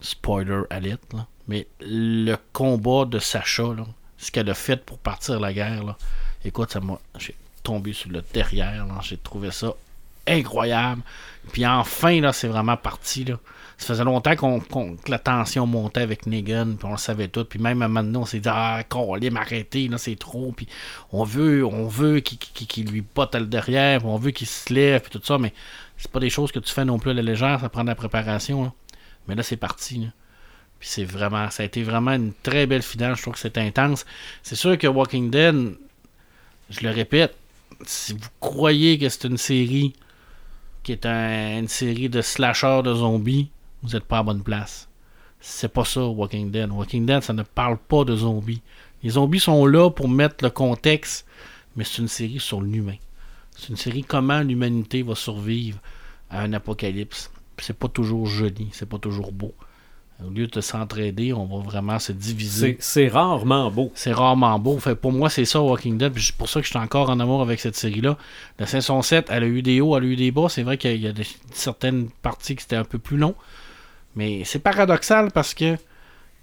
[0.00, 3.84] spoiler alert, là, mais le combat de Sacha, là,
[4.18, 5.96] ce qu'elle a fait pour partir la guerre, là,
[6.44, 6.98] écoute, ça m'a.
[7.18, 9.72] J'ai tombé sur le derrière, j'ai trouvé ça
[10.26, 11.02] incroyable.
[11.52, 13.38] Puis enfin, là, c'est vraiment parti, là.
[13.78, 17.46] Ça faisait longtemps qu'on, que la tension montait avec Negan, puis on le savait tout.
[17.46, 20.52] Puis même donné, on s'est dit, ah, Colin, m'arrêter, là, c'est trop.
[20.52, 20.68] Puis
[21.12, 24.46] on veut, on veut qu'il, qu'il- qu'il lui botte le derrière, puis on veut qu'il
[24.46, 25.38] se lève, puis tout ça.
[25.38, 25.54] Mais
[25.96, 27.88] c'est pas des choses que tu fais non plus à la légère, ça prend de
[27.88, 28.64] la préparation.
[28.64, 28.72] là.
[29.30, 30.08] Mais là, c'est parti.
[30.80, 33.14] Puis c'est vraiment, ça a été vraiment une très belle finale.
[33.16, 34.04] Je trouve que c'est intense.
[34.42, 35.76] C'est sûr que Walking Dead,
[36.68, 37.36] je le répète,
[37.86, 39.92] si vous croyez que c'est une série
[40.82, 43.50] qui est un- une série de slashers de zombies,
[43.84, 44.88] vous n'êtes pas à bonne place.
[45.40, 46.68] C'est pas ça, Walking Dead.
[46.72, 48.60] Walking Dead, ça ne parle pas de zombies.
[49.04, 51.24] Les zombies sont là pour mettre le contexte,
[51.76, 52.96] mais c'est une série sur l'humain.
[53.56, 55.78] C'est une série comment l'humanité va survivre
[56.30, 57.30] à un apocalypse.
[57.60, 59.52] Puis C'est pas toujours joli, c'est pas toujours beau.
[60.26, 62.78] Au lieu de s'entraider, on va vraiment se diviser.
[62.80, 63.92] C'est rarement beau.
[63.94, 64.78] C'est rarement beau.
[64.78, 66.18] Fait, pour moi, c'est ça, Walking Dead.
[66.18, 68.16] C'est pour ça que je suis encore en amour avec cette série-là.
[68.58, 70.46] La saison 7, elle a eu des hauts, elle a eu des bas.
[70.48, 71.12] C'est vrai qu'il y a
[71.52, 73.34] certaines parties qui étaient un peu plus longs.
[74.16, 75.76] Mais c'est paradoxal parce que,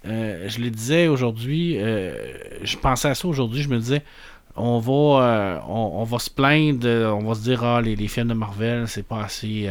[0.06, 2.14] euh, je le disais aujourd'hui, euh,
[2.62, 4.04] je pensais à ça aujourd'hui, je me disais,
[4.54, 8.06] on va, euh, on, on va se plaindre, on va se dire, ah, les, les
[8.06, 9.68] films de Marvel, c'est pas assez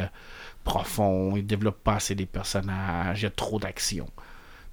[0.71, 4.07] profond, ils développent pas assez les personnages, il y a trop d'action.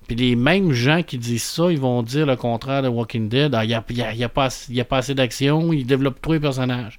[0.07, 3.55] Puis les mêmes gens qui disent ça, ils vont dire le contraire de Walking Dead.
[3.55, 4.99] Ah, Il n'y a, il y a- il y a pas il y a pas
[4.99, 6.99] assez d'action, ils développent trop les personnages.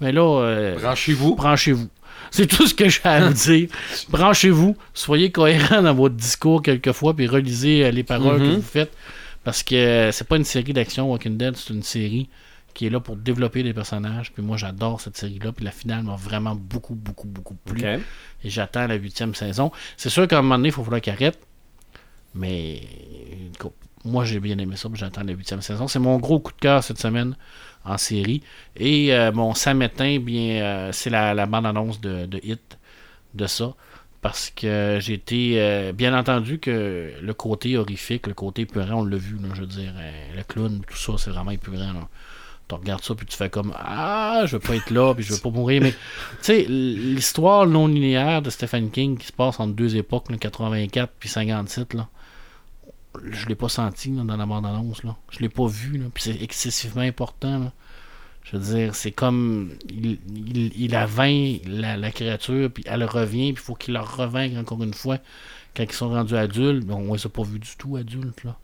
[0.00, 1.34] Mais là, euh, Branchez-vous.
[1.34, 1.88] branchez-vous.
[2.30, 3.68] C'est tout ce que j'ai à vous dire.
[4.08, 8.54] Branchez-vous, soyez cohérent dans votre discours quelquefois, puis relisez euh, les paroles que Mhm.
[8.56, 8.92] vous faites.
[9.44, 12.28] Parce que euh, c'est pas une série d'action, Walking Dead, c'est une série
[12.78, 14.30] qui est là pour développer des personnages.
[14.32, 15.50] Puis moi, j'adore cette série-là.
[15.50, 17.84] Puis la finale m'a vraiment beaucoup, beaucoup, beaucoup plu.
[18.44, 19.72] Et j'attends la huitième saison.
[19.96, 21.40] C'est sûr qu'à un moment donné, il faut falloir qu'elle arrête.
[22.36, 22.82] Mais
[24.04, 24.88] moi, j'ai bien aimé ça.
[24.88, 25.88] puis J'attends la huitième saison.
[25.88, 27.34] C'est mon gros coup de cœur cette semaine
[27.84, 28.44] en série.
[28.76, 32.78] Et euh, mon samétain, bien, euh, c'est la, la bande-annonce de, de Hit
[33.34, 33.74] de ça.
[34.20, 39.04] Parce que j'ai été, euh, bien entendu, que le côté horrifique, le côté épeurant, on
[39.04, 41.92] l'a vu, là, je veux dire, euh, le clown, tout ça, c'est vraiment épeurant.
[41.92, 42.08] là.
[42.68, 45.32] Tu regardes ça, puis tu fais comme Ah, je veux pas être là, puis je
[45.32, 45.80] veux pas mourir.
[45.82, 45.96] Mais tu
[46.42, 51.12] sais, l'histoire non linéaire de Stephen King qui se passe entre deux époques, là, 84
[51.18, 52.08] puis 57, là,
[53.30, 55.02] je l'ai pas senti là, dans la bande-annonce.
[55.02, 55.16] Là.
[55.30, 57.72] Je l'ai pas vu, là, puis c'est excessivement important.
[58.44, 63.04] Je veux dire, c'est comme il, il, il a vainc la, la créature, puis elle
[63.04, 65.18] revient, puis faut qu'il leur revainque encore une fois
[65.74, 66.86] quand ils sont rendus adultes.
[66.90, 68.44] On les a pas vus du tout adultes.
[68.44, 68.56] Là.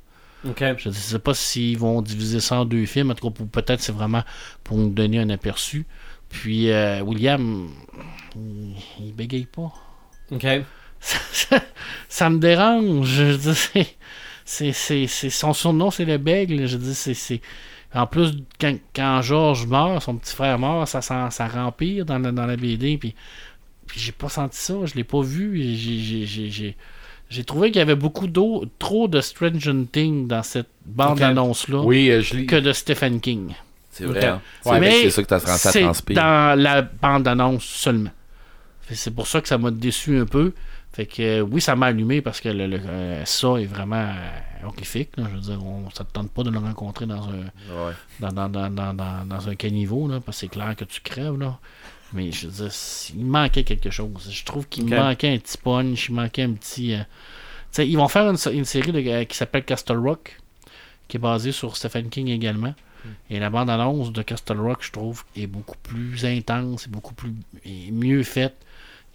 [0.78, 3.11] Je ne sais pas s'ils vont diviser ça en deux films.
[3.11, 4.22] En tout cas, peut-être c'est vraiment
[4.62, 5.86] pour nous donner un aperçu.
[6.28, 7.68] Puis euh, William,
[8.36, 9.72] il, il bégaye pas.
[10.30, 10.47] OK.
[11.01, 11.62] Ça, ça-
[12.09, 13.07] ça me dérange.
[13.09, 13.55] Je dis,
[14.45, 16.66] c'est, c'est, c'est, son surnom, c'est le bègle.
[16.66, 17.40] Je dis, c'est, c'est-
[17.95, 22.18] En plus, quand, quand Georges meurt, son petit frère meurt, ça, ça, ça rempire dans
[22.18, 22.99] la, dans la BD.
[22.99, 23.14] Puis,
[23.86, 24.74] puis j'ai pas senti ça.
[24.84, 25.62] Je l'ai pas vu.
[25.76, 26.76] j'ai, j'ai,
[27.35, 32.11] j'ai, trouvé qu'il y avait beaucoup d'eau, trop de Stranger Things dans cette bande-annonce-là Oui,
[32.11, 33.55] euh, que de Stephen King.
[33.91, 34.24] C'est vrai.
[34.26, 34.41] hein.
[34.64, 36.16] Ouais, C'est mais ça que t'as ça c'est transpire.
[36.16, 38.11] dans la bande-annonce seulement.
[38.91, 40.53] C'est pour ça que ça m'a déçu un peu.
[40.93, 43.97] Fait que euh, oui, ça m'a allumé parce que le, le- euh, ça est vraiment
[43.97, 45.11] euh, horrifique.
[45.16, 45.24] là.
[45.30, 47.93] Je veux dire, on, ça te tente pas de le rencontrer dans un Ouais.
[48.20, 51.01] dans, dans, dans, dans, dans, dans un caniveau, là, parce que c'est clair que tu
[51.01, 51.39] crèves.
[51.39, 51.59] Là.
[52.14, 52.72] Mais je veux dire,
[53.16, 54.28] il manquait quelque chose.
[54.30, 56.94] Je trouve qu'il manquait un petit punch, il manquait un petit.
[56.94, 57.02] euh,
[57.84, 60.38] ils vont faire une, une série de- euh, qui s'appelle Castle Rock,
[61.08, 62.74] qui est basée sur Stephen King également.
[63.28, 67.32] Et la bande-annonce de Castle Rock, je trouve, est beaucoup plus intense, et beaucoup plus
[67.64, 68.54] et mieux faite,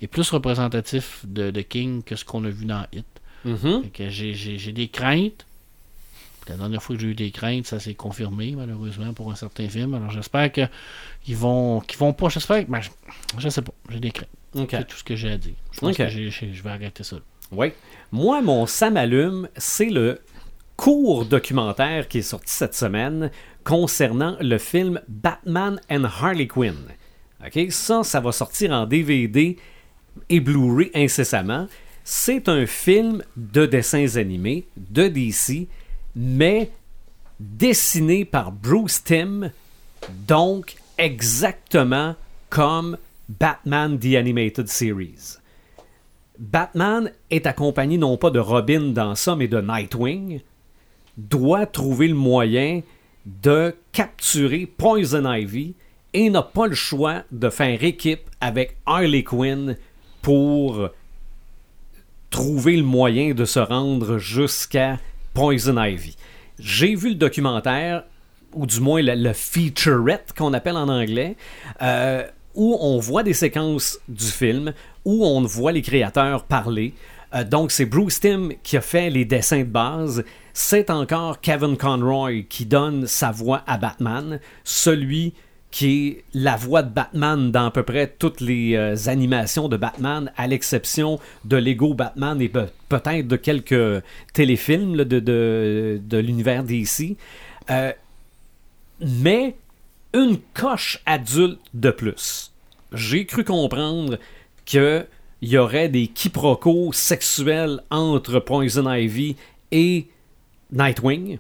[0.02, 3.06] et plus représentatif de, de King que ce qu'on a vu dans Hit.
[3.46, 3.84] Mhm.
[4.10, 5.46] J'ai- j'ai des craintes.
[6.50, 9.70] La dernière fois que j'ai eu des craintes, ça s'est confirmé, malheureusement, pour un certain
[9.70, 9.94] film.
[9.94, 12.30] Alors j'espère qu'ils vont, qu'ils vont pas.
[12.30, 12.72] J'espère que.
[12.72, 12.90] ben, je,
[13.38, 13.74] je sais pas.
[13.90, 14.30] J'ai des craintes.
[14.54, 15.54] C'est tout ce que j'ai à dire.
[15.72, 17.18] Je pense que je vais arrêter ça.
[17.52, 17.72] Oui.
[18.12, 20.22] Moi, mon Sam allume, c'est le
[20.76, 23.32] court documentaire qui est sorti cette semaine
[23.64, 26.78] concernant le film Batman and Harley Quinn.
[27.46, 27.72] OK?
[27.72, 29.58] Ça, ça va sortir en DVD
[30.30, 31.68] et Blu-ray incessamment.
[32.04, 35.68] c'est un film de dessins animés de DC,
[36.16, 36.72] mais
[37.40, 39.52] dessiné par Bruce Timm,
[40.28, 42.16] donc exactement
[42.50, 42.98] comme
[43.30, 45.38] Batman The Animated Series.
[46.38, 50.42] Batman est accompagné non pas de Robin dans ça, mais de Nightwing,
[51.18, 52.82] doit trouver le moyen
[53.26, 55.76] de capturer Poison Ivy
[56.14, 59.78] et n'a pas le choix de faire équipe avec Harley Quinn
[60.22, 60.90] pour
[62.30, 64.98] trouver le moyen de se rendre jusqu'à
[65.40, 66.18] Poison Ivy.
[66.60, 68.04] J'ai vu le documentaire,
[68.54, 71.38] ou du moins le, featurette qu'on appelle en anglais,
[71.82, 74.74] euh, où on voit des séquences du film,
[75.06, 76.94] où on voit les créateurs parler.
[77.34, 80.26] Euh, donc, c'est Bruce Timm qui a fait les dessins de base.
[80.52, 85.36] C'est encore Kevin Conroy qui donne sa voix à Batman, celui
[85.72, 89.78] qui est la voix de Batman dans à peu près toutes les euh, animations de
[89.78, 96.18] Batman, à l'exception de Lego Batman et pe- peut-être de quelques téléfilms de, de, de
[96.18, 97.16] l'univers DC.
[97.70, 97.92] Euh,
[99.00, 99.56] mais
[100.14, 102.52] une coche adulte de plus.
[102.94, 104.18] J'ai cru comprendre
[104.66, 105.06] qu'il
[105.44, 109.36] y aurait des quiproquos sexuels entre Poison Ivy
[109.72, 110.08] et
[110.72, 111.38] Nightwing.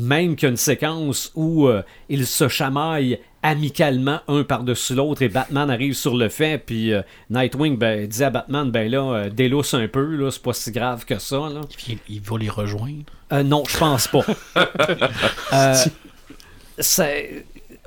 [0.00, 5.22] Même qu'il y a une séquence où euh, ils se chamaillent amicalement un par-dessus l'autre
[5.22, 9.12] et Batman arrive sur le fait, puis euh, Nightwing ben, dit à Batman, ben là,
[9.12, 11.36] euh, délousse un peu, là, c'est pas si grave que ça.
[11.36, 11.62] Là.
[11.88, 13.04] Il, il va les rejoindre?
[13.32, 14.24] Euh, non, je pense pas.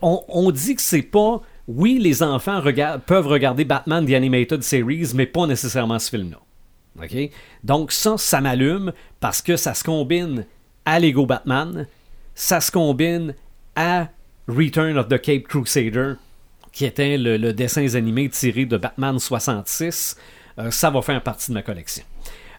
[0.06, 1.42] On, on dit que c'est pas.
[1.66, 2.62] Oui, les enfants
[3.06, 6.40] peuvent regarder Batman The Animated Series, mais pas nécessairement ce film-là.
[7.02, 7.30] OK?
[7.64, 8.92] Donc, ça, ça m'allume
[9.22, 10.46] parce que ça se combine
[10.84, 11.88] à Lego Batman,
[12.36, 13.36] ça se combine
[13.76, 14.08] à
[14.48, 16.14] Return of the Cape Crusader,
[16.72, 20.18] qui était le, le dessin animé tiré de Batman 66.
[20.60, 22.04] Euh, ça va faire partie de ma collection.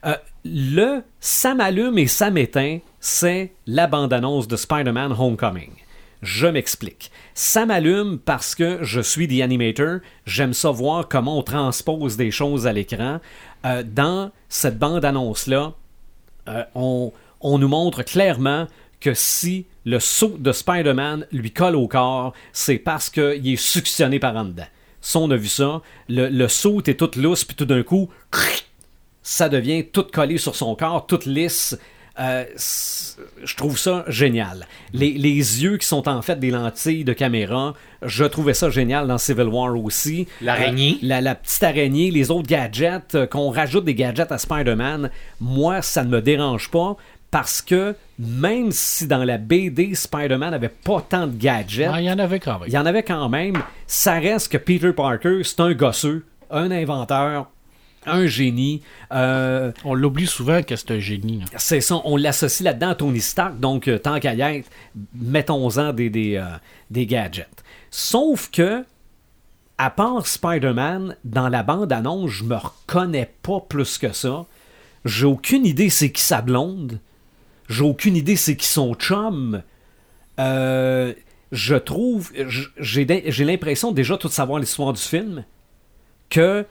[0.06, 5.70] Euh, le ça m'allume et ça m'éteint, c'est la bande-annonce de Spider-Man Homecoming.
[6.22, 7.10] Je m'explique.
[7.34, 9.98] Ça m'allume parce que je suis The Animator.
[10.24, 13.20] J'aime ça voir comment on transpose des choses à l'écran.
[13.66, 15.72] Euh, dans cette bande-annonce-là,
[16.74, 18.66] on, on nous montre clairement
[19.04, 24.18] que si le saut de Spider-Man lui colle au corps, c'est parce qu'il est suctionné
[24.18, 24.66] par en dedans.
[25.02, 25.82] Ça, on a vu ça.
[26.08, 28.08] Le, le saut est tout lousse, puis tout d'un coup,
[29.22, 31.78] ça devient tout collé sur son corps, toute lisse.
[32.18, 32.44] Euh,
[33.42, 34.68] je trouve ça génial.
[34.92, 39.08] Les, les yeux qui sont en fait des lentilles de caméra, je trouvais ça génial
[39.08, 40.28] dans Civil War aussi.
[40.40, 40.98] L'araignée.
[41.02, 45.10] Euh, la, la petite araignée, les autres gadgets, euh, qu'on rajoute des gadgets à Spider-Man,
[45.40, 46.96] moi, ça ne me dérange pas
[47.34, 52.04] parce que même si dans la BD, Spider-Man n'avait pas tant de gadgets, Ah, il
[52.04, 52.68] y en avait quand même.
[52.68, 53.56] il y en avait quand même.
[53.88, 57.50] Ça reste que Peter Parker, c'est un gosseux, un inventeur,
[58.06, 58.82] un génie.
[59.12, 61.42] Euh, On l'oublie souvent que c'est un génie.
[61.56, 64.70] c'est ça, on l'associe là-dedans à Tony Stark, donc euh, tant qu'à y être,
[65.16, 66.44] mettons-en des, des, euh,
[66.92, 67.64] des gadgets.
[67.90, 68.84] Sauf que,
[69.76, 74.46] à part Spider-Man, dans la bande-annonce, je me reconnais pas plus que ça.
[75.04, 77.00] J'ai aucune idée c'est qui sa blonde.
[77.68, 79.62] J'ai aucune idée c'est qui son chum.
[80.38, 81.12] Euh,
[81.52, 82.32] je trouve,
[82.78, 83.04] j'ai
[83.44, 85.44] l'impression déjà tout savoir l'histoire du film,
[86.28, 86.66] que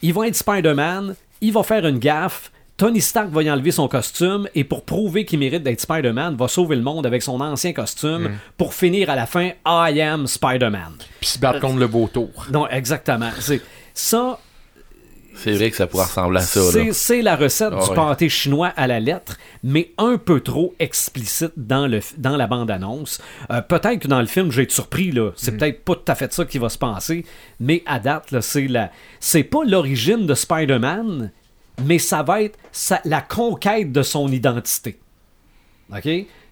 [0.00, 3.88] il va être Spider-Man, il va faire une gaffe, Tony Stark va y enlever son
[3.88, 7.72] costume et pour prouver qu'il mérite d'être Spider-Man, va sauver le monde avec son ancien
[7.72, 10.94] costume pour finir à la fin I am Spider-Man.
[11.20, 12.46] Puis se battre contre le beau tour.
[12.52, 13.30] Non, exactement.
[13.40, 13.60] C'est
[13.94, 14.38] ça,
[15.40, 16.60] C'est vrai que ça pourrait ressembler à ça.
[16.92, 17.94] c'est, la recette Ah du ouais.
[17.94, 23.20] pâté chinois à la lettre, mais un peu trop explicite dans, le, dans la bande-annonce.
[23.50, 25.30] Euh, peut-être que dans le film, j'ai été surpris, là.
[25.36, 27.24] C'est peut-être pas tout à fait ça qui va se passer,
[27.60, 28.90] mais à date, là, c'est, la,
[29.20, 31.30] c'est pas l'origine de Spider-Man,
[31.84, 34.98] mais ça va être sa- la conquête de son identité.
[35.94, 36.04] OK?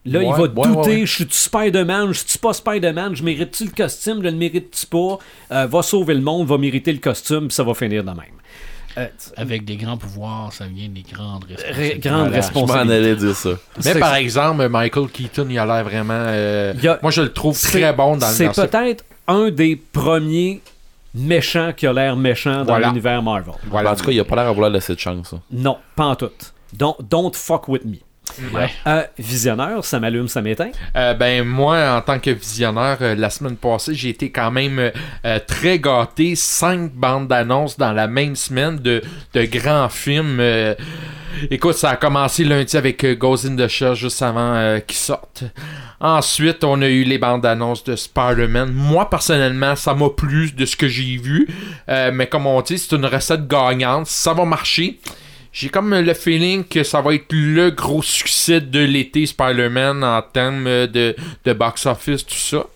[0.09, 3.65] Là, il va ouais, douter, ouais, je suis-tu Spider-Man, je suis pas Spider-Man, je mérite-tu
[3.65, 5.19] le costume, je le mérite-tu pas?
[5.51, 8.36] Euh, va sauver le monde, va mériter le costume, puis ça va finir de même.
[8.99, 9.07] Euh,
[9.37, 11.99] Avec des grands pouvoirs, ça vient des grandes Ré- responsabilités.
[12.09, 12.95] grande Voilà, je m'en responsabilité.
[12.97, 13.51] allais dire ça.
[13.77, 16.15] Mais C'est- par exemple, Michael Keaton, il a l'air vraiment.
[16.15, 19.51] euh, a- Moi, je le trouve C'est- très bon dans, C'est dans ce- peut-être un
[19.51, 20.63] des premiers
[21.15, 22.89] méchants qui a l'air méchant dans Voilà.
[22.89, 23.53] l'univers Marvel.
[23.71, 23.93] Voilà.
[23.93, 25.31] En tout cas, il a pas l'air à vouloir laisser de chance.
[25.31, 25.37] ça.
[25.51, 26.31] Non, pas en tout.
[26.73, 27.99] Don't, don't fuck with me.
[28.53, 28.71] Ouais.
[28.87, 30.71] Euh, visionneur, ça m'allume, ça m'éteint?
[30.97, 34.93] Euh, ben moi, en tant que visionnaire, euh, la semaine passée, j'ai été quand même
[35.47, 36.35] très gâté.
[36.35, 39.03] Cinq bandes d'annonces dans la même semaine de,
[39.35, 40.41] de grands films.
[41.51, 45.45] écoute, ça a commencé lundi avec Ghost in the Shell juste avant qu'ils sortent.
[46.01, 48.73] Ensuite, on a eu les bandes d'annonces de Spider-Man.
[48.73, 51.49] Moi, personnellement, ça m'a plu de ce que j'ai vu.
[51.89, 54.07] Mais comme on dit, c'est une recette gagnante.
[54.07, 55.01] Ça va marcher.
[55.57, 60.21] J'ai comme le feeling que ça va être le gros succès de l'été Spider-Man en
[60.21, 61.17] termes de,
[61.47, 62.67] de box-office, tout ça.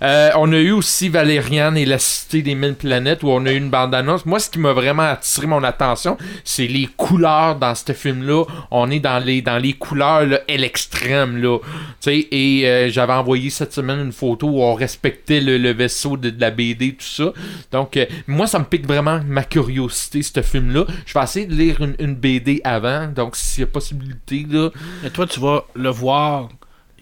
[0.00, 3.52] Euh, on a eu aussi Valériane et la Cité des Mille Planètes où on a
[3.52, 4.26] eu une bande-annonce.
[4.26, 8.44] Moi, ce qui m'a vraiment attiré mon attention, c'est les couleurs dans ce film-là.
[8.70, 11.42] On est dans les, dans les couleurs là, à l'extrême.
[11.42, 11.58] Là.
[12.06, 16.40] Et euh, j'avais envoyé cette semaine une photo où on respectait le, vaisseau de, de
[16.40, 17.32] la BD, tout ça.
[17.72, 20.84] Donc, euh, moi, ça me pique vraiment ma curiosité, ce film-là.
[21.06, 23.08] Je vais essayer de lire une, une BD avant.
[23.08, 24.70] Donc, s'il y a possibilité, là.
[25.04, 26.48] Et toi, tu vas le voir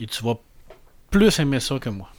[0.00, 0.34] et tu vas
[1.10, 2.10] plus aimer ça que moi.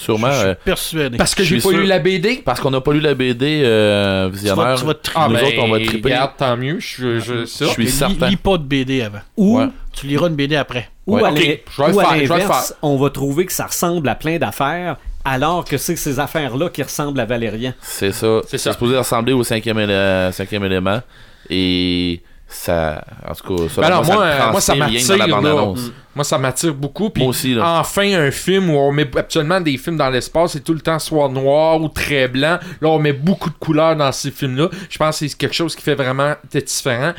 [0.00, 0.30] Sûrement.
[0.32, 1.16] je suis euh, persuadé.
[1.18, 1.78] Parce que Je j'ai pas sûr.
[1.78, 2.42] lu la BD.
[2.44, 4.78] parce qu'on n'a pas lu la BD euh, tu vas, visionnaire.
[4.78, 6.02] tu vas te Ah, Nous ben, autres, on va triper.
[6.08, 6.78] regarde, tant mieux.
[6.80, 7.40] Je, je.
[7.44, 8.28] Je suis lis, certain.
[8.28, 9.20] lis pas de BD avant.
[9.36, 9.66] Ou, Ouais.
[9.92, 10.88] Tu liras une BD après.
[11.06, 11.24] ou Ouais.
[11.24, 12.76] à Ok, l'in- je vais le ou à faire, je vais le l'inverse, faire.
[12.82, 16.82] on va trouver que ça ressemble à plein d'affaires, alors que c'est ces affaires-là qui
[16.82, 17.74] ressemblent à Valérien.
[17.82, 18.40] C'est ça.
[18.44, 18.72] C'est C'est ça.
[18.72, 21.00] supposé ressembler au cinquième, élé- cinquième élément.
[21.48, 22.20] Et
[22.50, 23.04] ça.
[23.28, 25.72] En tout cas, ça, Ben alors, moi, moi, ça moi, m'attire, là.
[26.14, 27.08] Moi, ça m'attire beaucoup.
[27.10, 27.78] Puis Moi aussi, là.
[27.78, 30.98] enfin, un film où on met actuellement des films dans l'espace, c'est tout le temps
[30.98, 32.58] soit noir ou très blanc.
[32.80, 34.68] Là, on met beaucoup de couleurs dans ces films-là.
[34.88, 37.12] Je pense que c'est quelque chose qui fait vraiment différent.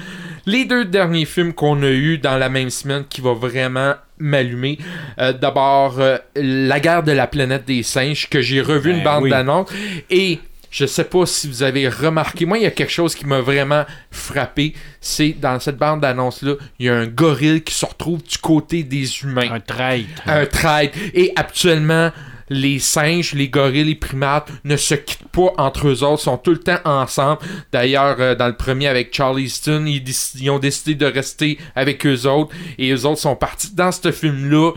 [0.45, 4.77] Les deux derniers films qu'on a eu dans la même semaine qui va vraiment m'allumer.
[5.19, 9.03] Euh, D'abord, euh, La guerre de la planète des singes, que j'ai revu Ben une
[9.03, 9.29] bande oui.
[9.29, 9.69] d'annonce.
[10.09, 10.39] Et
[10.71, 13.41] je sais pas si vous avez remarqué, moi, il y a quelque chose qui m'a
[13.41, 14.73] vraiment frappé.
[15.01, 18.83] C'est dans cette bande d'annonce-là, il y a un gorille qui se retrouve du côté
[18.83, 20.07] des humains Un traître.
[20.25, 20.91] un trade.
[21.13, 22.11] Et actuellement,
[22.49, 26.51] les singes, les gorilles, les primates ne se quittent pas entre eux autres, sont tout
[26.51, 27.39] le temps ensemble.
[27.71, 30.03] D'ailleurs, euh, dans le premier avec Charleston, ils,
[30.39, 33.73] ils ont décidé de rester avec eux autres et eux autres sont partis.
[33.73, 34.71] Dans ce film-là,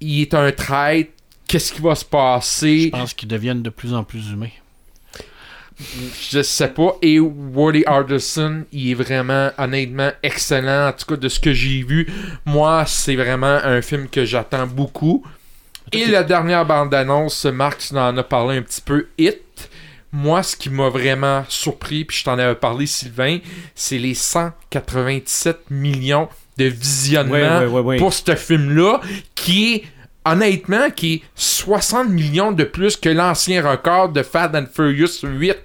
[0.00, 1.06] il est un trade.
[1.48, 2.88] Qu'est-ce qui va se Je passer?
[2.92, 4.50] pense qu'ils deviennent de plus en plus humains.
[6.30, 6.96] Je sais pas.
[7.02, 10.88] Et Woody Harrelson, il est vraiment, honnêtement, excellent.
[10.88, 12.08] En tout cas, de ce que j'ai vu,
[12.44, 15.24] moi, c'est vraiment un film que j'attends beaucoup.
[15.92, 19.70] Et la dernière bande-annonce, Marc, tu en as parlé un petit peu, Hit.
[20.10, 23.38] Moi, ce qui m'a vraiment surpris, puis je t'en avais parlé, Sylvain,
[23.74, 27.60] c'est les 197 millions de visionnements
[27.98, 29.00] pour ce film-là,
[29.34, 29.84] qui est
[30.24, 35.56] honnêtement, qui est 60 millions de plus que l'ancien record de Fast and Furious 8.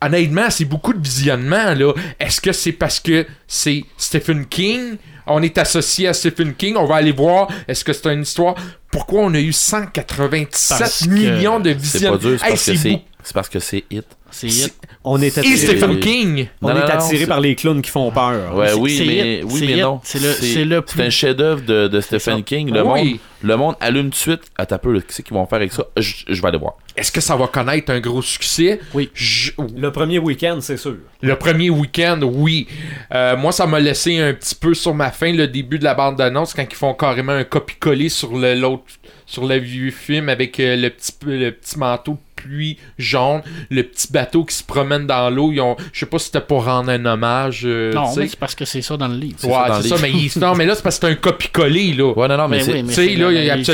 [0.00, 1.92] Honnêtement, c'est beaucoup de visionnements, là.
[2.20, 4.96] Est-ce que c'est parce que c'est Stephen King?
[5.26, 7.48] On est associé à Stephen King, on va aller voir.
[7.66, 8.54] Est-ce que c'est une histoire?
[8.92, 11.74] Pourquoi on a eu 187 Parce que millions de C'est
[12.08, 12.16] pas visionnements?
[12.16, 14.06] dur, c'est Hey, parce que c'est c'est parce que c'est hit.
[14.30, 14.74] C'est C'est- hit.
[15.04, 16.48] On est attiré, Stephen King!
[16.62, 18.54] on Non, est non, attiré par les clowns qui font peur.
[18.54, 19.80] Ouais, oui, mais, oui, mais hit.
[19.82, 20.00] non.
[20.02, 20.18] C'est
[20.64, 22.00] le- plus- un chef-d'œuvre de.
[22.00, 22.70] Stephen King.
[22.72, 23.10] Le, Oui.
[23.10, 24.40] monde, le monde allume tout de suite.
[24.58, 25.84] Attends un peu, qu'est-ce qu'ils vont faire avec ça?
[25.96, 26.74] Je, je vais aller voir.
[26.96, 28.80] Est-ce que ça va connaître un gros succès?
[28.92, 29.08] Oui.
[29.14, 30.96] Je- Le premier week-end, c'est sûr.
[31.22, 32.66] Le premier week-end, oui.
[33.14, 35.94] Euh, moi, ça m'a laissé un petit peu sur ma faim le début de la
[35.94, 38.82] bande-annonce quand ils font carrément un copie-coller sur l'autre
[39.28, 43.42] sur le vieux film avec euh, le petit peu- le petit manteau de pluie jaune,
[43.68, 45.52] le petit bateau qui se promène dans l'eau.
[45.52, 47.62] Ils ont, je sais pas si c'était pour rendre un hommage.
[47.64, 49.34] euh, Non, mais c'est parce que c'est ça dans le livre.
[49.38, 51.92] c'est ouais, c'est ça, mais il- non, mais là c'est parce que c'est un copie-coller
[51.94, 52.12] là.
[52.16, 52.72] Ouais, non, non, mais, Mais c'est.
[52.72, 53.14] oui, mais tu sais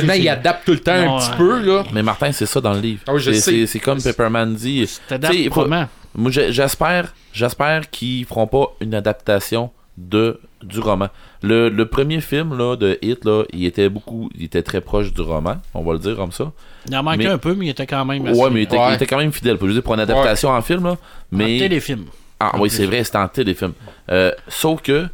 [0.03, 1.85] là, il- il adapte tout le temps Non, un petit peu là.
[1.93, 3.03] Mais Martin, c'est ça dans le livre.
[3.07, 3.41] Ah C'est- sais.
[3.41, 4.91] c'est- C'est comme Pepperman dit.
[5.09, 5.87] T'adaptes comment?
[6.17, 11.09] Moi, j'espère, j'espère qu'ils feront pas une adaptation de du roman.
[11.43, 15.13] Le, le premier film là, de Hit, là, il était beaucoup, il était très proche
[15.13, 16.51] du roman, on va le dire comme ça.
[16.89, 18.41] Il en manquait Mais- un peu, mais il était quand même assez...
[18.41, 18.91] Ouais, mais il était, Ouais.
[18.91, 19.57] il était quand même fidèle.
[19.61, 20.97] Je veux dire, pour une adaptation en film, là.
[21.33, 22.07] En téléfilm.
[22.41, 23.73] Ah oui, c'est vrai, c'était en téléfilm.
[24.11, 25.07] Euh, sauf que,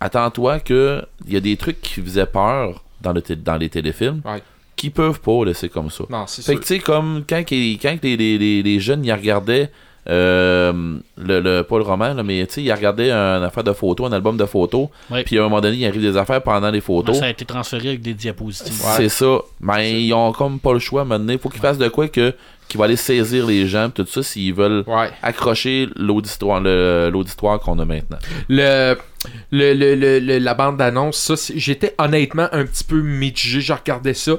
[0.00, 4.20] attends-toi que il y a des trucs qui faisaient peur dans, le dans les téléfilms
[4.24, 4.42] Ouais.
[4.76, 6.04] qui peuvent pas laisser comme ça.
[6.10, 6.60] Non, c'est Fait sûr.
[6.60, 9.70] que tu sais, comme quand, quand les, les, les, les jeunes y regardaient,
[10.08, 10.72] euh,
[11.18, 14.08] le, le, pas le roman, là, mais tu sais, ils regardaient un affaire de photos,
[14.08, 14.88] un album de photos,
[15.24, 17.18] puis à un moment donné, il arrive des affaires pendant les photos.
[17.18, 18.82] Ça a été transféré avec des diapositives.
[18.96, 19.38] C'est ça.
[19.60, 21.32] Mais ils ont comme pas le choix maintenant.
[21.32, 22.34] Il faut qu'ils fassent de quoi que
[22.70, 25.10] qui va aller saisir les gens, tout ça, s'ils veulent Ouais.
[25.22, 26.60] accrocher l'auditoire
[27.60, 28.18] qu'on a maintenant.
[28.48, 28.94] le,
[29.50, 33.60] le, le, le- le- la bande d'annonce, ça, j'étais honnêtement un petit peu mitigé.
[33.60, 34.32] Je regardais ça.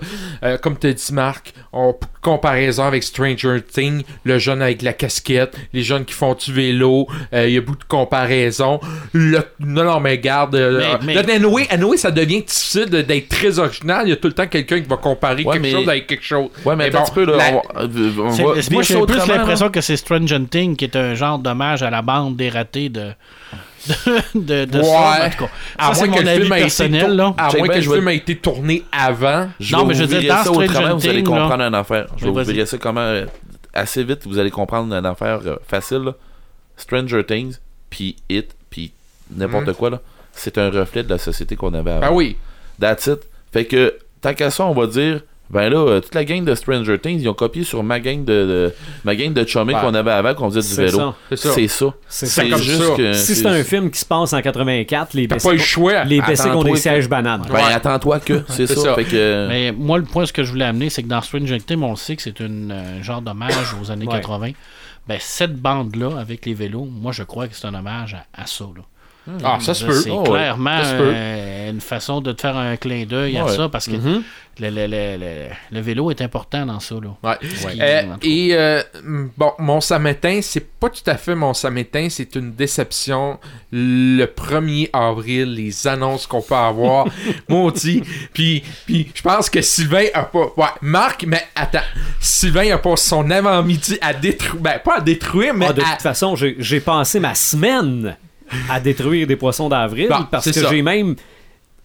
[0.44, 5.56] Euh, comme tu dit, Marc, en comparaison avec Stranger Things, le jeune avec la casquette,
[5.74, 8.80] les jeunes qui font du vélo, euh, il y a beaucoup de comparaisons.
[9.14, 10.56] Le, non, non, mais garde.
[10.56, 11.16] euh, Mais-
[11.98, 14.08] ça devient difficile d'être très original.
[14.08, 16.08] Il y a tout le temps quelqu'un qui va comparer Ouais, quelque mais- chose avec
[16.08, 16.50] quelque chose.
[16.66, 19.70] Ouais, mais, Mais un petit peu, là, la- on va, on moi, j'ai plus l'impression
[19.70, 23.12] que c'est Stranger Things qui est un genre d'hommage à la bande dératée de,
[23.88, 23.94] de,
[24.36, 24.84] de, de Ouais.
[24.86, 25.50] ça, en tout cas.
[25.78, 27.34] À Ça, moins que mon le avis film a été personnel, tour- là.
[27.38, 29.50] À moins que je le vais- film a été tourné avant.
[29.60, 30.60] Je Non, vais mais je vous veux dire, dans ça vous
[31.10, 32.08] allez comprendre là- une affaire.
[32.18, 33.26] Je vais vous ça comment euh,
[33.74, 36.00] assez vite, vous allez comprendre une affaire euh, facile.
[36.04, 36.14] là.
[36.78, 37.58] Stranger Things,
[37.90, 38.92] puis Hit, puis
[39.36, 39.74] n'importe Mhm.
[39.76, 40.00] quoi, là.
[40.34, 42.08] C'est un reflet de la société qu'on avait avant.
[42.08, 42.38] Ah oui.
[42.80, 43.20] That's it.
[43.52, 45.22] Fait que, tant qu'à ça, on va dire,
[45.52, 48.24] ben là, euh, toute la gang de Stranger Things, ils ont copié sur ma gang
[48.24, 48.74] de, de-
[49.04, 49.82] ma gang de chumming Ouais.
[49.82, 51.14] qu'on avait avant, qu'on faisait du vélo.
[51.30, 51.52] C'est ça.
[51.54, 51.86] C'est ça.
[52.08, 52.50] C'est C'est ça.
[52.50, 52.96] comme juste ça.
[52.96, 53.14] que.
[53.14, 56.04] Si c'est un film qui se passe en 84, les T'as BC pas le choix.
[56.06, 57.44] les BC ont des sièges bananes.
[57.52, 58.76] Ben, attends-toi que, c'est ça.
[58.76, 58.96] ça.
[58.96, 59.48] Fait que.
[59.50, 61.92] Mais moi, le point ce que je voulais amener, c'est que dans Stranger Things, on
[61.92, 64.14] le sait que c'est une euh, genre d'hommage aux années Ouais.
[64.20, 64.52] 80.
[65.08, 68.46] Ben, cette bande-là, avec les vélos, moi, je crois que c'est un hommage à, à
[68.46, 68.66] ça.
[68.76, 68.84] Là.
[69.44, 69.94] Ah, ça se peut.
[69.94, 70.30] C'est Oh, ouais.
[70.30, 74.24] clairement euh, une façon de te faire un clin d'œil à ça parce que Mhm.
[74.60, 76.96] le, le- le- le- le vélo est important dans ça.
[76.96, 77.16] Là.
[77.24, 77.38] Ouais.
[77.80, 78.82] Euh, et euh,
[79.38, 83.40] bon, mon samétain, c'est pas tout à fait mon samétain, c'est une déception.
[83.72, 87.06] Le 1er avril, les annonces qu'on peut avoir,
[87.48, 88.02] maudit.
[88.34, 90.48] Puis, puis je pense que Sylvain a pas.
[90.58, 91.80] Ouais, Marc, mais attends.
[92.20, 94.62] Sylvain a pas son avant-midi à détruire.
[94.62, 98.18] Ben, pas à détruire, mais Ah, de à- toute façon, j'ai j'ai passé ma semaine
[98.70, 101.16] à détruire des poissons d'avril Bon, parce que j'ai même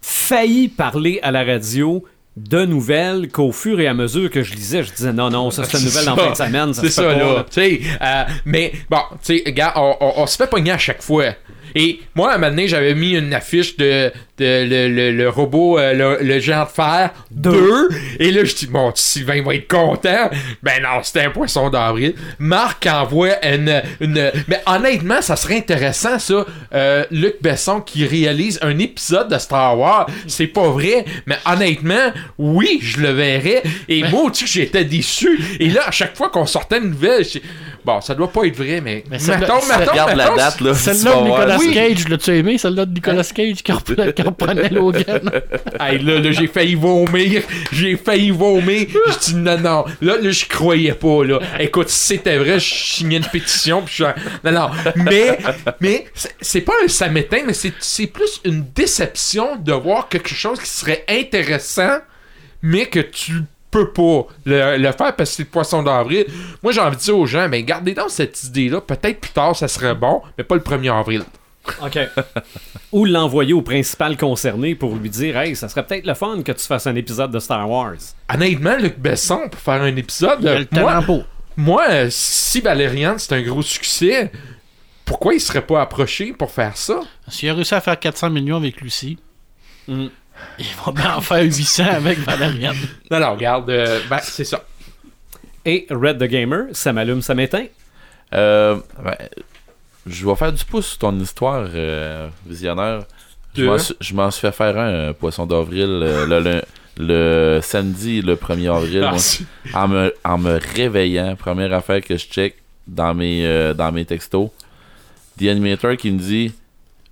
[0.01, 2.03] failli parler à la radio
[2.35, 5.63] de nouvelles qu'au fur et à mesure que je lisais, je disais non, non, ça
[5.63, 6.23] c'est une nouvelle en ça.
[6.23, 6.73] fin de semaine.
[6.73, 7.45] C'est ça, là.
[7.57, 11.25] Euh, mais bon, tu sais, on, on- on se fait pogner à chaque fois.
[11.79, 15.29] Et moi, à un moment donné, j'avais mis une affiche de, de le, le- le
[15.29, 17.89] robot, euh, le, le géant de fer 2.
[18.19, 20.29] Et là, je dis, bon, Sylvain va être content.
[20.63, 22.15] Ben non, c'était un poisson d'avril.
[22.39, 24.31] Marc envoie une, une.
[24.47, 26.45] Mais honnêtement, ça serait intéressant, ça.
[26.73, 30.07] Euh, Luc Besson qui réalise un épisode de Star Wars.
[30.25, 31.05] C'est pas vrai.
[31.27, 33.61] Mais honnêtement, oui, je le verrais.
[33.87, 35.39] Et moi, tu j'étais déçu.
[35.59, 37.41] Et là, à chaque fois qu'on sortait une nouvelle, je dis,
[37.87, 39.03] bon, ça doit pas être vrai, mais.
[39.09, 40.73] Mais mettons, mettons, Regarde la date, là.
[40.73, 41.23] Celle-là de.
[41.23, 41.73] Nicolas Oui.
[41.73, 42.57] Cage, l'as-tu aimé?
[42.57, 45.31] Celle-là de Nicolas Cage qui reprenait, Logan?
[45.79, 47.43] Hey, là, là j'ai failli vomir.
[47.71, 48.87] J'ai failli vomir.
[48.89, 49.85] Je dis non, non.
[50.01, 51.39] Là, là, je croyais pas, là.
[51.59, 53.81] Écoute, si c'était vrai, je signais une pétition.
[53.83, 54.03] Puis je
[54.43, 54.69] Non, non.
[54.95, 55.37] Mais,
[55.79, 56.05] mais
[56.41, 60.59] c'est- pas un ça m'éteint, mais c'est c'est plus une déception de voir quelque chose
[60.59, 61.99] qui serait intéressant,
[62.61, 66.25] mais que tu peux pas le, le faire parce que c'est le poisson d'avril.
[66.63, 68.81] Moi, j'ai envie de dire aux gens, ben, gardez donc cette idée-là.
[68.81, 71.23] Peut-être plus tard, ça serait bon, mais pas le 1er avril.
[71.83, 71.99] OK.
[72.93, 76.53] Ou l'envoyer au principal concerné pour lui dire Hey, ça serait peut-être le fun que
[76.53, 77.95] tu fasses un épisode de Star Wars.
[78.33, 81.25] Honnêtement, Luc Besson, pour faire un épisode, Il a le moi, pour.
[81.57, 84.31] Moi, si Valériane c'est un gros succès,
[85.03, 87.01] pourquoi il serait pas approché pour faire ça?
[87.27, 89.17] S'il a réussi à faire 400 millions avec Lucie,
[89.89, 90.07] Mm.
[90.59, 92.75] Il va bien en faire 800 avec Valériane.
[93.11, 94.63] Non, non, regarde, euh, ben, c'est ça.
[95.65, 97.65] Et Red the Gamer, ça m'allume, ça m'éteint.
[98.33, 99.15] Euh, ben,
[100.05, 103.03] je vais faire du pouce sur ton histoire, euh, visionnaire.
[103.55, 106.61] Je m'en suis- je m'en suis fait faire un, un poisson d'avril euh, le, le-
[106.99, 109.03] le samedi, le 1er avril.
[109.03, 109.43] Ah, c'est-
[109.73, 112.55] en, me, en me réveillant, première affaire que je check
[112.87, 114.49] dans mes, euh, dans mes textos,
[115.39, 116.53] The Animator qui me dit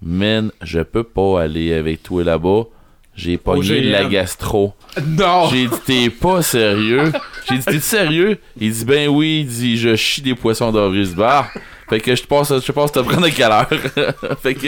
[0.02, 2.64] Man, je peux pas aller avec toi là-bas.
[3.16, 3.92] J'ai pogné OGM.
[3.92, 4.74] la gastro.
[5.06, 5.48] non!
[5.50, 7.12] J'ai dit, t'es pas sérieux?
[7.50, 8.38] J'ai dit, t'es sérieux?
[8.60, 10.72] Il dit, ben oui, il dit, je chie des poissons
[11.06, 11.48] dis, bah,
[11.90, 13.70] fait que je te passe, je te prendre à quelle heure?
[14.42, 14.68] fait que,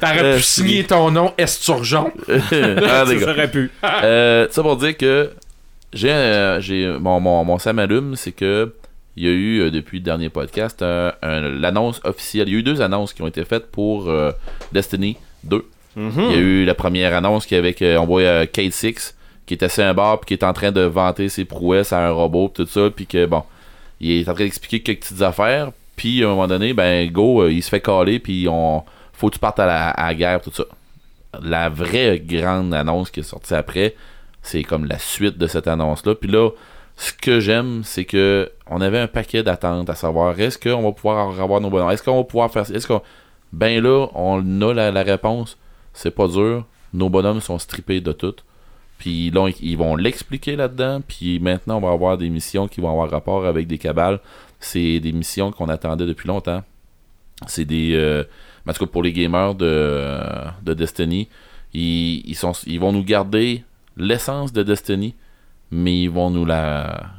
[0.00, 2.10] T'aurais euh, pu signer ton nom Esturgeon.
[2.28, 3.70] ah, aurait pu.
[3.84, 5.30] Euh, ça pour dire que
[5.92, 8.72] j'ai, euh, j'ai mon, mon, mon Sam allume, c'est que
[9.16, 12.48] il y a eu, euh, depuis le dernier podcast, un- un- l'annonce officielle.
[12.48, 14.10] Il y a eu deux annonces qui ont été faites pour
[14.72, 15.64] Destiny 2.
[15.98, 16.12] Mhm.
[16.16, 19.16] Il y a eu la première annonce qui avec, euh, on voit euh, Kate Six,
[19.46, 21.92] qui est assis à un bar, puis qui est en train de vanter ses prouesses
[21.92, 23.42] à un robot, pis tout ça, puis que, bon,
[24.00, 27.42] il est en train d'expliquer quelques petites affaires, puis à un moment donné, ben, go,
[27.42, 30.14] euh, il se fait caler, puis on, faut que tu partes à la, à la
[30.14, 30.64] guerre, tout ça.
[31.42, 33.96] La vraie grande annonce qui est sortie après,
[34.40, 36.50] c'est comme la suite de cette annonce-là, puis là,
[36.96, 40.92] ce que j'aime, c'est que on avait un paquet d'attentes à savoir est-ce qu'on va
[40.92, 43.02] pouvoir avoir nos bonhommes, est-ce qu'on va pouvoir faire, est-ce qu'on,
[43.52, 45.56] ben là, on a la, la réponse,
[45.98, 46.64] c'est pas dur,
[46.94, 48.36] nos bonhommes sont strippés de tout,
[48.98, 53.10] puis ils vont l'expliquer là-dedans, puis maintenant, on va avoir des missions qui vont avoir
[53.10, 54.20] rapport avec des cabales,
[54.60, 56.62] c'est des missions qu'on attendait depuis longtemps,
[57.48, 58.22] c'est des, euh,
[58.64, 60.20] en tout cas pour les gamers de,
[60.62, 61.28] de Destiny,
[61.74, 62.22] ils,
[62.66, 63.64] ils vont nous garder
[63.96, 65.16] l'essence de Destiny,
[65.72, 67.10] mais ils vont nous la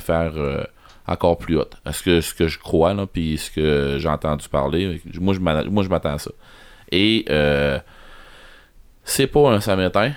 [0.00, 0.64] faire euh,
[1.06, 1.78] encore plus haute.
[1.86, 5.40] Est-ce que ce que je crois là puis ce que j'ai entendu parler, moi je
[5.88, 6.30] m'attends à ça.
[6.92, 7.78] Et euh,
[9.04, 10.12] c'est pas un samaritain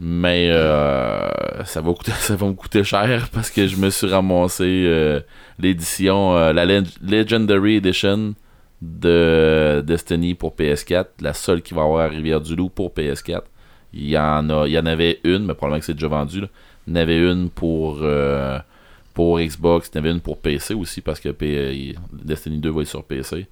[0.00, 1.28] mais euh,
[1.64, 5.20] ça va coûter ça va me coûter cher parce que je me suis ramassé euh,
[5.58, 8.34] l'édition la Leg- Legendary Edition
[8.80, 13.42] de Destiny pour PS4, la seule qui va avoir à Rivière-du-Loup pour PS4.
[13.92, 16.44] Il y en a, il y en avait une, mais probablement que c'est déjà vendu.
[16.86, 18.00] Il y en avait une pour
[19.14, 21.34] pour Xbox, il y en avait une pour PC aussi parce que
[22.12, 23.48] Destiny 2 va être sur PC.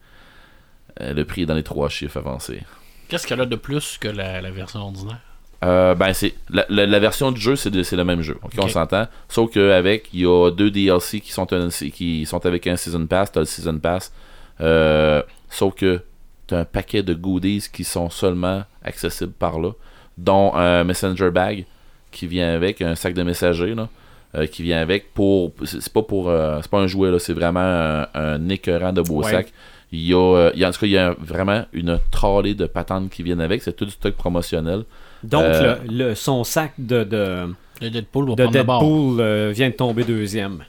[1.00, 2.62] Euh, le prix est dans les trois chiffres avancés.
[3.08, 5.18] Qu'est-ce qu'elle a de plus que la, la version ordinaire?
[5.64, 8.36] Euh, ben c'est la, la- la version du jeu c'est le même jeu.
[8.58, 9.06] On s'entend.
[9.28, 13.06] Sauf qu'avec il y a deux DLC qui sont un- qui sont avec un season
[13.06, 14.12] pass t'as le season pass.
[14.60, 16.02] Euh, sauf que
[16.46, 19.70] t'as un paquet de goodies qui sont seulement accessibles par là
[20.18, 21.66] dont un messenger bag
[22.10, 23.88] qui vient avec un sac de messager là
[24.34, 26.30] euh, qui vient avec pour c'est pas pour
[26.62, 29.30] c'est pas un jouet là c'est vraiment un, un écœurant de beau Ouais.
[29.30, 29.52] sac
[29.92, 31.98] il y a, euh, il y a en tout cas il y a vraiment une
[32.10, 34.84] trolley de patentes qui viennent avec c'est tout du stock promotionnel
[35.22, 38.50] Donc, Euh, le, le- son sac de, de, Deadpool de bord.
[38.52, 40.64] Deadpool euh, vient de tomber deuxième.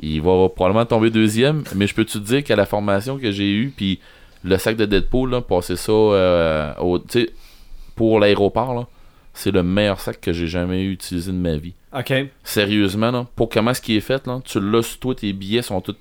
[0.00, 3.50] Il va probablement tomber deuxième, mais je peux te dire qu'à la formation que j'ai
[3.50, 3.98] eue, puis
[4.44, 7.30] le sac de Deadpool, là, passer ça euh, au, tu sais,
[7.94, 8.86] pour l'aéroport, là,
[9.32, 11.74] c'est le meilleur sac que j'ai jamais utilisé de ma vie.
[11.96, 12.12] OK.
[12.44, 15.62] Sérieusement, là, pour comment ce qui est fait, là, tu l'as sur toi, tes billets
[15.62, 15.94] sont tous.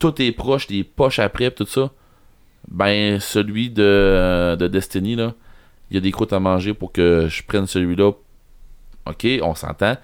[0.00, 1.90] Tout est proche, les poches après, tout ça.
[2.68, 5.34] Ben, celui de, de Destiny, là,
[5.90, 8.10] il y a des croûtes à manger pour que je prenne celui-là.
[9.06, 9.96] Ok, on s'entend.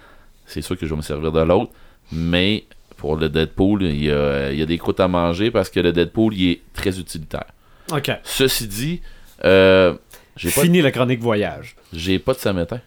[0.47, 1.73] C'est sûr que je vais me servir de l'autre.
[2.13, 2.65] Mais
[2.97, 5.81] pour le Deadpool, il y, a, il y a des croûtes à manger parce que
[5.81, 7.47] le Deadpool, il est très utilitaire.
[7.93, 8.11] OK.
[8.23, 9.01] Ceci dit,
[9.45, 9.95] euh,
[10.37, 11.77] j'ai Fini la chronique voyage.
[11.93, 12.81] j'ai pas de samétain.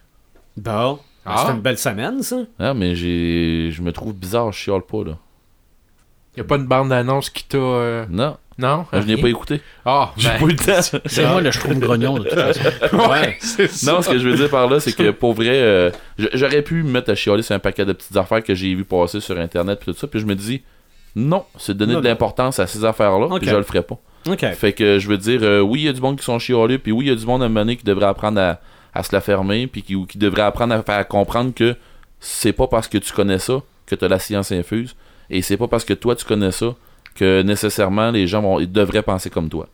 [0.57, 0.99] Bon.
[1.25, 1.43] Ah.
[1.45, 2.37] C'est une belle semaine, ça.
[2.59, 5.17] Non, mais j'ai, je me trouve bizarre, je chiale pas, là.
[6.37, 7.57] Y a pas une bande d'annonce qui t'a.
[7.57, 8.85] euh, Non, Non?
[8.93, 9.61] Je n'ai pas écouté.
[9.85, 10.99] Ah, J'ai ben, pas eu le temps.
[11.05, 13.09] C'est moi le Schtroumpf grognon de toute façon.
[13.09, 13.37] ouais.
[13.85, 15.91] Non, ce que je veux dire par là, c'est que pour vrai, euh,
[16.33, 18.83] j'aurais pu me mettre à chialer sur un paquet de petites affaires que j'ai vu
[18.85, 20.61] passer sur Internet puis tout ça, puis je me dis,
[21.15, 23.39] non, c'est donner de l'importance à ces affaires-là, Ok.
[23.41, 23.97] puis je le ferai pas.
[24.53, 26.77] Fait que je veux dire, euh, oui, il y a du monde qui sont chialés,
[26.77, 28.59] puis oui, il y a du monde à un moment donné qui devrait apprendre à,
[28.93, 31.75] à se la fermer, puis qui, ou qui devrait apprendre à faire comprendre que
[32.19, 34.95] c'est pas parce que tu connais ça que tu as la science infuse,
[35.29, 36.75] et c'est pas parce que toi tu connais ça
[37.15, 39.67] que nécessairement les gens vont, ils devraient penser comme toi.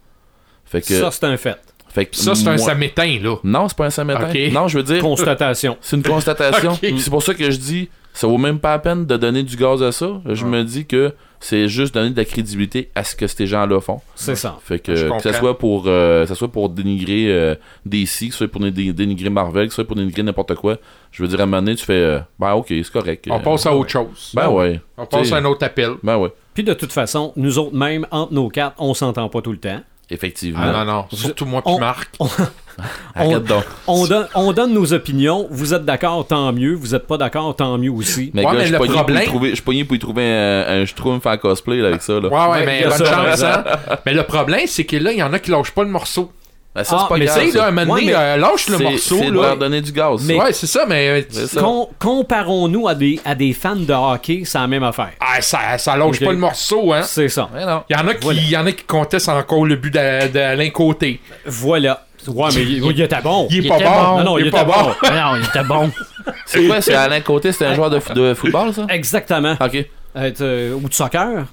[0.66, 1.58] Fait que, Ça, c'est un fait.
[1.90, 3.36] fait que Ça, c'est un moi- samétain, là.
[3.44, 4.32] Non, c'est pas un samétain.
[4.52, 5.78] Non, je veux dire, Constatation.
[5.82, 6.76] c'est une constatation.
[6.98, 9.56] C'est pour ça que je dis, ça vaut même pas la peine de donner du
[9.58, 10.22] gaz à ça.
[10.26, 13.80] Je me dis que c'est juste donner de la crédibilité à ce que ces gens-là
[13.82, 14.00] font.
[14.16, 14.58] C'est ça.
[14.64, 17.56] Fait que, Je que ça soit pour euh, ça soit pour dénigrer euh,
[17.86, 20.78] DC, que ce soit pour dé- dénigrer Marvel, que ce soit pour dénigrer n'importe quoi.
[21.12, 23.28] Je veux dire, à un moment donné, tu fais euh, Ben ok, c'est correct.
[23.30, 24.32] On Euh, passe à autre chose.
[24.34, 24.80] Ben ouais.
[24.98, 25.92] On passe à un autre appel.
[26.02, 26.32] Ben ouais.
[26.54, 29.58] Puis de toute façon, nous autres même, entre nos quatre, on s'entend pas tout le
[29.60, 29.82] temps.
[30.10, 30.60] Effectivement.
[30.62, 31.06] Ah non, non.
[31.14, 32.10] Surtout moi puis on- Marc.
[33.16, 33.64] Arrête donc.
[33.88, 35.48] On donne, on donne nos opinions.
[35.50, 36.74] Vous êtes d'accord, tant mieux.
[36.76, 38.32] Vous êtes pas d'accord, tant mieux aussi.
[38.34, 39.84] Mais Ouais, gars, mais je suis le pogné pour y problème- trouver- je suis pogné
[39.86, 42.14] pour y trouver un, un schtroumpf en cosplay là, avec ça.
[42.20, 42.28] Là.
[42.28, 43.06] Ouais, ouais, Ouais, mais bonne ça.
[43.06, 43.64] chance, hein.
[44.06, 46.32] Mais le problème, c'est que là, il y en a qui lâchent pas le morceau.
[46.76, 47.42] Ben, ça, Ah, c'est pas mais ça.
[47.60, 49.80] là, un moment Ouais, donné, mais euh, lâche le C'est- morceau, c'est de leur donner
[49.82, 50.22] du gaz.
[50.26, 51.08] Mais- Ouais, c'est ça, mais.
[51.08, 51.58] euh, C'est.
[51.60, 55.12] Com- comparons-nous à des, à des fans de hockey, c'est la même affaire.
[55.22, 57.02] Ah, ça, ça lâche pas le morceau, hein.
[57.04, 57.48] C'est ça.
[57.56, 57.84] Ouais, non.
[57.90, 58.40] Il y en a qui, Voilà.
[58.42, 61.22] il y en a qui contestent encore le but d'Alain Côté.
[61.46, 62.06] Voilà.
[62.28, 63.48] Ouais, mais il, il était bon.
[63.52, 63.84] Il est Il pas bon.
[63.86, 64.18] bon.
[64.18, 64.88] Non, non, il est était pas bon.
[65.04, 65.92] non, il était bon.
[66.48, 68.88] C'est quoi, c'est Alain Côté, c'est un joueur de, de football, ça?
[68.90, 69.56] Exactement.
[69.62, 69.86] Ok.
[70.18, 71.46] Euh, ou de soccer.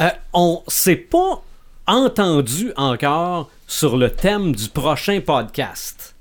[0.00, 1.40] Euh, on s'est pas
[1.86, 6.14] entendu encore sur le thème du prochain podcast.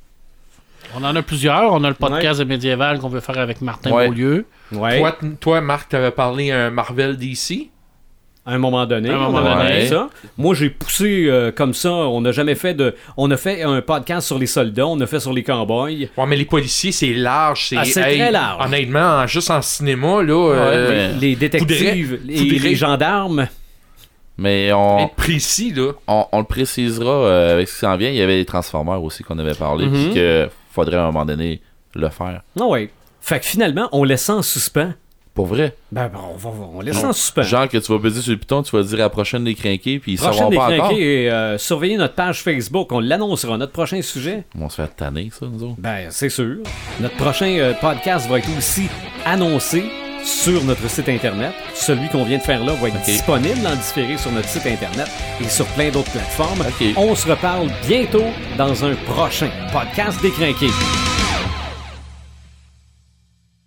[0.96, 1.74] On en a plusieurs.
[1.74, 4.08] On a le podcast de médiéval qu'on veut faire avec Martin Ouais.
[4.08, 4.46] Beaulieu.
[4.74, 5.00] Ouais.
[5.00, 7.70] Toi, toi, Marc, t'avais parlé un Marvel DC.
[8.44, 9.10] À un moment donné.
[9.10, 9.86] À un moment donné.
[9.88, 10.10] ça.
[10.36, 11.92] Moi, j'ai poussé euh, comme ça.
[11.92, 12.96] On n'a jamais fait de.
[13.16, 14.88] On a fait un podcast sur les soldats.
[14.88, 16.10] On a fait sur les cowboys.
[16.18, 17.68] Ouais, mais les policiers, c'est large.
[17.70, 18.66] C'est Ah, c'est très large.
[18.66, 20.34] Honnêtement, en- juste en cinéma, là.
[20.34, 23.48] euh, Les détectives, Faudrait- les, faudrait- les gendarmes.
[24.42, 25.92] Mais on, Être précis, là.
[26.08, 28.10] on, on le précisera euh, avec ce qui s'en vient.
[28.10, 29.86] Il y avait les Transformers aussi qu'on avait parlé.
[29.86, 29.94] Mhm.
[29.94, 31.62] Puis qu'il faudrait à un moment donné
[31.94, 32.42] le faire.
[32.60, 32.90] Ah ouais.
[33.22, 34.94] Fait que finalement, on laisse en suspens.
[35.34, 35.76] Pour vrai?
[35.94, 37.44] Ben, ben, on, va, on laisse en suspens.
[37.44, 39.56] Genre que tu vas baiser sur le piton, tu vas dire à la prochaine des
[39.56, 40.92] crinqués, puis ils Prochaine des pas encore.
[40.92, 42.92] et euh, surveillez notre page Facebook.
[42.92, 43.58] On l'annoncera.
[43.58, 44.44] Notre prochain sujet.
[44.60, 45.76] On se fait tanner, ça, nous autres.
[45.78, 46.58] Ben, c'est sûr.
[47.00, 48.88] Notre prochain euh, podcast va être aussi
[49.26, 49.86] annoncé
[50.24, 51.54] sur notre site internet.
[51.74, 55.08] Celui qu'on vient de faire là va être disponible en différé sur notre site internet
[55.40, 56.64] et sur plein d'autres plateformes.
[56.98, 58.26] On se reparle bientôt
[58.58, 60.68] dans un prochain podcast décrinqué.